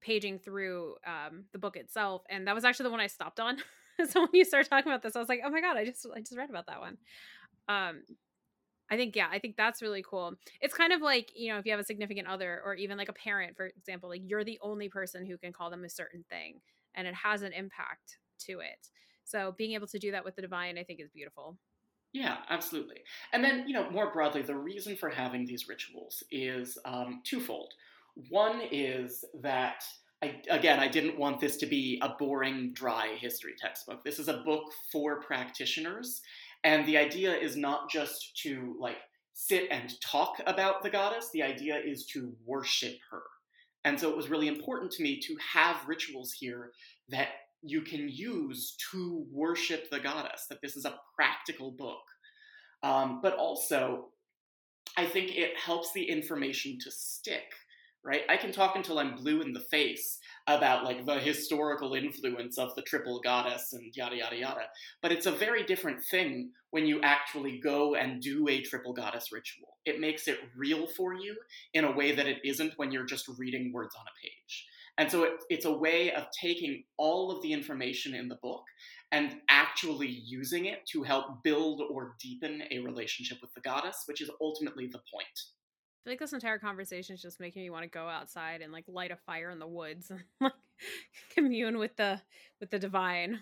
paging 0.00 0.38
through 0.38 0.96
um, 1.06 1.44
the 1.52 1.58
book 1.58 1.76
itself, 1.76 2.22
and 2.28 2.46
that 2.46 2.54
was 2.54 2.64
actually 2.64 2.84
the 2.84 2.90
one 2.90 3.00
I 3.00 3.06
stopped 3.06 3.40
on. 3.40 3.58
so 4.08 4.22
when 4.22 4.30
you 4.32 4.44
started 4.44 4.68
talking 4.68 4.90
about 4.90 5.02
this, 5.02 5.16
I 5.16 5.18
was 5.18 5.28
like, 5.28 5.40
oh 5.44 5.50
my 5.50 5.60
god, 5.60 5.76
I 5.76 5.84
just 5.84 6.06
I 6.14 6.20
just 6.20 6.36
read 6.36 6.50
about 6.50 6.66
that 6.66 6.80
one. 6.80 6.96
Um, 7.68 8.02
I 8.90 8.96
think 8.96 9.14
yeah, 9.14 9.28
I 9.30 9.38
think 9.38 9.56
that's 9.56 9.82
really 9.82 10.04
cool. 10.08 10.34
It's 10.60 10.74
kind 10.74 10.92
of 10.92 11.00
like 11.00 11.30
you 11.34 11.52
know 11.52 11.58
if 11.58 11.66
you 11.66 11.72
have 11.72 11.80
a 11.80 11.84
significant 11.84 12.26
other 12.26 12.60
or 12.64 12.74
even 12.74 12.98
like 12.98 13.08
a 13.08 13.14
parent, 13.14 13.56
for 13.56 13.66
example, 13.66 14.08
like 14.08 14.22
you're 14.24 14.44
the 14.44 14.58
only 14.62 14.88
person 14.88 15.26
who 15.26 15.38
can 15.38 15.52
call 15.52 15.70
them 15.70 15.84
a 15.84 15.90
certain 15.90 16.24
thing, 16.28 16.60
and 16.94 17.06
it 17.06 17.14
has 17.14 17.42
an 17.42 17.52
impact 17.52 18.18
to 18.46 18.60
it. 18.60 18.88
So 19.24 19.54
being 19.56 19.72
able 19.72 19.86
to 19.86 19.98
do 19.98 20.10
that 20.10 20.24
with 20.24 20.34
the 20.34 20.42
divine, 20.42 20.76
I 20.76 20.82
think, 20.82 21.00
is 21.00 21.08
beautiful. 21.10 21.56
Yeah, 22.12 22.38
absolutely. 22.48 23.02
And 23.32 23.44
then, 23.44 23.68
you 23.68 23.74
know, 23.74 23.88
more 23.90 24.12
broadly, 24.12 24.42
the 24.42 24.56
reason 24.56 24.96
for 24.96 25.08
having 25.08 25.46
these 25.46 25.68
rituals 25.68 26.24
is 26.32 26.76
um, 26.84 27.22
twofold. 27.24 27.72
One 28.28 28.60
is 28.70 29.24
that, 29.42 29.82
I, 30.22 30.40
again, 30.50 30.78
I 30.78 30.88
didn't 30.88 31.18
want 31.18 31.40
this 31.40 31.56
to 31.58 31.66
be 31.66 31.98
a 32.02 32.10
boring, 32.18 32.72
dry 32.72 33.16
history 33.18 33.54
textbook. 33.58 34.04
This 34.04 34.18
is 34.18 34.28
a 34.28 34.42
book 34.44 34.64
for 34.92 35.20
practitioners, 35.22 36.20
and 36.64 36.86
the 36.86 36.98
idea 36.98 37.34
is 37.34 37.56
not 37.56 37.90
just 37.90 38.36
to 38.42 38.76
like 38.78 38.98
sit 39.32 39.68
and 39.70 39.98
talk 40.02 40.40
about 40.46 40.82
the 40.82 40.90
goddess. 40.90 41.30
The 41.32 41.42
idea 41.42 41.80
is 41.82 42.04
to 42.06 42.34
worship 42.44 42.98
her. 43.10 43.22
And 43.84 43.98
so 43.98 44.10
it 44.10 44.16
was 44.16 44.28
really 44.28 44.48
important 44.48 44.90
to 44.92 45.02
me 45.02 45.18
to 45.20 45.36
have 45.54 45.88
rituals 45.88 46.32
here 46.32 46.72
that 47.08 47.28
you 47.62 47.80
can 47.80 48.08
use 48.10 48.76
to 48.90 49.24
worship 49.32 49.88
the 49.90 50.00
goddess, 50.00 50.46
that 50.50 50.60
this 50.60 50.76
is 50.76 50.84
a 50.84 50.98
practical 51.16 51.70
book. 51.70 52.02
Um, 52.82 53.20
but 53.22 53.34
also, 53.36 54.08
I 54.96 55.06
think 55.06 55.36
it 55.36 55.56
helps 55.56 55.92
the 55.92 56.02
information 56.02 56.78
to 56.82 56.90
stick, 56.90 57.52
right? 58.04 58.22
I 58.28 58.36
can 58.36 58.52
talk 58.52 58.76
until 58.76 58.98
I'm 58.98 59.16
blue 59.16 59.42
in 59.42 59.52
the 59.52 59.60
face 59.60 60.18
about 60.46 60.84
like 60.84 61.04
the 61.04 61.18
historical 61.18 61.94
influence 61.94 62.58
of 62.58 62.74
the 62.74 62.82
triple 62.82 63.20
goddess 63.22 63.72
and 63.72 63.94
yada 63.94 64.16
yada 64.16 64.36
yada. 64.36 64.62
But 65.02 65.12
it's 65.12 65.26
a 65.26 65.32
very 65.32 65.64
different 65.64 66.02
thing 66.02 66.50
when 66.70 66.86
you 66.86 67.00
actually 67.02 67.58
go 67.58 67.94
and 67.94 68.22
do 68.22 68.48
a 68.48 68.62
triple 68.62 68.92
goddess 68.92 69.32
ritual. 69.32 69.76
It 69.84 70.00
makes 70.00 70.28
it 70.28 70.38
real 70.56 70.86
for 70.86 71.14
you 71.14 71.36
in 71.74 71.84
a 71.84 71.92
way 71.92 72.14
that 72.14 72.26
it 72.26 72.38
isn't 72.44 72.74
when 72.76 72.90
you're 72.90 73.04
just 73.04 73.28
reading 73.38 73.72
words 73.72 73.94
on 73.94 74.04
a 74.04 74.16
page. 74.22 74.66
And 74.98 75.10
so 75.10 75.24
it, 75.24 75.32
it's 75.48 75.64
a 75.64 75.72
way 75.72 76.12
of 76.12 76.26
taking 76.38 76.84
all 76.96 77.30
of 77.30 77.42
the 77.42 77.52
information 77.52 78.14
in 78.14 78.28
the 78.28 78.38
book 78.42 78.64
and 79.12 79.36
actually 79.48 80.22
using 80.24 80.66
it 80.66 80.86
to 80.92 81.02
help 81.02 81.42
build 81.42 81.82
or 81.90 82.14
deepen 82.20 82.62
a 82.70 82.78
relationship 82.80 83.38
with 83.40 83.52
the 83.54 83.60
goddess, 83.60 84.04
which 84.06 84.20
is 84.20 84.30
ultimately 84.40 84.86
the 84.86 85.00
point. 85.12 85.40
I 86.00 86.04
feel 86.04 86.12
like 86.12 86.20
this 86.20 86.32
entire 86.32 86.58
conversation 86.58 87.14
is 87.14 87.20
just 87.20 87.40
making 87.40 87.62
me 87.62 87.68
want 87.68 87.82
to 87.82 87.88
go 87.90 88.08
outside 88.08 88.62
and 88.62 88.72
like 88.72 88.84
light 88.88 89.10
a 89.10 89.16
fire 89.16 89.50
in 89.50 89.58
the 89.58 89.66
woods 89.66 90.10
and 90.10 90.22
like 90.40 90.52
commune 91.34 91.78
with 91.78 91.96
the 91.96 92.20
with 92.58 92.70
the 92.70 92.78
divine. 92.78 93.40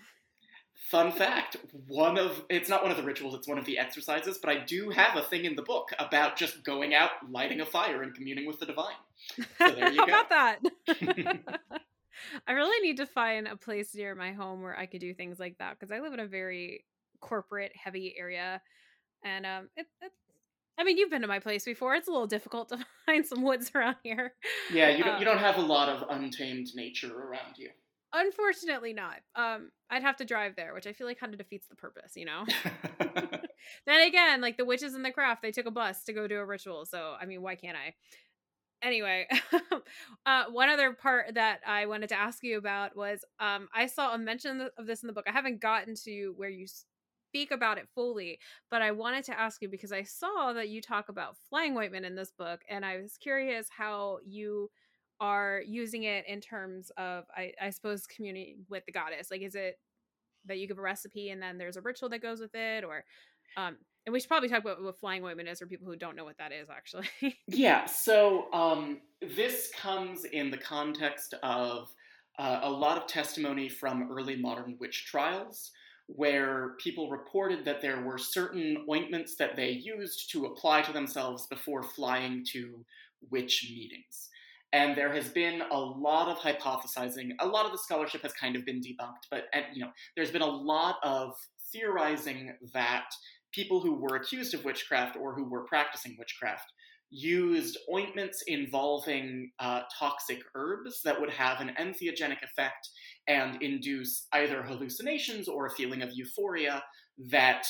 Fun 0.75 1.11
fact, 1.11 1.55
one 1.87 2.17
of 2.17 2.43
it's 2.49 2.69
not 2.69 2.81
one 2.81 2.91
of 2.91 2.97
the 2.97 3.03
rituals, 3.03 3.33
it's 3.35 3.47
one 3.47 3.57
of 3.57 3.65
the 3.65 3.77
exercises, 3.77 4.37
but 4.37 4.49
I 4.49 4.59
do 4.63 4.89
have 4.89 5.15
a 5.15 5.21
thing 5.21 5.45
in 5.45 5.55
the 5.55 5.61
book 5.61 5.89
about 5.99 6.35
just 6.35 6.63
going 6.63 6.93
out, 6.93 7.11
lighting 7.29 7.61
a 7.61 7.65
fire 7.65 8.01
and 8.01 8.13
communing 8.13 8.45
with 8.45 8.59
the 8.59 8.65
divine. 8.65 8.95
So 9.65 9.73
there 9.73 9.87
you 9.91 9.97
How 9.97 10.05
go. 10.05 10.11
about 10.11 10.29
that? 10.29 10.59
I 12.47 12.51
really 12.51 12.85
need 12.85 12.97
to 12.97 13.05
find 13.05 13.47
a 13.47 13.55
place 13.55 13.95
near 13.95 14.15
my 14.15 14.33
home 14.33 14.61
where 14.61 14.77
I 14.77 14.85
could 14.85 15.01
do 15.01 15.13
things 15.13 15.39
like 15.39 15.57
that 15.59 15.79
because 15.79 15.91
I 15.91 15.99
live 15.99 16.13
in 16.13 16.19
a 16.19 16.27
very 16.27 16.85
corporate 17.21 17.71
heavy 17.75 18.15
area 18.17 18.61
and 19.23 19.45
um 19.45 19.69
it, 19.75 19.85
it 20.01 20.11
I 20.79 20.85
mean, 20.85 20.97
you've 20.97 21.09
been 21.09 21.21
to 21.23 21.27
my 21.27 21.39
place 21.39 21.65
before. 21.65 21.93
It's 21.95 22.07
a 22.07 22.11
little 22.11 22.25
difficult 22.25 22.69
to 22.69 22.77
find 23.05 23.25
some 23.25 23.43
woods 23.43 23.71
around 23.75 23.97
here. 24.01 24.33
Yeah, 24.73 24.89
you 24.89 25.03
don't, 25.03 25.15
Um, 25.15 25.19
you 25.19 25.25
don't 25.25 25.37
have 25.37 25.57
a 25.57 25.61
lot 25.61 25.89
of 25.89 26.05
untamed 26.09 26.69
nature 26.73 27.13
around 27.13 27.57
you. 27.57 27.69
Unfortunately, 28.13 28.93
not. 28.93 29.17
Um, 29.35 29.71
I'd 29.89 30.01
have 30.01 30.15
to 30.17 30.25
drive 30.25 30.55
there, 30.55 30.73
which 30.73 30.87
I 30.87 30.93
feel 30.93 31.05
like 31.05 31.19
kind 31.19 31.33
of 31.33 31.37
defeats 31.37 31.67
the 31.67 31.75
purpose, 31.75 32.13
you 32.15 32.25
know. 32.25 32.45
then 33.85 34.07
again, 34.07 34.41
like 34.41 34.57
the 34.57 34.65
witches 34.65 34.95
in 34.95 35.03
the 35.03 35.11
craft, 35.11 35.41
they 35.41 35.51
took 35.51 35.65
a 35.65 35.71
bus 35.71 36.03
to 36.05 36.13
go 36.13 36.27
do 36.27 36.37
a 36.37 36.45
ritual. 36.45 36.85
So, 36.85 37.15
I 37.19 37.25
mean, 37.25 37.41
why 37.41 37.55
can't 37.55 37.77
I? 37.77 37.93
Anyway, 38.81 39.27
uh, 40.25 40.45
one 40.49 40.69
other 40.69 40.93
part 40.93 41.35
that 41.35 41.59
I 41.67 41.85
wanted 41.87 42.07
to 42.09 42.15
ask 42.15 42.41
you 42.41 42.57
about 42.57 42.95
was 42.95 43.25
um, 43.39 43.67
I 43.75 43.87
saw 43.87 44.13
a 44.13 44.17
mention 44.17 44.69
of 44.77 44.87
this 44.87 45.03
in 45.03 45.07
the 45.07 45.13
book. 45.13 45.25
I 45.27 45.33
haven't 45.33 45.59
gotten 45.59 45.95
to 46.05 46.33
where 46.37 46.49
you 46.49 46.65
speak 47.29 47.51
about 47.51 47.77
it 47.77 47.87
fully, 47.93 48.39
but 48.71 48.81
I 48.81 48.91
wanted 48.91 49.23
to 49.25 49.39
ask 49.39 49.61
you 49.61 49.69
because 49.69 49.91
I 49.91 50.03
saw 50.03 50.53
that 50.53 50.69
you 50.69 50.81
talk 50.81 51.09
about 51.09 51.37
flying 51.49 51.77
ointment 51.77 52.05
in 52.05 52.15
this 52.15 52.31
book, 52.31 52.61
and 52.69 52.83
I 52.83 52.97
was 52.97 53.17
curious 53.17 53.67
how 53.69 54.17
you 54.25 54.69
are 55.21 55.61
using 55.65 56.03
it 56.03 56.25
in 56.27 56.41
terms 56.41 56.91
of, 56.97 57.25
I, 57.35 57.51
I 57.61 57.69
suppose, 57.69 58.07
communing 58.07 58.65
with 58.69 58.85
the 58.85 58.91
goddess. 58.91 59.29
Like, 59.29 59.41
is 59.41 59.55
it 59.55 59.79
that 60.45 60.57
you 60.57 60.67
give 60.67 60.77
a 60.77 60.81
recipe 60.81 61.29
and 61.29 61.41
then 61.41 61.57
there's 61.57 61.77
a 61.77 61.81
ritual 61.81 62.09
that 62.09 62.21
goes 62.21 62.39
with 62.39 62.55
it, 62.55 62.83
or 62.83 63.03
um, 63.57 63.77
and 64.05 64.13
we 64.13 64.19
should 64.19 64.29
probably 64.29 64.49
talk 64.49 64.61
about 64.61 64.81
what 64.81 64.99
flying 64.99 65.23
ointment 65.23 65.49
is 65.49 65.59
for 65.59 65.67
people 65.67 65.85
who 65.85 65.95
don't 65.95 66.15
know 66.15 66.23
what 66.25 66.37
that 66.37 66.51
is 66.51 66.67
actually. 66.69 67.07
Yeah, 67.47 67.85
so 67.85 68.51
um, 68.53 69.01
this 69.21 69.71
comes 69.77 70.23
in 70.25 70.49
the 70.49 70.57
context 70.57 71.35
of 71.43 71.93
uh, 72.39 72.61
a 72.63 72.69
lot 72.69 72.97
of 72.97 73.07
testimony 73.07 73.67
from 73.67 74.09
early 74.11 74.37
modern 74.37 74.77
witch 74.79 75.05
trials, 75.05 75.71
where 76.15 76.71
people 76.79 77.09
reported 77.09 77.63
that 77.65 77.81
there 77.81 78.01
were 78.01 78.17
certain 78.17 78.83
ointments 78.89 79.35
that 79.35 79.55
they 79.55 79.69
used 79.69 80.31
to 80.31 80.45
apply 80.45 80.81
to 80.81 80.91
themselves 80.91 81.45
before 81.47 81.83
flying 81.83 82.43
to 82.51 82.83
witch 83.29 83.67
meetings. 83.69 84.29
And 84.73 84.97
there 84.97 85.13
has 85.13 85.29
been 85.29 85.61
a 85.71 85.79
lot 85.79 86.27
of 86.27 86.37
hypothesizing. 86.39 87.31
A 87.39 87.45
lot 87.45 87.65
of 87.65 87.71
the 87.71 87.77
scholarship 87.77 88.23
has 88.23 88.33
kind 88.33 88.55
of 88.55 88.65
been 88.65 88.81
debunked, 88.81 89.27
but 89.29 89.45
you 89.73 89.83
know, 89.83 89.91
there's 90.15 90.31
been 90.31 90.41
a 90.41 90.47
lot 90.47 90.97
of 91.03 91.35
theorizing 91.71 92.53
that 92.73 93.05
people 93.51 93.79
who 93.79 93.93
were 93.93 94.15
accused 94.15 94.53
of 94.53 94.65
witchcraft 94.65 95.15
or 95.15 95.33
who 95.33 95.43
were 95.43 95.63
practicing 95.63 96.15
witchcraft 96.17 96.71
used 97.11 97.77
ointments 97.91 98.43
involving 98.47 99.51
uh, 99.59 99.81
toxic 99.97 100.39
herbs 100.55 101.01
that 101.03 101.19
would 101.19 101.29
have 101.29 101.59
an 101.59 101.71
entheogenic 101.79 102.43
effect 102.43 102.89
and 103.27 103.61
induce 103.61 104.27
either 104.33 104.61
hallucinations 104.61 105.47
or 105.47 105.65
a 105.65 105.71
feeling 105.71 106.01
of 106.01 106.09
euphoria 106.13 106.83
that, 107.31 107.65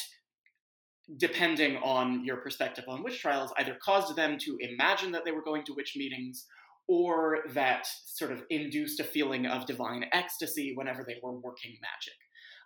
depending 1.18 1.78
on 1.78 2.24
your 2.26 2.38
perspective 2.38 2.84
on 2.88 3.04
witch 3.04 3.22
trials, 3.22 3.54
either 3.58 3.78
caused 3.84 4.16
them 4.16 4.38
to 4.38 4.58
imagine 4.60 5.12
that 5.12 5.24
they 5.24 5.32
were 5.32 5.44
going 5.44 5.64
to 5.64 5.74
witch 5.74 5.94
meetings 5.96 6.46
or 6.88 7.40
that 7.54 7.88
sort 8.08 8.32
of 8.32 8.44
induced 8.50 9.00
a 9.00 9.04
feeling 9.04 9.46
of 9.46 9.66
divine 9.66 10.06
ecstasy 10.12 10.74
whenever 10.76 11.04
they 11.06 11.18
were 11.22 11.40
working 11.40 11.78
magic. 11.82 12.18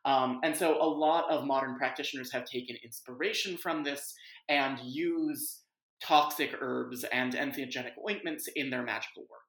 Um, 0.06 0.40
and 0.44 0.56
so 0.56 0.82
a 0.82 0.88
lot 0.88 1.30
of 1.30 1.46
modern 1.46 1.78
practitioners 1.78 2.32
have 2.32 2.46
taken 2.46 2.76
inspiration 2.84 3.58
from 3.58 3.84
this 3.84 4.14
and 4.50 4.78
use 4.80 5.63
toxic 6.06 6.56
herbs 6.60 7.06
and 7.06 7.34
entheogenic 7.34 7.94
ointments 8.08 8.48
in 8.56 8.70
their 8.70 8.84
magical 8.84 9.24
work. 9.24 9.40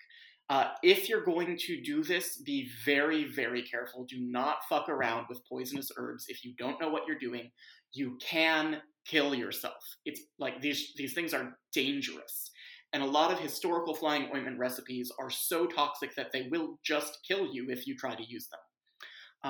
Uh, 0.50 0.68
if 0.82 1.08
you're 1.08 1.24
going 1.24 1.56
to 1.56 1.80
do 1.80 2.02
this, 2.04 2.36
be 2.38 2.68
very, 2.84 3.24
very 3.24 3.62
careful. 3.62 4.04
Do 4.04 4.20
not 4.20 4.58
fuck 4.68 4.88
around 4.88 5.26
with 5.28 5.46
poisonous 5.48 5.90
herbs 5.96 6.26
if 6.28 6.44
you 6.44 6.54
don't 6.58 6.80
know 6.80 6.90
what 6.90 7.04
you're 7.08 7.18
doing. 7.18 7.50
You 7.92 8.18
can 8.20 8.82
kill 9.06 9.34
yourself. 9.34 9.82
It's 10.04 10.20
like 10.38 10.60
these 10.60 10.92
these 10.96 11.14
things 11.14 11.32
are 11.32 11.56
dangerous. 11.72 12.50
And 12.92 13.02
a 13.02 13.06
lot 13.06 13.32
of 13.32 13.40
historical 13.40 13.94
flying 13.94 14.28
ointment 14.34 14.58
recipes 14.58 15.10
are 15.18 15.30
so 15.30 15.66
toxic 15.66 16.14
that 16.14 16.30
they 16.32 16.48
will 16.50 16.78
just 16.84 17.18
kill 17.26 17.52
you 17.52 17.66
if 17.70 17.86
you 17.86 17.96
try 17.96 18.14
to 18.14 18.22
use 18.22 18.48
them. 18.48 18.60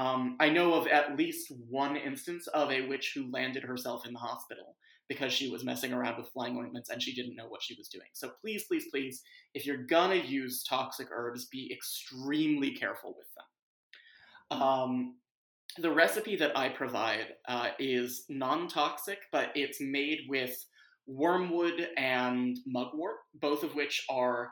Um, 0.00 0.36
I 0.40 0.48
know 0.48 0.74
of 0.74 0.86
at 0.86 1.16
least 1.16 1.52
one 1.68 1.96
instance 1.96 2.46
of 2.48 2.72
a 2.72 2.86
witch 2.88 3.12
who 3.14 3.30
landed 3.30 3.62
herself 3.62 4.06
in 4.06 4.12
the 4.12 4.18
hospital 4.18 4.76
because 5.08 5.32
she 5.32 5.50
was 5.50 5.64
messing 5.64 5.92
around 5.92 6.16
with 6.16 6.28
flying 6.28 6.56
ointments 6.56 6.90
and 6.90 7.02
she 7.02 7.14
didn't 7.14 7.36
know 7.36 7.46
what 7.48 7.62
she 7.62 7.74
was 7.76 7.88
doing. 7.88 8.08
So 8.14 8.30
please, 8.40 8.64
please, 8.64 8.86
please, 8.90 9.22
if 9.54 9.66
you're 9.66 9.84
gonna 9.84 10.14
use 10.14 10.64
toxic 10.64 11.08
herbs, 11.12 11.46
be 11.46 11.70
extremely 11.72 12.72
careful 12.72 13.14
with 13.16 13.26
them. 13.34 14.62
Um, 14.62 15.16
the 15.78 15.90
recipe 15.90 16.36
that 16.36 16.56
I 16.56 16.68
provide 16.68 17.34
uh, 17.48 17.70
is 17.78 18.24
non 18.28 18.68
toxic, 18.68 19.18
but 19.32 19.50
it's 19.54 19.80
made 19.80 20.20
with 20.28 20.64
wormwood 21.06 21.88
and 21.96 22.58
mugwort, 22.66 23.16
both 23.40 23.62
of 23.62 23.74
which 23.74 24.04
are 24.08 24.50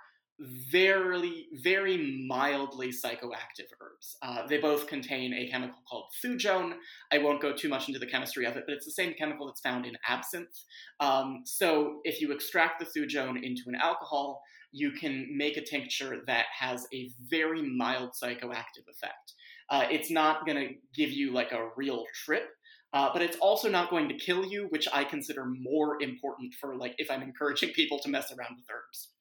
very, 0.71 1.47
very 1.63 2.27
mildly 2.27 2.89
psychoactive 2.89 3.69
herbs. 3.81 4.17
Uh, 4.23 4.47
they 4.47 4.59
both 4.59 4.87
contain 4.87 5.33
a 5.33 5.49
chemical 5.49 5.79
called 5.89 6.07
thujone. 6.25 6.75
I 7.13 7.19
won't 7.19 7.41
go 7.41 7.53
too 7.53 7.69
much 7.69 7.89
into 7.89 8.01
the 8.01 8.07
chemistry 8.07 8.45
of 8.45 8.57
it, 8.57 8.65
but 8.67 8.75
it's 8.75 8.85
the 8.85 8.93
same 8.93 9.15
chemical 9.15 9.47
that's 9.47 9.61
found 9.61 9.87
in 9.87 9.97
absinthe. 10.09 10.65
Um, 11.01 11.43
so 11.45 12.01
if 12.05 12.21
you 12.21 12.33
extract 12.33 12.81
the 12.81 12.87
thujone 12.87 13.43
into 13.43 13.63
an 13.67 13.77
alcohol, 13.77 14.43
you 14.73 14.91
can 14.91 15.29
make 15.37 15.57
a 15.57 15.65
tincture 15.65 16.23
that 16.27 16.47
has 16.59 16.87
a 16.93 17.11
very 17.31 17.63
mild 17.63 18.13
psychoactive 18.21 18.89
effect. 18.91 19.35
Uh, 19.71 19.85
it's 19.91 20.11
not 20.11 20.47
going 20.47 20.59
to 20.59 20.75
give 20.95 21.11
you 21.11 21.33
like 21.33 21.53
a 21.53 21.69
real 21.77 22.05
trip, 22.25 22.49
uh, 22.95 23.11
but 23.13 23.23
it's 23.23 23.37
also 23.37 23.71
not 23.71 23.91
going 23.91 24.09
to 24.09 24.17
kill 24.17 24.45
you, 24.45 24.67
which 24.71 24.89
I 24.93 25.05
consider 25.05 25.45
more 25.45 26.03
important 26.03 26.55
for 26.61 26.77
like 26.77 26.95
if 26.99 27.11
I'm 27.11 27.23
encouraging 27.23 27.71
people 27.75 27.99
to 28.01 28.09
mess 28.09 28.33
around 28.33 28.57
with 28.57 28.67
herbs. 28.71 29.13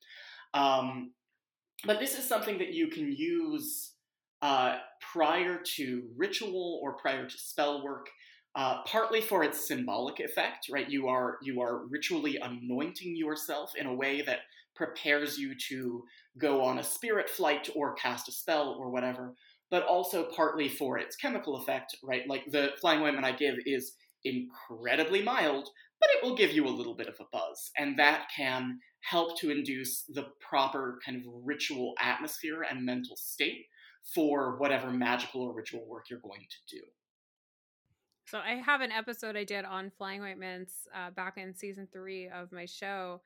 Um, 0.53 1.11
but 1.85 1.99
this 1.99 2.17
is 2.17 2.27
something 2.27 2.57
that 2.59 2.73
you 2.73 2.87
can 2.87 3.11
use 3.11 3.93
uh, 4.41 4.77
prior 5.13 5.59
to 5.75 6.03
ritual 6.15 6.79
or 6.83 6.93
prior 6.93 7.27
to 7.27 7.37
spell 7.37 7.83
work, 7.83 8.07
uh, 8.55 8.83
partly 8.85 9.21
for 9.21 9.43
its 9.43 9.67
symbolic 9.67 10.19
effect. 10.19 10.67
Right, 10.71 10.89
you 10.89 11.07
are 11.07 11.37
you 11.41 11.61
are 11.61 11.85
ritually 11.87 12.37
anointing 12.41 13.15
yourself 13.15 13.73
in 13.75 13.87
a 13.87 13.93
way 13.93 14.21
that 14.21 14.39
prepares 14.75 15.37
you 15.37 15.53
to 15.69 16.03
go 16.37 16.63
on 16.63 16.79
a 16.79 16.83
spirit 16.83 17.29
flight 17.29 17.69
or 17.75 17.93
cast 17.95 18.27
a 18.29 18.31
spell 18.31 18.75
or 18.79 18.89
whatever. 18.89 19.33
But 19.69 19.83
also 19.83 20.27
partly 20.35 20.67
for 20.67 20.97
its 20.97 21.15
chemical 21.15 21.55
effect. 21.57 21.95
Right, 22.03 22.27
like 22.27 22.45
the 22.51 22.71
flying 22.79 23.01
ointment 23.01 23.25
I 23.25 23.31
give 23.31 23.55
is 23.65 23.93
incredibly 24.23 25.23
mild, 25.23 25.69
but 25.99 26.09
it 26.15 26.23
will 26.23 26.35
give 26.35 26.51
you 26.51 26.67
a 26.67 26.69
little 26.69 26.95
bit 26.95 27.07
of 27.07 27.15
a 27.19 27.25
buzz, 27.31 27.71
and 27.77 27.97
that 27.97 28.27
can 28.35 28.79
help 29.01 29.39
to 29.39 29.49
induce 29.49 30.03
the 30.03 30.27
proper 30.39 30.99
kind 31.05 31.17
of 31.17 31.23
ritual 31.43 31.93
atmosphere 31.99 32.63
and 32.69 32.85
mental 32.85 33.15
state 33.15 33.65
for 34.15 34.57
whatever 34.57 34.91
magical 34.91 35.41
or 35.41 35.53
ritual 35.53 35.85
work 35.87 36.09
you're 36.09 36.19
going 36.19 36.45
to 36.49 36.75
do. 36.75 36.81
So 38.27 38.39
I 38.39 38.55
have 38.55 38.81
an 38.81 38.91
episode 38.91 39.35
I 39.35 39.43
did 39.43 39.65
on 39.65 39.91
flying 39.97 40.21
ointments 40.21 40.87
uh, 40.95 41.09
back 41.11 41.37
in 41.37 41.53
season 41.53 41.87
three 41.91 42.29
of 42.29 42.51
my 42.51 42.65
show. 42.65 43.21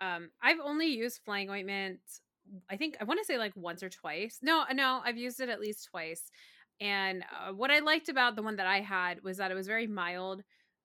Um, 0.00 0.30
I've 0.42 0.60
only 0.64 0.86
used 0.86 1.20
flying 1.24 1.50
ointment. 1.50 2.00
I 2.70 2.76
think 2.76 2.96
I 3.00 3.04
want 3.04 3.20
to 3.20 3.24
say 3.24 3.38
like 3.38 3.52
once 3.54 3.82
or 3.82 3.90
twice. 3.90 4.38
No, 4.42 4.64
no, 4.72 5.02
I've 5.04 5.18
used 5.18 5.40
it 5.40 5.48
at 5.48 5.60
least 5.60 5.88
twice. 5.90 6.30
And 6.80 7.22
uh, 7.22 7.52
what 7.52 7.70
I 7.70 7.80
liked 7.80 8.08
about 8.08 8.36
the 8.36 8.42
one 8.42 8.56
that 8.56 8.66
I 8.66 8.80
had 8.80 9.22
was 9.22 9.38
that 9.38 9.50
it 9.50 9.54
was 9.54 9.66
very 9.66 9.86
mild. 9.86 10.42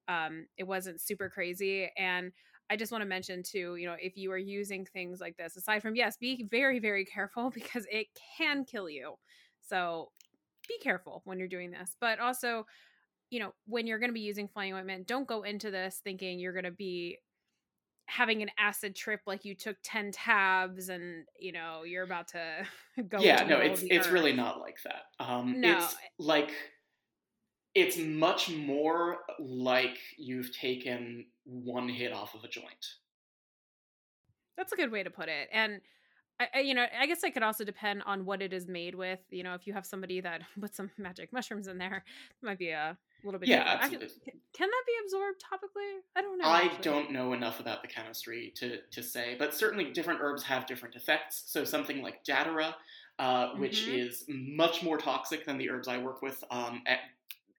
Um, 0.08 0.48
it 0.58 0.64
wasn't 0.64 1.00
super 1.00 1.30
crazy, 1.30 1.90
and 1.98 2.32
I 2.72 2.78
just 2.78 2.90
want 2.90 3.02
to 3.02 3.08
mention 3.08 3.44
too, 3.44 3.76
you 3.76 3.86
know, 3.86 3.98
if 4.02 4.16
you 4.16 4.32
are 4.32 4.38
using 4.38 4.86
things 4.86 5.20
like 5.20 5.36
this, 5.36 5.58
aside 5.58 5.82
from 5.82 5.94
yes, 5.94 6.16
be 6.16 6.48
very, 6.50 6.80
very 6.80 7.04
careful 7.04 7.50
because 7.54 7.86
it 7.92 8.08
can 8.38 8.64
kill 8.64 8.90
you. 8.90 9.16
So 9.60 10.12
be 10.70 10.78
careful 10.82 11.22
when 11.26 11.38
you're 11.38 11.50
doing 11.50 11.72
this. 11.72 11.98
But 12.00 12.20
also, 12.20 12.66
you 13.30 13.42
know, 13.42 13.54
when 13.68 13.88
you're 13.88 14.00
going 14.00 14.10
to 14.10 14.14
be 14.14 14.22
using 14.22 14.48
flying 14.48 14.74
ointment, 14.74 15.06
don't 15.06 15.28
go 15.28 15.44
into 15.44 15.70
this 15.70 16.00
thinking 16.02 16.40
you're 16.40 16.54
going 16.54 16.64
to 16.64 16.72
be 16.72 17.18
having 18.06 18.42
an 18.42 18.52
acid 18.58 18.96
trip 18.96 19.22
like 19.26 19.46
you 19.46 19.56
took 19.56 19.78
10 19.84 20.12
tabs 20.12 20.90
and 20.90 21.26
you 21.40 21.54
know 21.54 21.84
you're 21.86 22.04
about 22.04 22.28
to 22.28 22.42
go 23.08 23.20
yeah 23.20 23.44
no 23.44 23.58
it's 23.60 23.84
it's 23.84 24.08
earth. 24.08 24.12
really 24.12 24.34
not 24.34 24.60
like 24.60 24.76
that 24.84 25.04
um 25.24 25.62
no. 25.62 25.78
it's 25.78 25.96
like 26.20 26.52
it's 27.74 27.98
much 27.98 28.50
more 28.50 29.20
like 29.40 29.98
you've 30.18 30.56
taken 30.56 31.26
one 31.46 31.88
hit 31.90 32.12
off 32.12 32.36
of 32.36 32.44
a 32.44 32.48
joint. 32.48 32.96
That's 34.58 34.74
a 34.74 34.76
good 34.76 34.92
way 34.92 35.04
to 35.04 35.10
put 35.10 35.30
it. 35.30 35.50
And 35.52 35.82
I, 36.40 36.48
I, 36.56 36.60
you 36.62 36.74
know, 36.74 36.86
I 37.00 37.06
guess 37.06 37.24
it 37.24 37.32
could 37.32 37.44
also 37.44 37.64
depend 37.64 38.04
on 38.06 38.26
what 38.26 38.42
it 38.42 38.52
is 38.52 38.68
made 38.68 38.96
with. 38.96 39.20
You 39.30 39.44
know, 39.44 39.54
if 39.54 39.68
you 39.68 39.74
have 39.74 39.86
somebody 39.86 40.22
that 40.22 40.42
put 40.60 40.76
some 40.76 40.90
magic 40.98 41.32
mushrooms 41.32 41.68
in 41.68 41.78
there, 41.78 42.04
it 42.42 42.46
might 42.46 42.60
be 42.60 42.70
a 42.70 42.98
little 43.24 43.40
bit. 43.40 43.50
Yeah, 43.50 43.78
absolutely. 43.82 44.08
Can, 44.26 44.34
can, 44.54 44.70
that 44.70 44.84
be 44.86 44.94
absorbed 45.06 45.42
topically? 45.42 46.00
I 46.16 46.22
don't 46.22 46.38
know. 46.38 46.46
I 46.46 46.64
actually. 46.64 46.84
don't 46.84 47.12
know 47.12 47.34
enough 47.34 47.60
about 47.60 47.82
the 47.82 47.88
chemistry 47.88 48.52
to 48.58 48.80
to 48.92 49.04
say, 49.04 49.36
but 49.38 49.54
certainly 49.54 49.92
different 49.92 50.20
herbs 50.22 50.44
have 50.44 50.66
different 50.66 50.96
effects. 50.96 51.44
So 51.46 51.64
something 51.64 52.02
like 52.02 52.24
Datura, 52.24 52.76
uh, 53.20 53.50
which 53.58 53.86
mm-hmm. 53.86 53.96
is 53.96 54.26
much 54.28 54.84
more 54.84 54.98
toxic 54.98 55.46
than 55.46 55.58
the 55.58 55.70
herbs 55.70 55.88
I 55.88 56.00
work 56.00 56.22
with, 56.22 56.44
um, 56.50 56.82
at, 56.88 57.00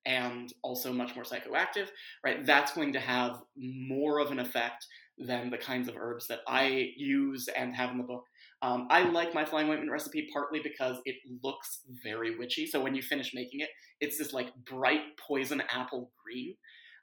and 0.07 0.53
also 0.63 0.93
much 0.93 1.15
more 1.15 1.25
psychoactive, 1.25 1.89
right? 2.25 2.45
That's 2.45 2.73
going 2.73 2.93
to 2.95 3.01
have 3.01 3.37
more 3.57 4.19
of 4.19 4.31
an 4.31 4.39
effect 4.39 4.87
than 5.19 5.51
the 5.51 5.59
kinds 5.59 5.89
of 5.89 5.97
herbs 5.97 6.27
that 6.29 6.41
I 6.49 6.91
use 6.97 7.49
and 7.49 7.75
have 7.75 7.91
in 7.91 7.99
the 7.99 8.05
book. 8.05 8.25
Um, 8.63 8.87
I 8.91 9.05
like 9.05 9.35
my 9.35 9.45
flying 9.45 9.69
ointment 9.69 9.91
recipe 9.91 10.29
partly 10.33 10.61
because 10.63 10.97
it 11.05 11.17
looks 11.43 11.81
very 12.03 12.37
witchy. 12.39 12.67
So 12.67 12.81
when 12.81 12.95
you 12.95 13.03
finish 13.03 13.33
making 13.35 13.61
it, 13.61 13.69
it's 14.01 14.19
this 14.19 14.33
like 14.33 14.49
bright 14.69 15.01
poison 15.19 15.63
apple 15.71 16.11
green. 16.25 16.55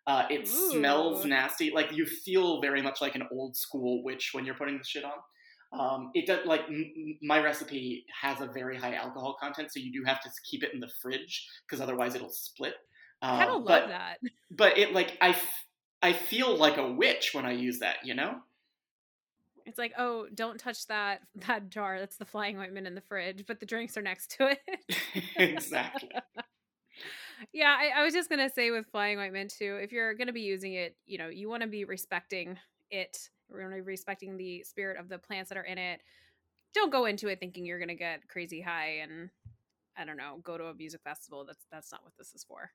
Uh, 0.08 0.24
it 0.30 0.48
Ooh. 0.48 0.72
smells 0.72 1.26
nasty. 1.26 1.72
Like 1.72 1.92
you 1.92 2.06
feel 2.06 2.62
very 2.62 2.82
much 2.82 3.02
like 3.02 3.16
an 3.16 3.28
old 3.32 3.56
school 3.56 4.04
witch 4.04 4.32
when 4.34 4.46
you're 4.46 4.56
putting 4.56 4.78
this 4.78 4.88
shit 4.88 5.04
on. 5.04 5.12
Um, 5.72 6.10
it 6.16 6.26
does 6.26 6.46
like 6.46 6.62
m- 6.68 7.18
my 7.22 7.40
recipe 7.40 8.06
has 8.22 8.42
a 8.42 8.48
very 8.48 8.76
high 8.76 8.96
alcohol 8.96 9.38
content, 9.40 9.72
so 9.72 9.80
you 9.80 9.92
do 9.92 10.04
have 10.04 10.20
to 10.22 10.30
keep 10.50 10.64
it 10.64 10.74
in 10.74 10.80
the 10.80 10.90
fridge 11.02 11.48
because 11.68 11.80
otherwise 11.80 12.16
it'll 12.16 12.32
split. 12.32 12.74
I 13.22 13.38
kind 13.38 13.50
of 13.50 13.56
uh, 13.62 13.66
love 13.66 13.90
that. 13.90 14.20
But 14.52 14.80
it 14.80 14.94
like 14.94 15.16
I, 15.22 15.30
f- 15.30 15.66
I 16.02 16.14
feel 16.14 16.58
like 16.58 16.78
a 16.78 16.92
witch 16.92 17.32
when 17.34 17.46
I 17.46 17.52
use 17.52 17.80
that. 17.80 17.98
You 18.04 18.16
know. 18.16 18.40
It's 19.66 19.78
like, 19.78 19.94
oh, 20.00 20.26
don't 20.34 20.60
touch 20.60 20.88
that 20.88 21.22
that 21.48 21.70
jar. 21.70 22.00
That's 22.00 22.18
the 22.18 22.26
flying 22.26 22.58
ointment 22.58 22.88
in 22.88 22.96
the 22.96 23.02
fridge, 23.02 23.46
but 23.48 23.60
the 23.60 23.66
drinks 23.66 23.98
are 23.98 24.02
next 24.02 24.36
to 24.38 24.50
it. 24.50 24.96
exactly. 25.36 26.10
yeah, 27.54 27.78
I, 27.80 28.02
I 28.02 28.04
was 28.04 28.14
just 28.14 28.30
gonna 28.30 28.50
say 28.50 28.72
with 28.72 28.88
flying 28.88 29.20
ointment 29.20 29.54
too. 29.58 29.80
If 29.82 29.92
you're 29.92 30.16
gonna 30.16 30.34
be 30.34 30.42
using 30.42 30.74
it, 30.74 30.96
you 31.06 31.18
know, 31.18 31.30
you 31.30 31.50
want 31.50 31.62
to 31.62 31.70
be 31.70 31.86
respecting 31.86 32.58
it. 32.90 33.30
We're 33.50 33.62
going 33.62 33.72
to 33.72 33.78
be 33.78 33.82
respecting 33.82 34.38
the 34.38 34.64
spirit 34.64 35.00
of 35.00 35.10
the 35.10 35.18
plants 35.18 35.50
that 35.50 35.58
are 35.58 35.64
in 35.64 35.80
it. 35.80 36.02
Don't 36.76 36.92
go 36.92 37.06
into 37.06 37.30
it 37.30 37.40
thinking 37.40 37.66
you're 37.66 37.80
gonna 37.80 37.96
get 37.96 38.28
crazy 38.28 38.62
high 38.62 39.00
and 39.02 39.30
I 39.98 40.06
don't 40.06 40.18
know, 40.18 40.40
go 40.44 40.58
to 40.58 40.66
a 40.66 40.74
music 40.74 41.02
festival. 41.04 41.46
That's 41.46 41.66
that's 41.72 41.92
not 41.92 42.04
what 42.04 42.14
this 42.18 42.34
is 42.34 42.44
for. 42.44 42.72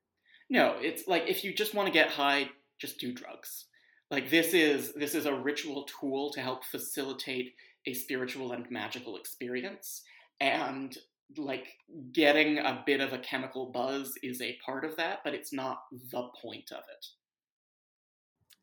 No, 0.50 0.76
it's 0.80 1.06
like 1.08 1.24
if 1.28 1.44
you 1.44 1.54
just 1.54 1.74
want 1.74 1.86
to 1.86 1.92
get 1.92 2.10
high, 2.10 2.50
just 2.78 2.98
do 2.98 3.12
drugs. 3.12 3.66
Like 4.10 4.30
this 4.30 4.54
is 4.54 4.92
this 4.94 5.14
is 5.14 5.26
a 5.26 5.34
ritual 5.34 5.84
tool 5.84 6.30
to 6.32 6.40
help 6.40 6.64
facilitate 6.64 7.54
a 7.86 7.94
spiritual 7.94 8.52
and 8.52 8.70
magical 8.70 9.16
experience. 9.16 10.02
And 10.40 10.96
like 11.36 11.66
getting 12.12 12.58
a 12.58 12.82
bit 12.86 13.00
of 13.00 13.12
a 13.12 13.18
chemical 13.18 13.70
buzz 13.72 14.14
is 14.22 14.40
a 14.40 14.58
part 14.64 14.84
of 14.84 14.96
that, 14.96 15.20
but 15.24 15.34
it's 15.34 15.52
not 15.52 15.78
the 16.10 16.28
point 16.42 16.70
of 16.70 16.82
it. 16.90 17.06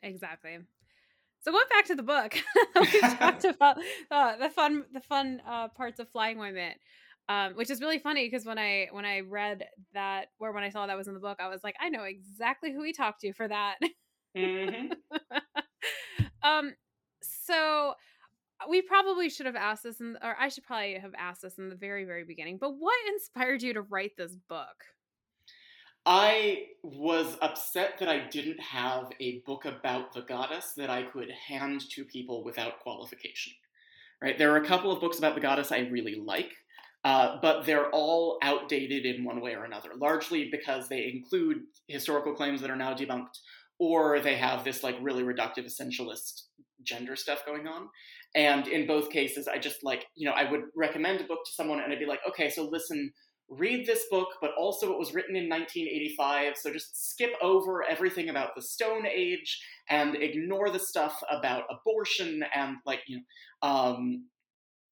Exactly. 0.03 0.59
So 1.41 1.51
going 1.51 1.65
back 1.71 1.85
to 1.85 1.95
the 1.95 2.03
book, 2.03 2.35
we 2.79 2.99
talked 3.01 3.43
about 3.45 3.77
uh, 4.11 4.37
the 4.37 4.49
fun 4.49 4.85
the 4.93 5.01
fun 5.01 5.41
uh, 5.47 5.69
parts 5.69 5.99
of 5.99 6.09
flying 6.09 6.39
ointment 6.39 6.77
um, 7.29 7.53
which 7.53 7.69
is 7.69 7.81
really 7.81 7.99
funny 7.99 8.27
because 8.27 8.45
when 8.45 8.57
I 8.57 8.87
when 8.91 9.05
I 9.05 9.21
read 9.21 9.65
that 9.93 10.27
or 10.39 10.51
when 10.51 10.63
I 10.63 10.69
saw 10.69 10.87
that 10.87 10.97
was 10.97 11.07
in 11.07 11.13
the 11.13 11.19
book, 11.19 11.39
I 11.39 11.47
was 11.47 11.63
like, 11.63 11.75
I 11.79 11.89
know 11.89 12.03
exactly 12.03 12.73
who 12.73 12.83
he 12.83 12.93
talked 12.93 13.21
to 13.21 13.33
for 13.33 13.47
that. 13.47 13.77
Mm-hmm. 14.35 14.93
um, 16.43 16.73
so 17.21 17.95
we 18.69 18.81
probably 18.81 19.29
should 19.29 19.45
have 19.45 19.55
asked 19.55 19.83
this, 19.83 19.99
in, 19.99 20.17
or 20.21 20.35
I 20.39 20.49
should 20.49 20.63
probably 20.65 20.95
have 20.95 21.13
asked 21.17 21.41
this 21.41 21.57
in 21.57 21.69
the 21.69 21.75
very 21.75 22.05
very 22.05 22.23
beginning. 22.23 22.57
But 22.59 22.71
what 22.71 22.95
inspired 23.13 23.61
you 23.61 23.73
to 23.73 23.81
write 23.81 24.11
this 24.17 24.35
book? 24.47 24.85
I 26.05 26.67
was 26.81 27.37
upset 27.41 27.99
that 27.99 28.09
I 28.09 28.27
didn't 28.27 28.59
have 28.59 29.11
a 29.19 29.39
book 29.39 29.65
about 29.65 30.13
the 30.13 30.21
goddess 30.21 30.73
that 30.73 30.89
I 30.89 31.03
could 31.03 31.29
hand 31.29 31.87
to 31.91 32.03
people 32.03 32.43
without 32.43 32.79
qualification. 32.79 33.53
Right, 34.21 34.37
there 34.37 34.51
are 34.51 34.57
a 34.57 34.65
couple 34.65 34.91
of 34.91 34.99
books 34.99 35.17
about 35.17 35.35
the 35.35 35.41
goddess 35.41 35.71
I 35.71 35.79
really 35.79 36.15
like. 36.15 36.53
Uh, 37.03 37.37
but 37.41 37.65
they're 37.65 37.89
all 37.89 38.37
outdated 38.43 39.05
in 39.05 39.23
one 39.23 39.41
way 39.41 39.55
or 39.55 39.63
another, 39.63 39.89
largely 39.97 40.49
because 40.51 40.87
they 40.87 41.11
include 41.11 41.57
historical 41.87 42.33
claims 42.33 42.61
that 42.61 42.69
are 42.69 42.75
now 42.75 42.93
debunked, 42.93 43.39
or 43.79 44.19
they 44.19 44.35
have 44.35 44.63
this 44.63 44.83
like 44.83 44.95
really 45.01 45.23
reductive 45.23 45.65
essentialist 45.65 46.43
gender 46.83 47.15
stuff 47.15 47.43
going 47.45 47.67
on. 47.67 47.87
And 48.35 48.67
in 48.67 48.87
both 48.87 49.09
cases, 49.09 49.47
I 49.47 49.57
just 49.57 49.83
like, 49.83 50.05
you 50.15 50.27
know, 50.27 50.35
I 50.35 50.49
would 50.49 50.61
recommend 50.75 51.21
a 51.21 51.25
book 51.25 51.39
to 51.45 51.51
someone 51.51 51.79
and 51.79 51.91
I'd 51.91 51.99
be 51.99 52.05
like, 52.05 52.21
okay, 52.29 52.49
so 52.49 52.63
listen, 52.69 53.11
read 53.49 53.85
this 53.85 54.05
book, 54.09 54.29
but 54.39 54.51
also 54.57 54.93
it 54.93 54.99
was 54.99 55.13
written 55.13 55.35
in 55.35 55.49
1985, 55.49 56.55
so 56.55 56.71
just 56.71 57.11
skip 57.11 57.31
over 57.41 57.83
everything 57.83 58.29
about 58.29 58.55
the 58.55 58.61
Stone 58.61 59.05
Age 59.05 59.61
and 59.89 60.15
ignore 60.15 60.69
the 60.69 60.79
stuff 60.79 61.21
about 61.29 61.63
abortion 61.69 62.43
and 62.55 62.77
like, 62.85 63.01
you 63.07 63.17
know, 63.17 63.67
um, 63.67 64.25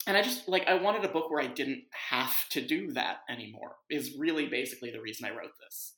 and 0.09 0.17
I 0.17 0.23
just 0.23 0.49
like 0.49 0.67
I 0.67 0.73
wanted 0.73 1.05
a 1.05 1.07
book 1.07 1.29
where 1.29 1.39
I 1.39 1.45
didn't 1.45 1.83
have 1.91 2.35
to 2.49 2.65
do 2.65 2.91
that 2.93 3.17
anymore. 3.29 3.75
Is 3.91 4.17
really 4.17 4.47
basically 4.47 4.89
the 4.89 4.99
reason 4.99 5.27
I 5.27 5.29
wrote 5.29 5.51
this. 5.63 5.93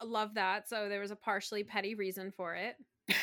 I 0.00 0.04
love 0.04 0.34
that. 0.34 0.68
So 0.68 0.88
there 0.88 1.00
was 1.00 1.10
a 1.10 1.16
partially 1.16 1.64
petty 1.64 1.96
reason 1.96 2.32
for 2.36 2.54
it. 2.54 2.76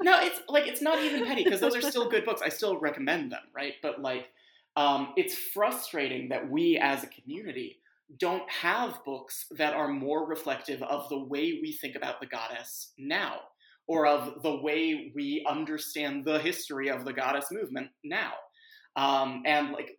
no, 0.00 0.20
it's 0.20 0.40
like 0.48 0.68
it's 0.68 0.80
not 0.80 1.02
even 1.02 1.26
petty 1.26 1.42
because 1.42 1.58
those 1.58 1.74
are 1.74 1.82
still 1.82 2.08
good 2.08 2.24
books. 2.24 2.40
I 2.40 2.48
still 2.48 2.78
recommend 2.78 3.32
them, 3.32 3.42
right? 3.52 3.74
But 3.82 4.00
like, 4.00 4.28
um, 4.76 5.12
it's 5.16 5.34
frustrating 5.34 6.28
that 6.28 6.48
we 6.48 6.78
as 6.78 7.02
a 7.02 7.08
community 7.08 7.80
don't 8.16 8.48
have 8.48 9.04
books 9.04 9.46
that 9.56 9.74
are 9.74 9.88
more 9.88 10.24
reflective 10.24 10.80
of 10.84 11.08
the 11.08 11.18
way 11.18 11.58
we 11.60 11.72
think 11.72 11.96
about 11.96 12.20
the 12.20 12.26
goddess 12.26 12.92
now, 12.96 13.40
or 13.88 14.06
of 14.06 14.42
the 14.42 14.56
way 14.56 15.12
we 15.14 15.44
understand 15.48 16.24
the 16.24 16.38
history 16.38 16.88
of 16.88 17.04
the 17.04 17.12
goddess 17.12 17.46
movement 17.52 17.88
now. 18.04 18.32
Um, 18.96 19.42
and 19.46 19.72
like, 19.72 19.90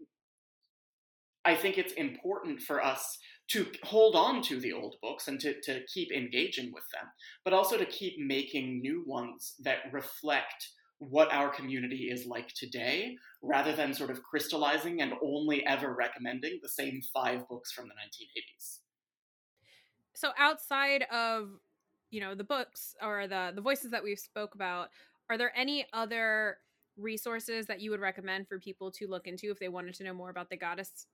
I 1.46 1.56
think 1.56 1.78
it's 1.78 1.94
important 1.94 2.62
for 2.62 2.84
us 2.84 3.18
to 3.52 3.66
hold 3.84 4.16
on 4.16 4.42
to 4.44 4.60
the 4.60 4.74
old 4.74 4.96
books 5.02 5.28
and 5.30 5.40
to, 5.40 5.60
to 5.62 5.82
keep 5.94 6.12
engaging 6.12 6.72
with 6.74 6.84
them, 6.94 7.10
but 7.46 7.54
also 7.54 7.78
to 7.78 7.86
keep 7.86 8.16
making 8.20 8.82
new 8.82 9.04
ones 9.08 9.54
that 9.64 9.78
reflect 9.94 10.68
what 11.00 11.32
our 11.32 11.50
community 11.50 12.10
is 12.12 12.26
like 12.26 12.50
today 12.56 13.16
rather 13.42 13.74
than 13.74 13.94
sort 13.94 14.10
of 14.10 14.24
crystallizing 14.24 15.02
and 15.02 15.14
only 15.24 15.66
ever 15.66 15.96
recommending 15.96 16.60
the 16.62 16.70
same 16.70 17.00
five 17.14 17.48
books 17.48 17.72
from 17.72 17.86
the 17.88 17.94
1980s. 17.94 18.80
So 20.16 20.32
outside 20.38 21.04
of 21.14 21.50
you 22.10 22.22
know 22.22 22.36
the 22.36 22.44
books 22.44 22.96
or 23.02 23.28
the 23.28 23.52
the 23.56 23.62
voices 23.62 23.92
that 23.92 24.04
we've 24.04 24.20
spoke 24.20 24.56
about, 24.56 24.90
are 25.30 25.38
there 25.38 25.52
any 25.56 25.86
other 25.94 26.58
resources 26.98 27.68
that 27.68 27.80
you 27.80 27.92
would 27.92 28.00
recommend 28.00 28.48
for 28.48 28.60
people 28.60 28.92
to 28.92 29.08
look 29.08 29.28
into 29.28 29.52
if 29.52 29.60
they 29.60 29.70
wanted 29.70 29.94
to 29.94 30.04
know 30.04 30.14
more 30.14 30.32
about 30.32 30.50
the 30.50 30.58
goddess 30.58 31.06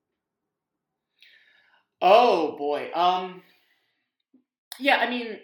Oh 2.05 2.57
boy. 2.57 2.91
Um 2.93 3.41
yeah, 4.77 4.97
I 4.97 5.09
mean 5.09 5.39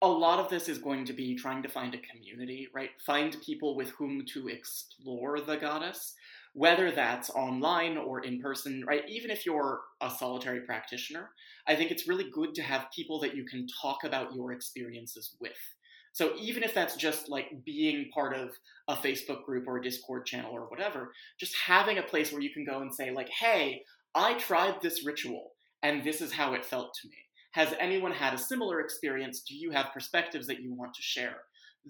a 0.00 0.08
lot 0.08 0.38
of 0.38 0.48
this 0.48 0.68
is 0.68 0.78
going 0.78 1.04
to 1.04 1.12
be 1.12 1.34
trying 1.34 1.62
to 1.62 1.68
find 1.68 1.94
a 1.94 1.98
community, 1.98 2.68
right? 2.72 2.90
Find 3.04 3.36
people 3.44 3.76
with 3.76 3.90
whom 3.90 4.24
to 4.32 4.48
explore 4.48 5.40
the 5.40 5.56
goddess, 5.56 6.14
whether 6.58 6.90
that's 6.90 7.30
online 7.30 7.96
or 7.96 8.20
in 8.24 8.40
person, 8.40 8.84
right? 8.86 9.02
Even 9.08 9.30
if 9.30 9.46
you're 9.46 9.80
a 10.00 10.10
solitary 10.10 10.60
practitioner, 10.62 11.30
I 11.66 11.76
think 11.76 11.90
it's 11.90 12.08
really 12.08 12.28
good 12.30 12.54
to 12.56 12.62
have 12.62 12.86
people 12.94 13.20
that 13.20 13.36
you 13.36 13.44
can 13.44 13.66
talk 13.80 14.04
about 14.04 14.34
your 14.34 14.52
experiences 14.52 15.36
with. 15.40 15.52
So 16.12 16.32
even 16.36 16.64
if 16.64 16.74
that's 16.74 16.96
just 16.96 17.28
like 17.28 17.64
being 17.64 18.10
part 18.12 18.34
of 18.34 18.50
a 18.88 18.96
Facebook 18.96 19.44
group 19.44 19.68
or 19.68 19.76
a 19.76 19.82
Discord 19.82 20.26
channel 20.26 20.50
or 20.52 20.62
whatever, 20.68 21.12
just 21.38 21.54
having 21.56 21.98
a 21.98 22.02
place 22.02 22.32
where 22.32 22.42
you 22.42 22.50
can 22.52 22.64
go 22.64 22.80
and 22.80 22.92
say 22.92 23.12
like, 23.12 23.28
"Hey, 23.28 23.84
I 24.14 24.34
tried 24.34 24.80
this 24.82 25.06
ritual 25.06 25.52
and 25.82 26.02
this 26.02 26.20
is 26.20 26.32
how 26.32 26.54
it 26.54 26.64
felt 26.64 26.92
to 26.94 27.08
me. 27.08 27.14
Has 27.52 27.74
anyone 27.78 28.12
had 28.12 28.34
a 28.34 28.38
similar 28.38 28.80
experience? 28.80 29.42
Do 29.42 29.54
you 29.54 29.70
have 29.70 29.92
perspectives 29.94 30.46
that 30.48 30.60
you 30.60 30.74
want 30.74 30.94
to 30.94 31.02
share? 31.02 31.36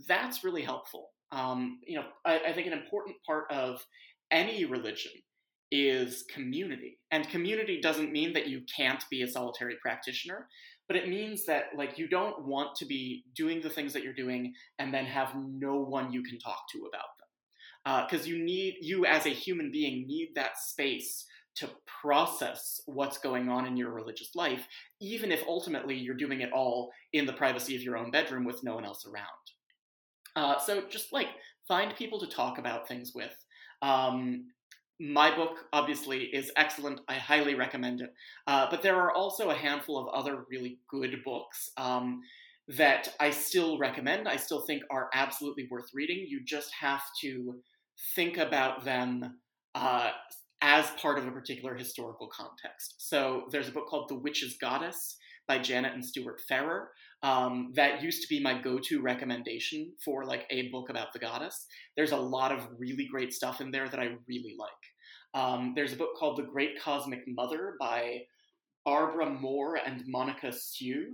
That's 0.07 0.45
really 0.45 0.62
helpful. 0.62 1.11
Um, 1.33 1.81
you 1.87 1.97
know, 1.97 2.07
I, 2.25 2.41
I 2.49 2.53
think 2.53 2.66
an 2.66 2.73
important 2.73 3.16
part 3.27 3.51
of 3.51 3.85
any 4.31 4.64
religion 4.64 5.12
is 5.70 6.24
community. 6.33 6.99
And 7.11 7.29
community 7.29 7.81
doesn't 7.81 8.12
mean 8.12 8.33
that 8.33 8.49
you 8.49 8.62
can't 8.74 9.03
be 9.11 9.22
a 9.22 9.29
solitary 9.29 9.76
practitioner, 9.83 10.49
but 10.87 10.97
it 10.97 11.09
means 11.09 11.45
that 11.47 11.66
like 11.76 11.99
you 11.99 12.09
don't 12.09 12.47
want 12.47 12.74
to 12.76 12.87
be 12.87 13.24
doing 13.35 13.61
the 13.61 13.70
things 13.70 13.93
that 13.93 14.03
you're 14.03 14.14
doing 14.14 14.55
and 14.79 14.93
then 14.93 15.05
have 15.05 15.35
no 15.37 15.76
one 15.76 16.12
you 16.12 16.22
can 16.22 16.39
talk 16.39 16.62
to 16.72 16.79
about 16.79 17.09
them. 17.18 18.07
Because 18.07 18.26
uh, 18.26 18.31
you 18.31 18.43
need, 18.43 18.76
you 18.81 19.07
as 19.07 19.26
a 19.26 19.31
human 19.31 19.70
being 19.70 20.07
need 20.07 20.31
that 20.35 20.59
space 20.59 21.26
to 21.57 21.68
process 22.01 22.81
what's 22.87 23.18
going 23.18 23.49
on 23.49 23.66
in 23.66 23.76
your 23.76 23.91
religious 23.91 24.35
life, 24.35 24.66
even 25.01 25.33
if 25.33 25.43
ultimately 25.49 25.97
you're 25.97 26.14
doing 26.14 26.41
it 26.41 26.53
all 26.53 26.91
in 27.12 27.26
the 27.26 27.33
privacy 27.33 27.74
of 27.74 27.83
your 27.83 27.97
own 27.97 28.11
bedroom 28.11 28.45
with 28.45 28.62
no 28.62 28.74
one 28.74 28.85
else 28.85 29.07
around. 29.07 29.26
Uh, 30.37 30.59
so 30.59 30.83
just 30.89 31.12
like 31.12 31.29
find 31.66 31.97
people 31.97 32.20
to 32.20 32.26
talk 32.26 32.59
about 32.59 32.87
things 32.87 33.12
with. 33.14 33.35
Um, 33.83 34.47
my 35.01 35.35
book 35.35 35.66
obviously 35.72 36.24
is 36.24 36.51
excellent. 36.57 37.01
I 37.09 37.14
highly 37.14 37.55
recommend 37.55 38.01
it. 38.01 38.12
Uh, 38.47 38.66
but 38.70 38.83
there 38.83 38.97
are 38.97 39.12
also 39.12 39.51
a 39.51 39.55
handful 39.55 39.99
of 39.99 40.09
other 40.09 40.45
really 40.51 40.79
good 40.91 41.16
books 41.24 41.70
um, 41.76 42.22
that 42.76 43.14
I 43.20 43.31
still 43.31 43.79
recommend. 43.79 44.29
I 44.29 44.37
still 44.37 44.62
think 44.62 44.83
are 44.91 45.09
absolutely 45.14 45.68
worth 45.70 45.91
reading. 45.95 46.26
You 46.29 46.45
just 46.45 46.72
have 46.81 47.03
to 47.20 47.57
think 48.14 48.39
about 48.39 48.85
them 48.85 49.39
uh, 49.74 50.11
as 50.61 50.91
part 51.01 51.18
of 51.18 51.26
a 51.26 51.31
particular 51.31 51.76
historical 51.76 52.29
context. 52.29 52.97
So 52.99 53.45
there's 53.51 53.68
a 53.68 53.72
book 53.72 53.87
called 53.89 54.09
The 54.09 54.16
Witch's 54.16 54.57
Goddess 54.61 55.16
by 55.49 55.59
Janet 55.59 55.95
and 55.95 56.05
Stuart 56.05 56.41
Farrar. 56.49 56.91
Um, 57.23 57.73
that 57.75 58.03
used 58.03 58.23
to 58.23 58.29
be 58.29 58.41
my 58.41 58.61
go-to 58.61 59.01
recommendation 59.03 59.93
for 60.05 60.25
like 60.25 60.47
a 60.51 60.69
book 60.69 60.91
about 60.91 61.13
the 61.13 61.19
goddess. 61.19 61.67
There's 61.97 62.13
a 62.13 62.17
lot 62.17 62.53
of 62.53 62.69
really 62.79 63.09
great 63.11 63.33
stuff 63.33 63.61
in 63.61 63.73
there 63.73 63.89
that 63.89 63.99
I 63.99 64.11
really 64.29 64.55
like. 64.57 64.71
Um, 65.35 65.73
there's 65.75 65.93
a 65.93 65.97
book 65.97 66.11
called 66.17 66.39
The 66.39 66.45
Great 66.45 66.81
Cosmic 66.81 67.21
Mother 67.27 67.75
by 67.81 68.21
Barbara 68.85 69.29
Mor 69.31 69.77
and 69.77 70.03
Monica 70.07 70.49
Sjöö. 70.49 71.07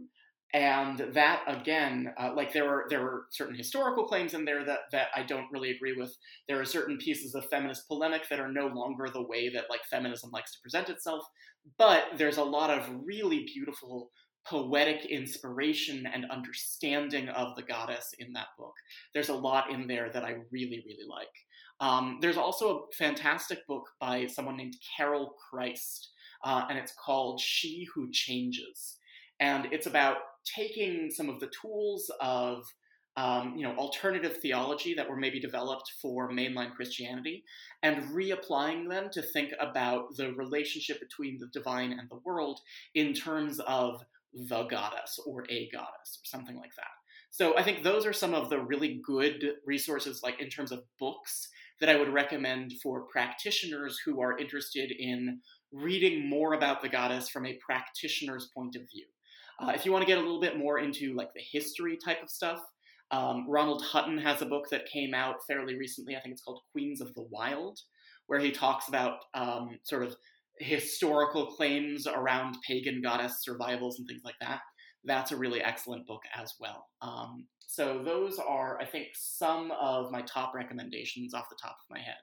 and 0.53 0.99
that 1.12 1.43
again 1.49 2.14
uh, 2.16 2.30
like 2.37 2.53
there 2.53 2.68
are 2.68 2.85
there 2.89 3.03
were 3.03 3.24
certain 3.32 3.57
historical 3.57 4.07
claims 4.07 4.35
in 4.35 4.45
there 4.45 4.64
that 4.64 4.80
that 4.93 5.09
I 5.16 5.24
don't 5.24 5.51
really 5.51 5.72
agree 5.72 5.95
with 5.99 6.16
there 6.47 6.61
are 6.61 6.64
certain 6.64 6.99
pieces 6.99 7.35
of 7.35 7.45
feminist 7.47 7.89
polemic 7.89 8.28
that 8.28 8.39
are 8.39 8.53
no 8.53 8.68
longer 8.68 9.09
the 9.12 9.26
way 9.26 9.49
that 9.49 9.64
like 9.68 9.80
feminism 9.91 10.30
likes 10.30 10.53
to 10.53 10.61
present 10.62 10.89
itself 10.89 11.24
but 11.78 12.05
there's 12.16 12.37
a 12.37 12.45
lot 12.45 12.70
of 12.70 12.89
really 13.05 13.45
beautiful 13.53 14.11
poetic 14.47 15.07
inspiration 15.07 16.07
and 16.12 16.30
understanding 16.30 17.28
of 17.30 17.57
the 17.57 17.62
goddess 17.62 18.14
in 18.18 18.32
that 18.34 18.49
book. 18.59 18.74
There's 19.12 19.30
a 19.30 19.34
lot 19.34 19.70
in 19.70 19.86
there 19.86 20.11
that 20.12 20.24
I 20.24 20.36
really 20.51 20.84
really 20.86 21.09
like. 21.09 21.28
Um, 21.80 22.18
there's 22.20 22.36
also 22.36 22.78
a 22.78 22.95
fantastic 22.97 23.66
book 23.66 23.84
by 24.01 24.26
someone 24.26 24.57
named 24.57 24.76
Carol 24.97 25.34
Christ 25.51 26.11
uh, 26.45 26.66
and 26.68 26.78
it's 26.78 26.92
called 26.92 27.40
She 27.40 27.86
Who 27.95 28.11
Changes. 28.12 28.99
And 29.40 29.66
it's 29.72 29.86
about 29.86 30.18
taking 30.45 31.11
some 31.11 31.28
of 31.28 31.40
the 31.40 31.51
tools 31.61 32.11
of 32.20 32.64
um, 33.16 33.55
you 33.57 33.62
know 33.62 33.76
alternative 33.76 34.38
theology 34.38 34.95
that 34.95 35.09
were 35.09 35.16
maybe 35.16 35.38
developed 35.40 35.90
for 36.03 36.30
mainline 36.30 36.74
Christianity 36.74 37.45
and 37.82 38.12
reapplying 38.12 38.88
them 38.88 39.09
to 39.12 39.22
think 39.22 39.53
about 39.61 40.16
the 40.16 40.32
relationship 40.34 40.99
between 41.01 41.38
the 41.38 41.47
divine 41.53 41.92
and 41.92 42.09
the 42.11 42.18
world 42.24 42.61
in 42.95 43.12
terms 43.12 43.61
of 43.61 44.03
the 44.35 44.64
goddess 44.64 45.18
or 45.26 45.45
a 45.49 45.68
goddess 45.72 46.18
or 46.20 46.24
something 46.24 46.57
like 46.57 46.74
that. 46.76 46.87
So 47.30 47.57
I 47.59 47.62
think 47.62 47.82
those 47.82 48.07
are 48.07 48.12
some 48.12 48.35
of 48.35 48.49
the 48.49 48.61
really 48.61 49.01
good 49.05 49.55
resources, 49.66 50.20
like 50.22 50.41
in 50.41 50.49
terms 50.49 50.70
of 50.70 50.85
books, 51.01 51.49
that 51.80 51.89
I 51.89 51.97
would 51.97 52.09
recommend 52.09 52.74
for 52.82 53.07
practitioners 53.11 53.99
who 54.05 54.20
are 54.20 54.39
interested 54.39 54.93
in 54.93 55.41
reading 55.72 56.28
more 56.28 56.55
about 56.55 56.80
the 56.80 56.89
goddess 56.89 57.28
from 57.28 57.47
a 57.47 57.59
practitioner's 57.64 58.49
point 58.55 58.76
of 58.76 58.82
view. 58.82 59.07
Uh, 59.61 59.72
if 59.74 59.85
you 59.85 59.93
want 59.93 60.03
to 60.03 60.07
get 60.07 60.18
a 60.18 60.20
little 60.20 60.41
bit 60.41 60.57
more 60.57 60.78
into 60.78 61.14
like 61.14 61.32
the 61.35 61.43
history 61.53 61.99
type 62.05 62.22
of 62.22 62.30
stuff, 62.30 62.61
um, 63.11 63.47
Ronald 63.49 63.82
Hutton 63.82 64.18
has 64.18 64.43
a 64.43 64.47
book 64.47 64.68
that 64.70 64.87
came 64.87 65.14
out 65.14 65.37
fairly 65.47 65.76
recently. 65.76 66.16
I 66.16 66.20
think 66.20 66.32
it's 66.32 66.43
called 66.43 66.62
Queens 66.72 67.01
of 67.01 67.12
the 67.14 67.26
Wild, 67.30 67.78
where 68.26 68.41
he 68.41 68.51
talks 68.51 68.89
about 68.89 69.18
um, 69.35 69.78
sort 69.82 70.05
of 70.05 70.16
historical 70.59 71.46
claims 71.46 72.07
around 72.07 72.57
pagan 72.66 73.00
goddess 73.02 73.42
survivals 73.42 73.98
and 73.98 74.09
things 74.09 74.22
like 74.24 74.36
that. 74.40 74.61
That's 75.05 75.32
a 75.32 75.36
really 75.36 75.62
excellent 75.62 76.07
book 76.07 76.22
as 76.34 76.52
well. 76.61 76.86
Um, 77.02 77.46
so 77.66 78.02
those 78.05 78.38
are, 78.38 78.80
I 78.80 78.86
think, 78.86 79.09
some 79.14 79.72
of 79.72 80.11
my 80.11 80.22
top 80.22 80.55
recommendations 80.55 81.34
off 81.34 81.48
the 81.50 81.57
top 81.61 81.72
of 81.72 81.90
my 81.90 82.00
head. 82.00 82.16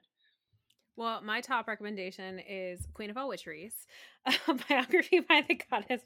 Well, 0.96 1.22
my 1.22 1.40
top 1.40 1.68
recommendation 1.68 2.38
is 2.38 2.86
Queen 2.94 3.10
of 3.10 3.16
All 3.16 3.30
Witcheries, 3.30 3.86
a 4.26 4.54
biography 4.68 5.20
by 5.20 5.44
the 5.46 5.60
goddess 5.70 6.02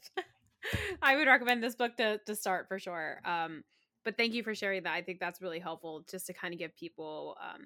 I 1.02 1.16
would 1.16 1.28
recommend 1.28 1.62
this 1.62 1.74
book 1.74 1.96
to 1.96 2.18
to 2.26 2.34
start 2.34 2.68
for 2.68 2.78
sure. 2.78 3.20
Um, 3.24 3.64
but 4.04 4.16
thank 4.16 4.34
you 4.34 4.42
for 4.42 4.54
sharing 4.54 4.84
that. 4.84 4.94
I 4.94 5.02
think 5.02 5.18
that's 5.18 5.42
really 5.42 5.58
helpful 5.58 6.04
just 6.08 6.26
to 6.26 6.32
kind 6.32 6.54
of 6.54 6.60
give 6.60 6.76
people 6.76 7.36
um, 7.42 7.62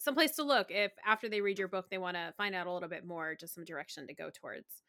some 0.00 0.14
place 0.14 0.32
to 0.36 0.42
look 0.42 0.68
if 0.70 0.92
after 1.06 1.28
they 1.28 1.42
read 1.42 1.58
your 1.58 1.68
book 1.68 1.86
they 1.90 1.98
want 1.98 2.16
to 2.16 2.32
find 2.36 2.54
out 2.54 2.66
a 2.66 2.72
little 2.72 2.88
bit 2.88 3.04
more, 3.04 3.36
just 3.38 3.54
some 3.54 3.64
direction 3.64 4.06
to 4.06 4.14
go 4.14 4.30
towards. 4.30 4.82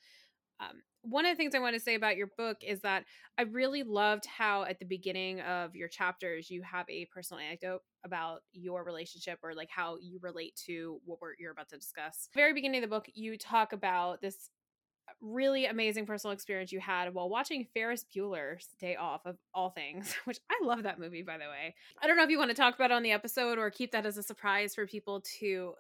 Um, 0.62 0.82
one 1.01 1.26
of 1.26 1.32
the 1.32 1.36
things 1.36 1.53
I 1.55 1.59
want 1.59 1.76
to 1.76 1.82
say 1.82 1.95
about 1.95 2.16
your 2.16 2.30
book 2.38 2.57
is 2.62 2.82
that 2.82 3.03
I 3.38 3.41
really 3.41 3.84
loved 3.84 4.26
how 4.26 4.64
at 4.64 4.80
the 4.80 4.86
beginning 4.86 5.41
of 5.41 5.76
your 5.76 5.88
chapters 5.88 6.49
you 6.49 6.62
have 6.62 6.86
a 6.89 7.07
personal 7.14 7.41
anecdote 7.41 7.82
about 8.05 8.41
your 8.53 8.84
relationship 8.84 9.39
or 9.43 9.53
like 9.53 9.70
how 9.70 9.97
you 9.99 10.20
relate 10.22 10.55
to 10.68 10.99
what 11.03 11.20
you're 11.39 11.51
about 11.51 11.70
to 11.70 11.78
discuss. 11.78 12.30
Very 12.34 12.53
beginning 12.53 12.84
of 12.84 12.89
the 12.89 12.95
book, 12.95 13.07
you 13.14 13.38
talk 13.38 13.74
about 13.74 14.22
this 14.22 14.49
really 15.22 15.66
amazing 15.66 16.06
personal 16.06 16.34
experience 16.34 16.72
you 16.72 16.80
had 16.80 17.14
while 17.14 17.30
watching 17.30 17.68
Ferris 17.74 18.06
Bueller's 18.16 18.68
Day 18.80 18.96
Off 18.96 19.22
of 19.26 19.38
all 19.54 19.70
things, 19.70 20.16
which 20.26 20.40
I 20.50 20.66
love 20.66 20.84
that 20.84 21.00
movie 21.00 21.24
by 21.24 21.38
the 21.38 21.46
way. 21.46 21.76
I 22.02 22.08
don't 22.08 22.18
know 22.18 22.24
if 22.24 22.30
you 22.30 22.40
want 22.40 22.50
to 22.50 22.56
talk 22.56 22.76
about 22.76 22.92
it 22.92 22.96
on 22.96 23.04
the 23.04 23.12
episode 23.12 23.58
or 23.58 23.70
keep 23.70 23.92
that 23.92 24.06
as 24.06 24.18
a 24.18 24.24
surprise 24.24 24.76
for 24.76 24.86
people 24.88 25.24
to 25.40 25.74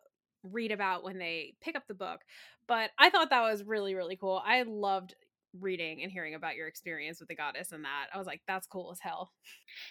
read 0.43 0.71
about 0.71 1.03
when 1.03 1.17
they 1.17 1.55
pick 1.61 1.75
up 1.75 1.87
the 1.87 1.93
book, 1.93 2.21
but 2.67 2.91
I 2.97 3.09
thought 3.09 3.29
that 3.29 3.41
was 3.41 3.63
really 3.63 3.95
really 3.95 4.15
cool. 4.15 4.41
I 4.45 4.63
loved 4.63 5.15
reading 5.59 6.01
and 6.01 6.11
hearing 6.11 6.35
about 6.35 6.55
your 6.55 6.67
experience 6.67 7.19
with 7.19 7.29
the 7.29 7.35
goddess 7.35 7.71
and 7.71 7.83
that. 7.83 8.07
I 8.13 8.17
was 8.17 8.27
like, 8.27 8.41
that's 8.47 8.67
cool 8.67 8.91
as 8.91 8.99
hell. 8.99 9.31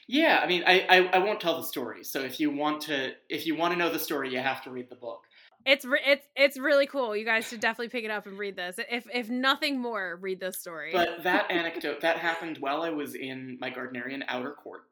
Yeah, 0.08 0.40
I 0.42 0.46
mean, 0.46 0.62
I, 0.66 0.86
I, 0.88 0.96
I 1.14 1.18
won't 1.18 1.40
tell 1.40 1.56
the 1.56 1.66
story. 1.66 2.04
So 2.04 2.20
if 2.20 2.40
you 2.40 2.50
want 2.50 2.82
to 2.82 3.12
if 3.28 3.46
you 3.46 3.56
want 3.56 3.72
to 3.72 3.78
know 3.78 3.90
the 3.90 3.98
story, 3.98 4.32
you 4.32 4.38
have 4.38 4.62
to 4.62 4.70
read 4.70 4.88
the 4.88 4.96
book. 4.96 5.24
It's 5.66 5.84
it's 6.06 6.26
it's 6.36 6.58
really 6.58 6.86
cool. 6.86 7.14
You 7.16 7.24
guys 7.24 7.48
should 7.48 7.60
definitely 7.60 7.88
pick 7.88 8.04
it 8.04 8.10
up 8.10 8.26
and 8.26 8.38
read 8.38 8.56
this. 8.56 8.78
If 8.90 9.06
if 9.12 9.28
nothing 9.28 9.80
more, 9.80 10.18
read 10.20 10.40
this 10.40 10.58
story. 10.58 10.90
But 10.92 11.22
that 11.24 11.50
anecdote 11.50 12.00
that 12.00 12.18
happened 12.18 12.58
while 12.58 12.82
I 12.82 12.90
was 12.90 13.14
in 13.14 13.58
my 13.60 13.70
Gardnerian 13.70 14.22
outer 14.28 14.52
court. 14.52 14.82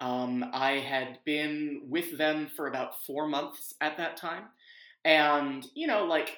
Um, 0.00 0.44
I 0.52 0.72
had 0.72 1.20
been 1.24 1.82
with 1.88 2.18
them 2.18 2.48
for 2.54 2.66
about 2.66 3.02
four 3.06 3.26
months 3.28 3.74
at 3.80 3.96
that 3.96 4.16
time, 4.16 4.44
and 5.04 5.66
you 5.74 5.86
know, 5.86 6.04
like 6.04 6.36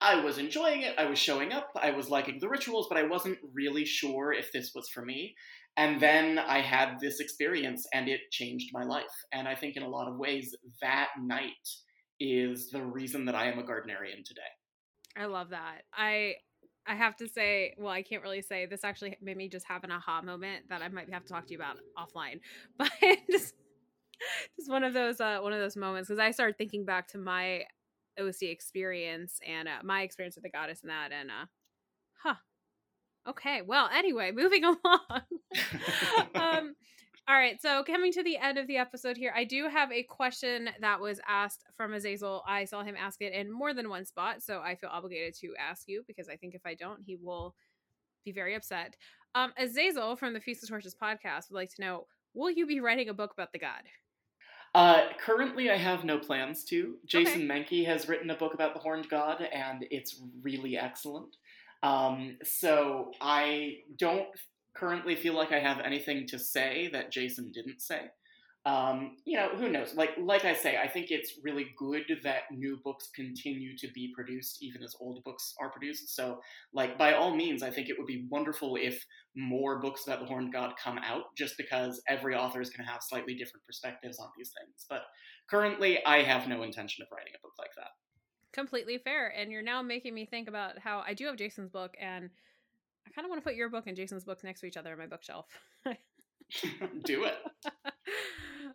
I 0.00 0.22
was 0.24 0.38
enjoying 0.38 0.82
it. 0.82 0.94
I 0.98 1.06
was 1.06 1.18
showing 1.18 1.52
up. 1.52 1.70
I 1.80 1.92
was 1.92 2.10
liking 2.10 2.38
the 2.40 2.48
rituals, 2.48 2.88
but 2.88 2.98
I 2.98 3.04
wasn't 3.04 3.38
really 3.52 3.84
sure 3.84 4.32
if 4.32 4.52
this 4.52 4.72
was 4.74 4.88
for 4.88 5.04
me. 5.04 5.34
And 5.76 6.00
then 6.00 6.38
I 6.38 6.60
had 6.60 6.98
this 7.00 7.20
experience, 7.20 7.86
and 7.94 8.08
it 8.08 8.30
changed 8.30 8.70
my 8.72 8.82
life. 8.82 9.04
And 9.32 9.46
I 9.46 9.54
think 9.54 9.76
in 9.76 9.82
a 9.82 9.88
lot 9.88 10.08
of 10.08 10.16
ways, 10.16 10.54
that 10.82 11.08
night 11.22 11.68
is 12.20 12.70
the 12.70 12.82
reason 12.82 13.24
that 13.24 13.34
I 13.34 13.50
am 13.50 13.58
a 13.58 13.62
Gardnerian 13.62 14.24
today. 14.24 14.42
I 15.16 15.24
love 15.26 15.50
that. 15.50 15.82
I 15.92 16.34
I 16.86 16.94
have 16.94 17.16
to 17.16 17.28
say, 17.28 17.74
well, 17.78 17.92
I 17.92 18.02
can't 18.02 18.22
really 18.22 18.42
say 18.42 18.66
this 18.66 18.84
actually 18.84 19.16
made 19.20 19.36
me 19.36 19.48
just 19.48 19.66
have 19.66 19.84
an 19.84 19.90
aha 19.90 20.22
moment 20.22 20.68
that 20.68 20.82
I 20.82 20.88
might 20.88 21.12
have 21.12 21.24
to 21.24 21.32
talk 21.32 21.46
to 21.46 21.52
you 21.52 21.58
about 21.58 21.76
offline. 21.98 22.40
But 22.78 22.90
just 23.30 23.54
just 24.58 24.70
one 24.70 24.84
of 24.84 24.92
those 24.92 25.20
uh 25.20 25.38
one 25.40 25.52
of 25.52 25.60
those 25.60 25.76
moments 25.76 26.08
because 26.08 26.20
I 26.20 26.30
started 26.30 26.58
thinking 26.58 26.84
back 26.84 27.08
to 27.08 27.18
my 27.18 27.64
OC 28.18 28.42
experience 28.42 29.38
and 29.46 29.66
uh, 29.68 29.78
my 29.82 30.02
experience 30.02 30.36
with 30.36 30.44
the 30.44 30.50
goddess 30.50 30.82
and 30.82 30.90
that 30.90 31.10
and 31.12 31.30
uh 31.30 31.46
huh. 32.22 32.34
Okay. 33.28 33.62
Well, 33.62 33.88
anyway, 33.92 34.32
moving 34.34 34.64
along. 34.64 35.22
um 36.34 36.74
all 37.30 37.36
right, 37.36 37.62
so 37.62 37.84
coming 37.84 38.10
to 38.14 38.24
the 38.24 38.36
end 38.38 38.58
of 38.58 38.66
the 38.66 38.76
episode 38.76 39.16
here, 39.16 39.32
I 39.36 39.44
do 39.44 39.68
have 39.68 39.92
a 39.92 40.02
question 40.02 40.68
that 40.80 41.00
was 41.00 41.20
asked 41.28 41.64
from 41.76 41.94
Azazel. 41.94 42.42
I 42.44 42.64
saw 42.64 42.82
him 42.82 42.96
ask 42.98 43.22
it 43.22 43.32
in 43.32 43.52
more 43.52 43.72
than 43.72 43.88
one 43.88 44.04
spot, 44.04 44.42
so 44.42 44.60
I 44.62 44.74
feel 44.74 44.90
obligated 44.92 45.36
to 45.36 45.54
ask 45.56 45.86
you 45.86 46.02
because 46.08 46.28
I 46.28 46.34
think 46.34 46.56
if 46.56 46.66
I 46.66 46.74
don't, 46.74 47.00
he 47.00 47.14
will 47.14 47.54
be 48.24 48.32
very 48.32 48.56
upset. 48.56 48.96
Um, 49.36 49.52
Azazel 49.56 50.16
from 50.16 50.32
the 50.32 50.40
Feast 50.40 50.64
of 50.64 50.70
Torches 50.70 50.96
podcast 51.00 51.50
would 51.50 51.56
like 51.56 51.72
to 51.76 51.80
know: 51.80 52.08
Will 52.34 52.50
you 52.50 52.66
be 52.66 52.80
writing 52.80 53.10
a 53.10 53.14
book 53.14 53.32
about 53.32 53.52
the 53.52 53.60
god? 53.60 53.84
Uh, 54.74 55.02
currently, 55.24 55.70
I 55.70 55.76
have 55.76 56.04
no 56.04 56.18
plans 56.18 56.64
to. 56.64 56.96
Jason 57.06 57.48
okay. 57.48 57.62
Mankey 57.62 57.86
has 57.86 58.08
written 58.08 58.30
a 58.30 58.36
book 58.36 58.54
about 58.54 58.74
the 58.74 58.80
Horned 58.80 59.08
God, 59.08 59.40
and 59.52 59.86
it's 59.92 60.20
really 60.42 60.76
excellent. 60.76 61.36
Um, 61.84 62.38
so 62.42 63.12
I 63.20 63.82
don't 63.96 64.26
currently 64.74 65.16
feel 65.16 65.34
like 65.34 65.52
I 65.52 65.60
have 65.60 65.80
anything 65.80 66.26
to 66.28 66.38
say 66.38 66.88
that 66.92 67.12
Jason 67.12 67.50
didn't 67.52 67.80
say. 67.80 68.10
Um, 68.66 69.16
you 69.24 69.38
know, 69.38 69.48
who 69.56 69.70
knows? 69.70 69.94
Like, 69.94 70.10
like 70.18 70.44
I 70.44 70.54
say, 70.54 70.76
I 70.76 70.86
think 70.86 71.06
it's 71.08 71.38
really 71.42 71.68
good 71.78 72.02
that 72.24 72.42
new 72.52 72.78
books 72.84 73.08
continue 73.16 73.74
to 73.78 73.88
be 73.94 74.12
produced, 74.14 74.58
even 74.60 74.82
as 74.82 74.94
old 75.00 75.24
books 75.24 75.54
are 75.58 75.70
produced. 75.70 76.14
So, 76.14 76.40
like, 76.74 76.98
by 76.98 77.14
all 77.14 77.34
means, 77.34 77.62
I 77.62 77.70
think 77.70 77.88
it 77.88 77.96
would 77.96 78.06
be 78.06 78.26
wonderful 78.30 78.76
if 78.76 79.02
more 79.34 79.80
books 79.80 80.06
about 80.06 80.20
the 80.20 80.26
Horned 80.26 80.52
God 80.52 80.74
come 80.82 80.98
out, 80.98 81.34
just 81.38 81.54
because 81.56 82.02
every 82.06 82.34
author 82.34 82.60
is 82.60 82.68
going 82.68 82.84
to 82.84 82.92
have 82.92 83.00
slightly 83.02 83.34
different 83.34 83.64
perspectives 83.64 84.18
on 84.18 84.28
these 84.36 84.52
things. 84.58 84.84
But 84.90 85.04
currently, 85.48 86.04
I 86.04 86.22
have 86.22 86.46
no 86.46 86.62
intention 86.62 87.02
of 87.02 87.08
writing 87.16 87.32
a 87.34 87.40
book 87.40 87.54
like 87.58 87.74
that. 87.78 87.92
Completely 88.52 88.98
fair. 88.98 89.28
And 89.28 89.50
you're 89.50 89.62
now 89.62 89.80
making 89.80 90.12
me 90.12 90.26
think 90.26 90.48
about 90.48 90.78
how 90.78 91.02
I 91.06 91.14
do 91.14 91.26
have 91.26 91.36
Jason's 91.36 91.70
book 91.70 91.94
and 91.98 92.28
I 93.06 93.10
kind 93.10 93.24
of 93.24 93.30
want 93.30 93.42
to 93.42 93.48
put 93.48 93.56
your 93.56 93.68
book 93.68 93.84
and 93.86 93.96
Jason's 93.96 94.24
book 94.24 94.42
next 94.44 94.60
to 94.60 94.66
each 94.66 94.76
other 94.76 94.92
on 94.92 94.98
my 94.98 95.06
bookshelf. 95.06 95.46
Do 97.04 97.24
it. 97.24 97.38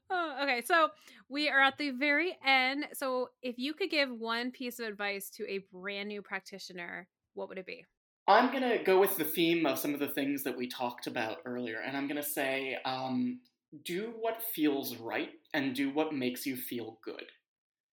oh, 0.10 0.40
okay, 0.44 0.62
so 0.66 0.90
we 1.30 1.50
are 1.50 1.62
at 1.62 1.78
the 1.78 1.92
very 1.92 2.38
end. 2.46 2.86
So, 2.94 3.30
if 3.42 3.58
you 3.58 3.74
could 3.74 3.90
give 3.90 4.10
one 4.10 4.52
piece 4.52 4.80
of 4.80 4.88
advice 4.88 5.30
to 5.32 5.50
a 5.50 5.60
brand 5.72 6.10
new 6.10 6.22
practitioner, 6.22 7.08
what 7.34 7.50
would 7.50 7.58
it 7.58 7.66
be? 7.66 7.86
I'm 8.28 8.52
going 8.52 8.78
to 8.78 8.84
go 8.84 9.00
with 9.00 9.18
the 9.18 9.24
theme 9.24 9.66
of 9.66 9.78
some 9.78 9.94
of 9.94 10.00
the 10.00 10.08
things 10.08 10.44
that 10.44 10.58
we 10.58 10.68
talked 10.68 11.06
about 11.06 11.38
earlier. 11.46 11.80
And 11.86 11.96
I'm 11.96 12.08
going 12.08 12.22
to 12.22 12.28
say 12.28 12.78
um, 12.84 13.40
do 13.84 14.14
what 14.20 14.42
feels 14.42 14.96
right 14.96 15.30
and 15.54 15.76
do 15.76 15.94
what 15.94 16.14
makes 16.14 16.46
you 16.46 16.56
feel 16.56 16.98
good. 17.04 17.26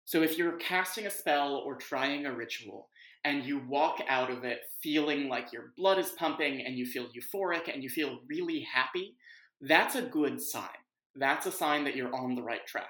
So, 0.06 0.22
if 0.24 0.38
you're 0.38 0.58
casting 0.58 1.06
a 1.06 1.12
spell 1.12 1.56
or 1.56 1.76
trying 1.76 2.26
a 2.26 2.34
ritual, 2.34 2.90
and 3.28 3.44
you 3.44 3.62
walk 3.68 4.00
out 4.08 4.32
of 4.32 4.46
it 4.46 4.60
feeling 4.82 5.28
like 5.28 5.52
your 5.52 5.74
blood 5.76 6.00
is 6.00 6.12
pumping 6.12 6.66
and 6.66 6.78
you 6.78 6.86
feel 6.86 7.08
euphoric 7.08 7.72
and 7.72 7.84
you 7.84 7.90
feel 7.90 8.22
really 8.30 8.66
happy, 8.74 9.18
that's 9.60 9.96
a 9.96 10.02
good 10.02 10.42
sign. 10.42 10.80
That's 11.14 11.46
a 11.46 11.52
sign 11.52 11.84
that 11.84 11.96
you're 11.98 12.16
on 12.16 12.36
the 12.36 12.42
right 12.42 12.66
track. 12.66 12.88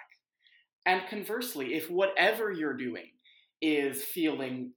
And 0.85 1.01
conversely, 1.09 1.73
if 1.73 1.89
whatever 1.89 2.51
you're 2.51 2.77
doing 2.77 3.07
is 3.63 4.03
feeling 4.03 4.73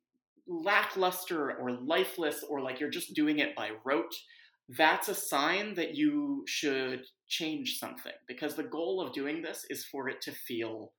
lackluster 0.48 1.52
or 1.58 1.72
lifeless 1.72 2.42
or 2.48 2.62
like 2.62 2.80
you're 2.80 2.88
just 2.88 3.12
doing 3.12 3.40
it 3.40 3.54
by 3.54 3.72
rote, 3.84 4.14
that's 4.78 5.08
a 5.08 5.14
sign 5.14 5.74
that 5.74 5.94
you 5.94 6.42
should 6.46 7.02
change 7.28 7.76
something 7.78 8.12
because 8.26 8.54
the 8.54 8.62
goal 8.62 8.98
of 8.98 9.12
doing 9.12 9.42
this 9.42 9.66
is 9.68 9.84
for 9.84 10.08
it 10.08 10.22
to 10.22 10.32
feel 10.32 10.92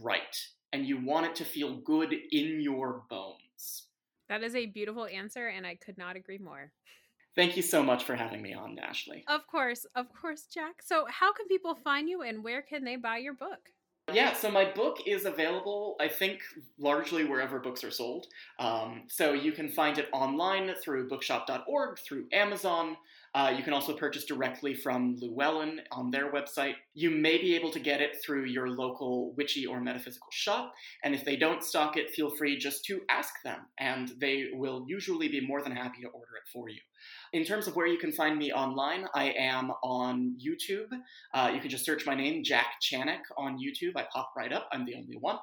right 0.00 0.36
and 0.72 0.86
you 0.86 1.04
want 1.04 1.26
it 1.26 1.34
to 1.36 1.44
feel 1.44 1.80
good 1.84 2.12
in 2.30 2.60
your 2.60 3.02
bones. 3.10 3.38
That 4.28 4.42
is 4.42 4.54
a 4.54 4.66
beautiful 4.66 5.06
answer, 5.06 5.48
and 5.48 5.66
I 5.66 5.76
could 5.76 5.98
not 5.98 6.16
agree 6.16 6.38
more. 6.38 6.72
Thank 7.36 7.56
you 7.56 7.62
so 7.62 7.82
much 7.82 8.04
for 8.04 8.14
having 8.14 8.40
me 8.42 8.54
on, 8.54 8.78
Ashley. 8.78 9.24
Of 9.28 9.46
course, 9.46 9.86
of 9.96 10.06
course, 10.12 10.46
Jack. 10.52 10.82
So, 10.82 11.06
how 11.08 11.32
can 11.32 11.46
people 11.48 11.74
find 11.74 12.08
you 12.08 12.22
and 12.22 12.44
where 12.44 12.62
can 12.62 12.84
they 12.84 12.96
buy 12.96 13.18
your 13.18 13.34
book? 13.34 13.70
Yeah, 14.12 14.34
so 14.34 14.50
my 14.50 14.66
book 14.70 14.98
is 15.06 15.24
available, 15.24 15.96
I 15.98 16.08
think, 16.08 16.42
largely 16.78 17.24
wherever 17.24 17.58
books 17.58 17.82
are 17.82 17.90
sold. 17.90 18.26
Um, 18.58 19.04
so 19.08 19.32
you 19.32 19.50
can 19.50 19.68
find 19.68 19.98
it 19.98 20.08
online 20.12 20.74
through 20.82 21.08
bookshop.org, 21.08 21.98
through 21.98 22.26
Amazon. 22.32 22.96
Uh, 23.34 23.52
you 23.56 23.64
can 23.64 23.72
also 23.72 23.92
purchase 23.92 24.24
directly 24.24 24.74
from 24.74 25.16
Llewellyn 25.20 25.80
on 25.90 26.10
their 26.10 26.30
website. 26.32 26.74
You 26.94 27.10
may 27.10 27.36
be 27.38 27.56
able 27.56 27.70
to 27.72 27.80
get 27.80 28.00
it 28.00 28.16
through 28.24 28.44
your 28.44 28.68
local 28.68 29.34
witchy 29.36 29.66
or 29.66 29.80
metaphysical 29.80 30.28
shop. 30.30 30.72
And 31.02 31.14
if 31.14 31.24
they 31.24 31.36
don't 31.36 31.62
stock 31.62 31.96
it, 31.96 32.10
feel 32.10 32.30
free 32.36 32.56
just 32.56 32.84
to 32.86 33.00
ask 33.10 33.32
them, 33.44 33.58
and 33.78 34.12
they 34.20 34.50
will 34.52 34.84
usually 34.86 35.28
be 35.28 35.44
more 35.44 35.62
than 35.62 35.72
happy 35.72 36.02
to 36.02 36.08
order 36.08 36.36
it 36.36 36.48
for 36.52 36.68
you. 36.68 36.78
In 37.32 37.44
terms 37.44 37.66
of 37.66 37.74
where 37.74 37.88
you 37.88 37.98
can 37.98 38.12
find 38.12 38.38
me 38.38 38.52
online, 38.52 39.06
I 39.14 39.34
am 39.36 39.72
on 39.82 40.36
YouTube. 40.38 40.90
Uh, 41.32 41.50
you 41.52 41.60
can 41.60 41.70
just 41.70 41.84
search 41.84 42.06
my 42.06 42.14
name, 42.14 42.44
Jack 42.44 42.66
Chanek, 42.80 43.22
on 43.36 43.58
YouTube. 43.58 43.96
I 43.96 44.06
pop 44.12 44.32
right 44.36 44.52
up. 44.52 44.68
I'm 44.72 44.84
the 44.84 44.94
only 44.94 45.16
one. 45.18 45.38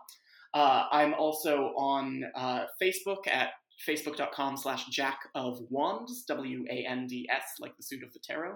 Uh, 0.54 0.86
I'm 0.92 1.14
also 1.14 1.74
on 1.78 2.24
uh, 2.36 2.66
Facebook 2.82 3.28
at 3.28 3.50
facebook.com 3.88 4.58
slash 4.58 4.88
jack 4.88 5.20
of 5.36 5.60
wands 5.70 6.24
w-a-n-d-s 6.28 7.44
like 7.60 7.78
the 7.78 7.84
suit 7.84 8.02
of 8.04 8.12
the 8.14 8.20
tarot. 8.20 8.56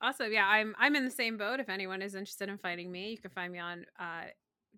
Awesome. 0.00 0.32
Yeah 0.32 0.46
i'm 0.46 0.74
i'm 0.78 0.96
in 0.96 1.04
the 1.04 1.10
same 1.10 1.36
boat. 1.36 1.60
If 1.60 1.68
anyone 1.68 2.00
is 2.02 2.14
interested 2.14 2.48
in 2.48 2.56
finding 2.58 2.90
me 2.90 3.10
you 3.10 3.18
can 3.18 3.30
find 3.30 3.52
me 3.52 3.58
on 3.58 3.84
uh, 4.00 4.24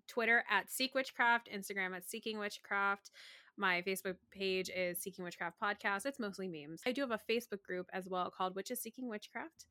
Twitter 0.07 0.43
at 0.49 0.69
Seek 0.69 0.93
Witchcraft, 0.95 1.49
Instagram 1.53 1.95
at 1.95 2.09
Seeking 2.09 2.39
Witchcraft. 2.39 3.11
My 3.57 3.81
Facebook 3.81 4.15
page 4.31 4.69
is 4.75 4.99
Seeking 4.99 5.23
Witchcraft 5.23 5.59
Podcast. 5.61 6.05
It's 6.05 6.19
mostly 6.19 6.47
memes. 6.47 6.81
I 6.85 6.91
do 6.91 7.01
have 7.01 7.11
a 7.11 7.19
Facebook 7.31 7.61
group 7.63 7.87
as 7.93 8.07
well 8.07 8.31
called 8.35 8.55
Witches 8.55 8.81
Seeking 8.81 9.07
Witchcraft. 9.07 9.65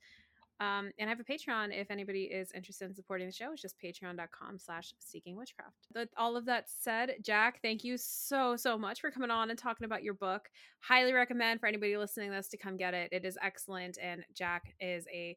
Um, 0.61 0.91
and 0.99 1.09
I 1.09 1.11
have 1.11 1.21
a 1.21 1.25
Patreon 1.25 1.71
if 1.73 1.91
anybody 1.91 2.25
is 2.25 2.53
interested 2.53 2.85
in 2.85 2.95
supporting 2.95 3.27
the 3.27 3.33
show. 3.33 3.51
It's 3.53 3.63
just 3.63 3.81
patreon.com 3.83 4.59
slash 4.59 4.93
seeking 4.99 5.35
witchcraft. 5.35 5.87
But 5.93 6.11
all 6.19 6.37
of 6.37 6.45
that 6.45 6.69
said, 6.69 7.15
Jack, 7.23 7.61
thank 7.63 7.83
you 7.83 7.97
so, 7.97 8.57
so 8.57 8.77
much 8.77 9.01
for 9.01 9.11
coming 9.11 9.31
on 9.31 9.49
and 9.49 9.59
talking 9.59 9.87
about 9.87 10.03
your 10.03 10.13
book. 10.13 10.51
Highly 10.81 11.15
recommend 11.15 11.61
for 11.61 11.67
anybody 11.67 11.97
listening 11.97 12.29
to 12.29 12.37
this 12.37 12.49
to 12.49 12.59
come 12.59 12.77
get 12.77 12.93
it. 12.93 13.09
It 13.11 13.25
is 13.25 13.39
excellent. 13.43 13.97
And 14.03 14.23
Jack 14.35 14.75
is 14.81 15.07
a 15.11 15.35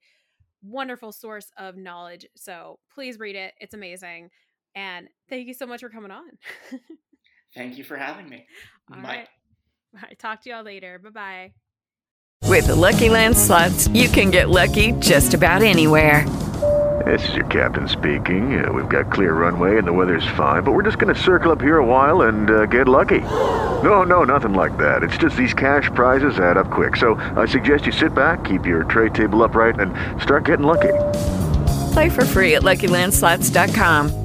wonderful 0.62 1.14
source 1.14 1.52
of 1.58 1.78
knowledge. 1.78 2.26
So 2.36 2.80
please 2.94 3.18
read 3.18 3.38
it. 3.38 3.54
It's 3.62 3.74
amazing. 3.74 4.30
And 4.76 5.07
thank 5.30 5.47
you 5.47 5.53
so 5.53 5.65
much 5.65 5.82
for 5.82 5.89
coming 5.89 6.11
on. 6.11 6.24
thank 7.55 7.78
you 7.78 7.84
for 7.84 7.97
having 7.97 8.30
me. 8.30 8.45
All 8.93 9.01
Bye. 9.01 9.07
Right. 9.07 9.28
All 9.95 10.01
right. 10.03 10.19
Talk 10.19 10.41
to 10.43 10.49
y'all 10.49 10.63
later. 10.63 10.99
Bye 10.99 11.09
bye. 11.09 11.53
With 12.49 12.67
the 12.67 12.76
Lucky 12.76 13.09
Land 13.09 13.38
slots, 13.38 13.88
you 13.89 14.09
can 14.09 14.30
get 14.30 14.49
lucky 14.49 14.91
just 14.93 15.34
about 15.34 15.61
anywhere. 15.63 16.28
This 17.05 17.28
is 17.30 17.36
your 17.36 17.45
captain 17.47 17.88
speaking. 17.88 18.63
Uh, 18.63 18.71
we've 18.71 18.88
got 18.88 19.11
clear 19.11 19.34
runway 19.34 19.78
and 19.78 19.88
the 19.88 19.91
weather's 19.91 20.28
fine, 20.38 20.63
but 20.63 20.71
we're 20.71 20.84
just 20.84 20.99
going 20.99 21.13
to 21.13 21.19
circle 21.19 21.51
up 21.51 21.59
here 21.59 21.78
a 21.78 21.86
while 21.86 22.24
and 22.24 22.49
uh, 22.49 22.65
get 22.65 22.88
lucky. 22.88 23.21
No, 23.84 24.03
no, 24.03 24.24
nothing 24.24 24.53
like 24.53 24.78
that. 24.78 25.03
It's 25.03 25.17
just 25.17 25.36
these 25.36 25.53
cash 25.53 25.89
prizes 25.93 26.39
add 26.39 26.55
up 26.55 26.71
quick. 26.71 26.95
So 26.95 27.15
I 27.36 27.45
suggest 27.45 27.86
you 27.86 27.91
sit 27.91 28.15
back, 28.15 28.45
keep 28.45 28.65
your 28.65 28.86
tray 28.86 29.09
table 29.09 29.43
upright, 29.43 29.78
and 29.78 29.93
start 30.21 30.45
getting 30.45 30.65
lucky. 30.65 30.93
Play 31.91 32.07
for 32.07 32.24
free 32.24 32.55
at 32.55 32.61
LuckyLandSlots.com. 32.61 34.22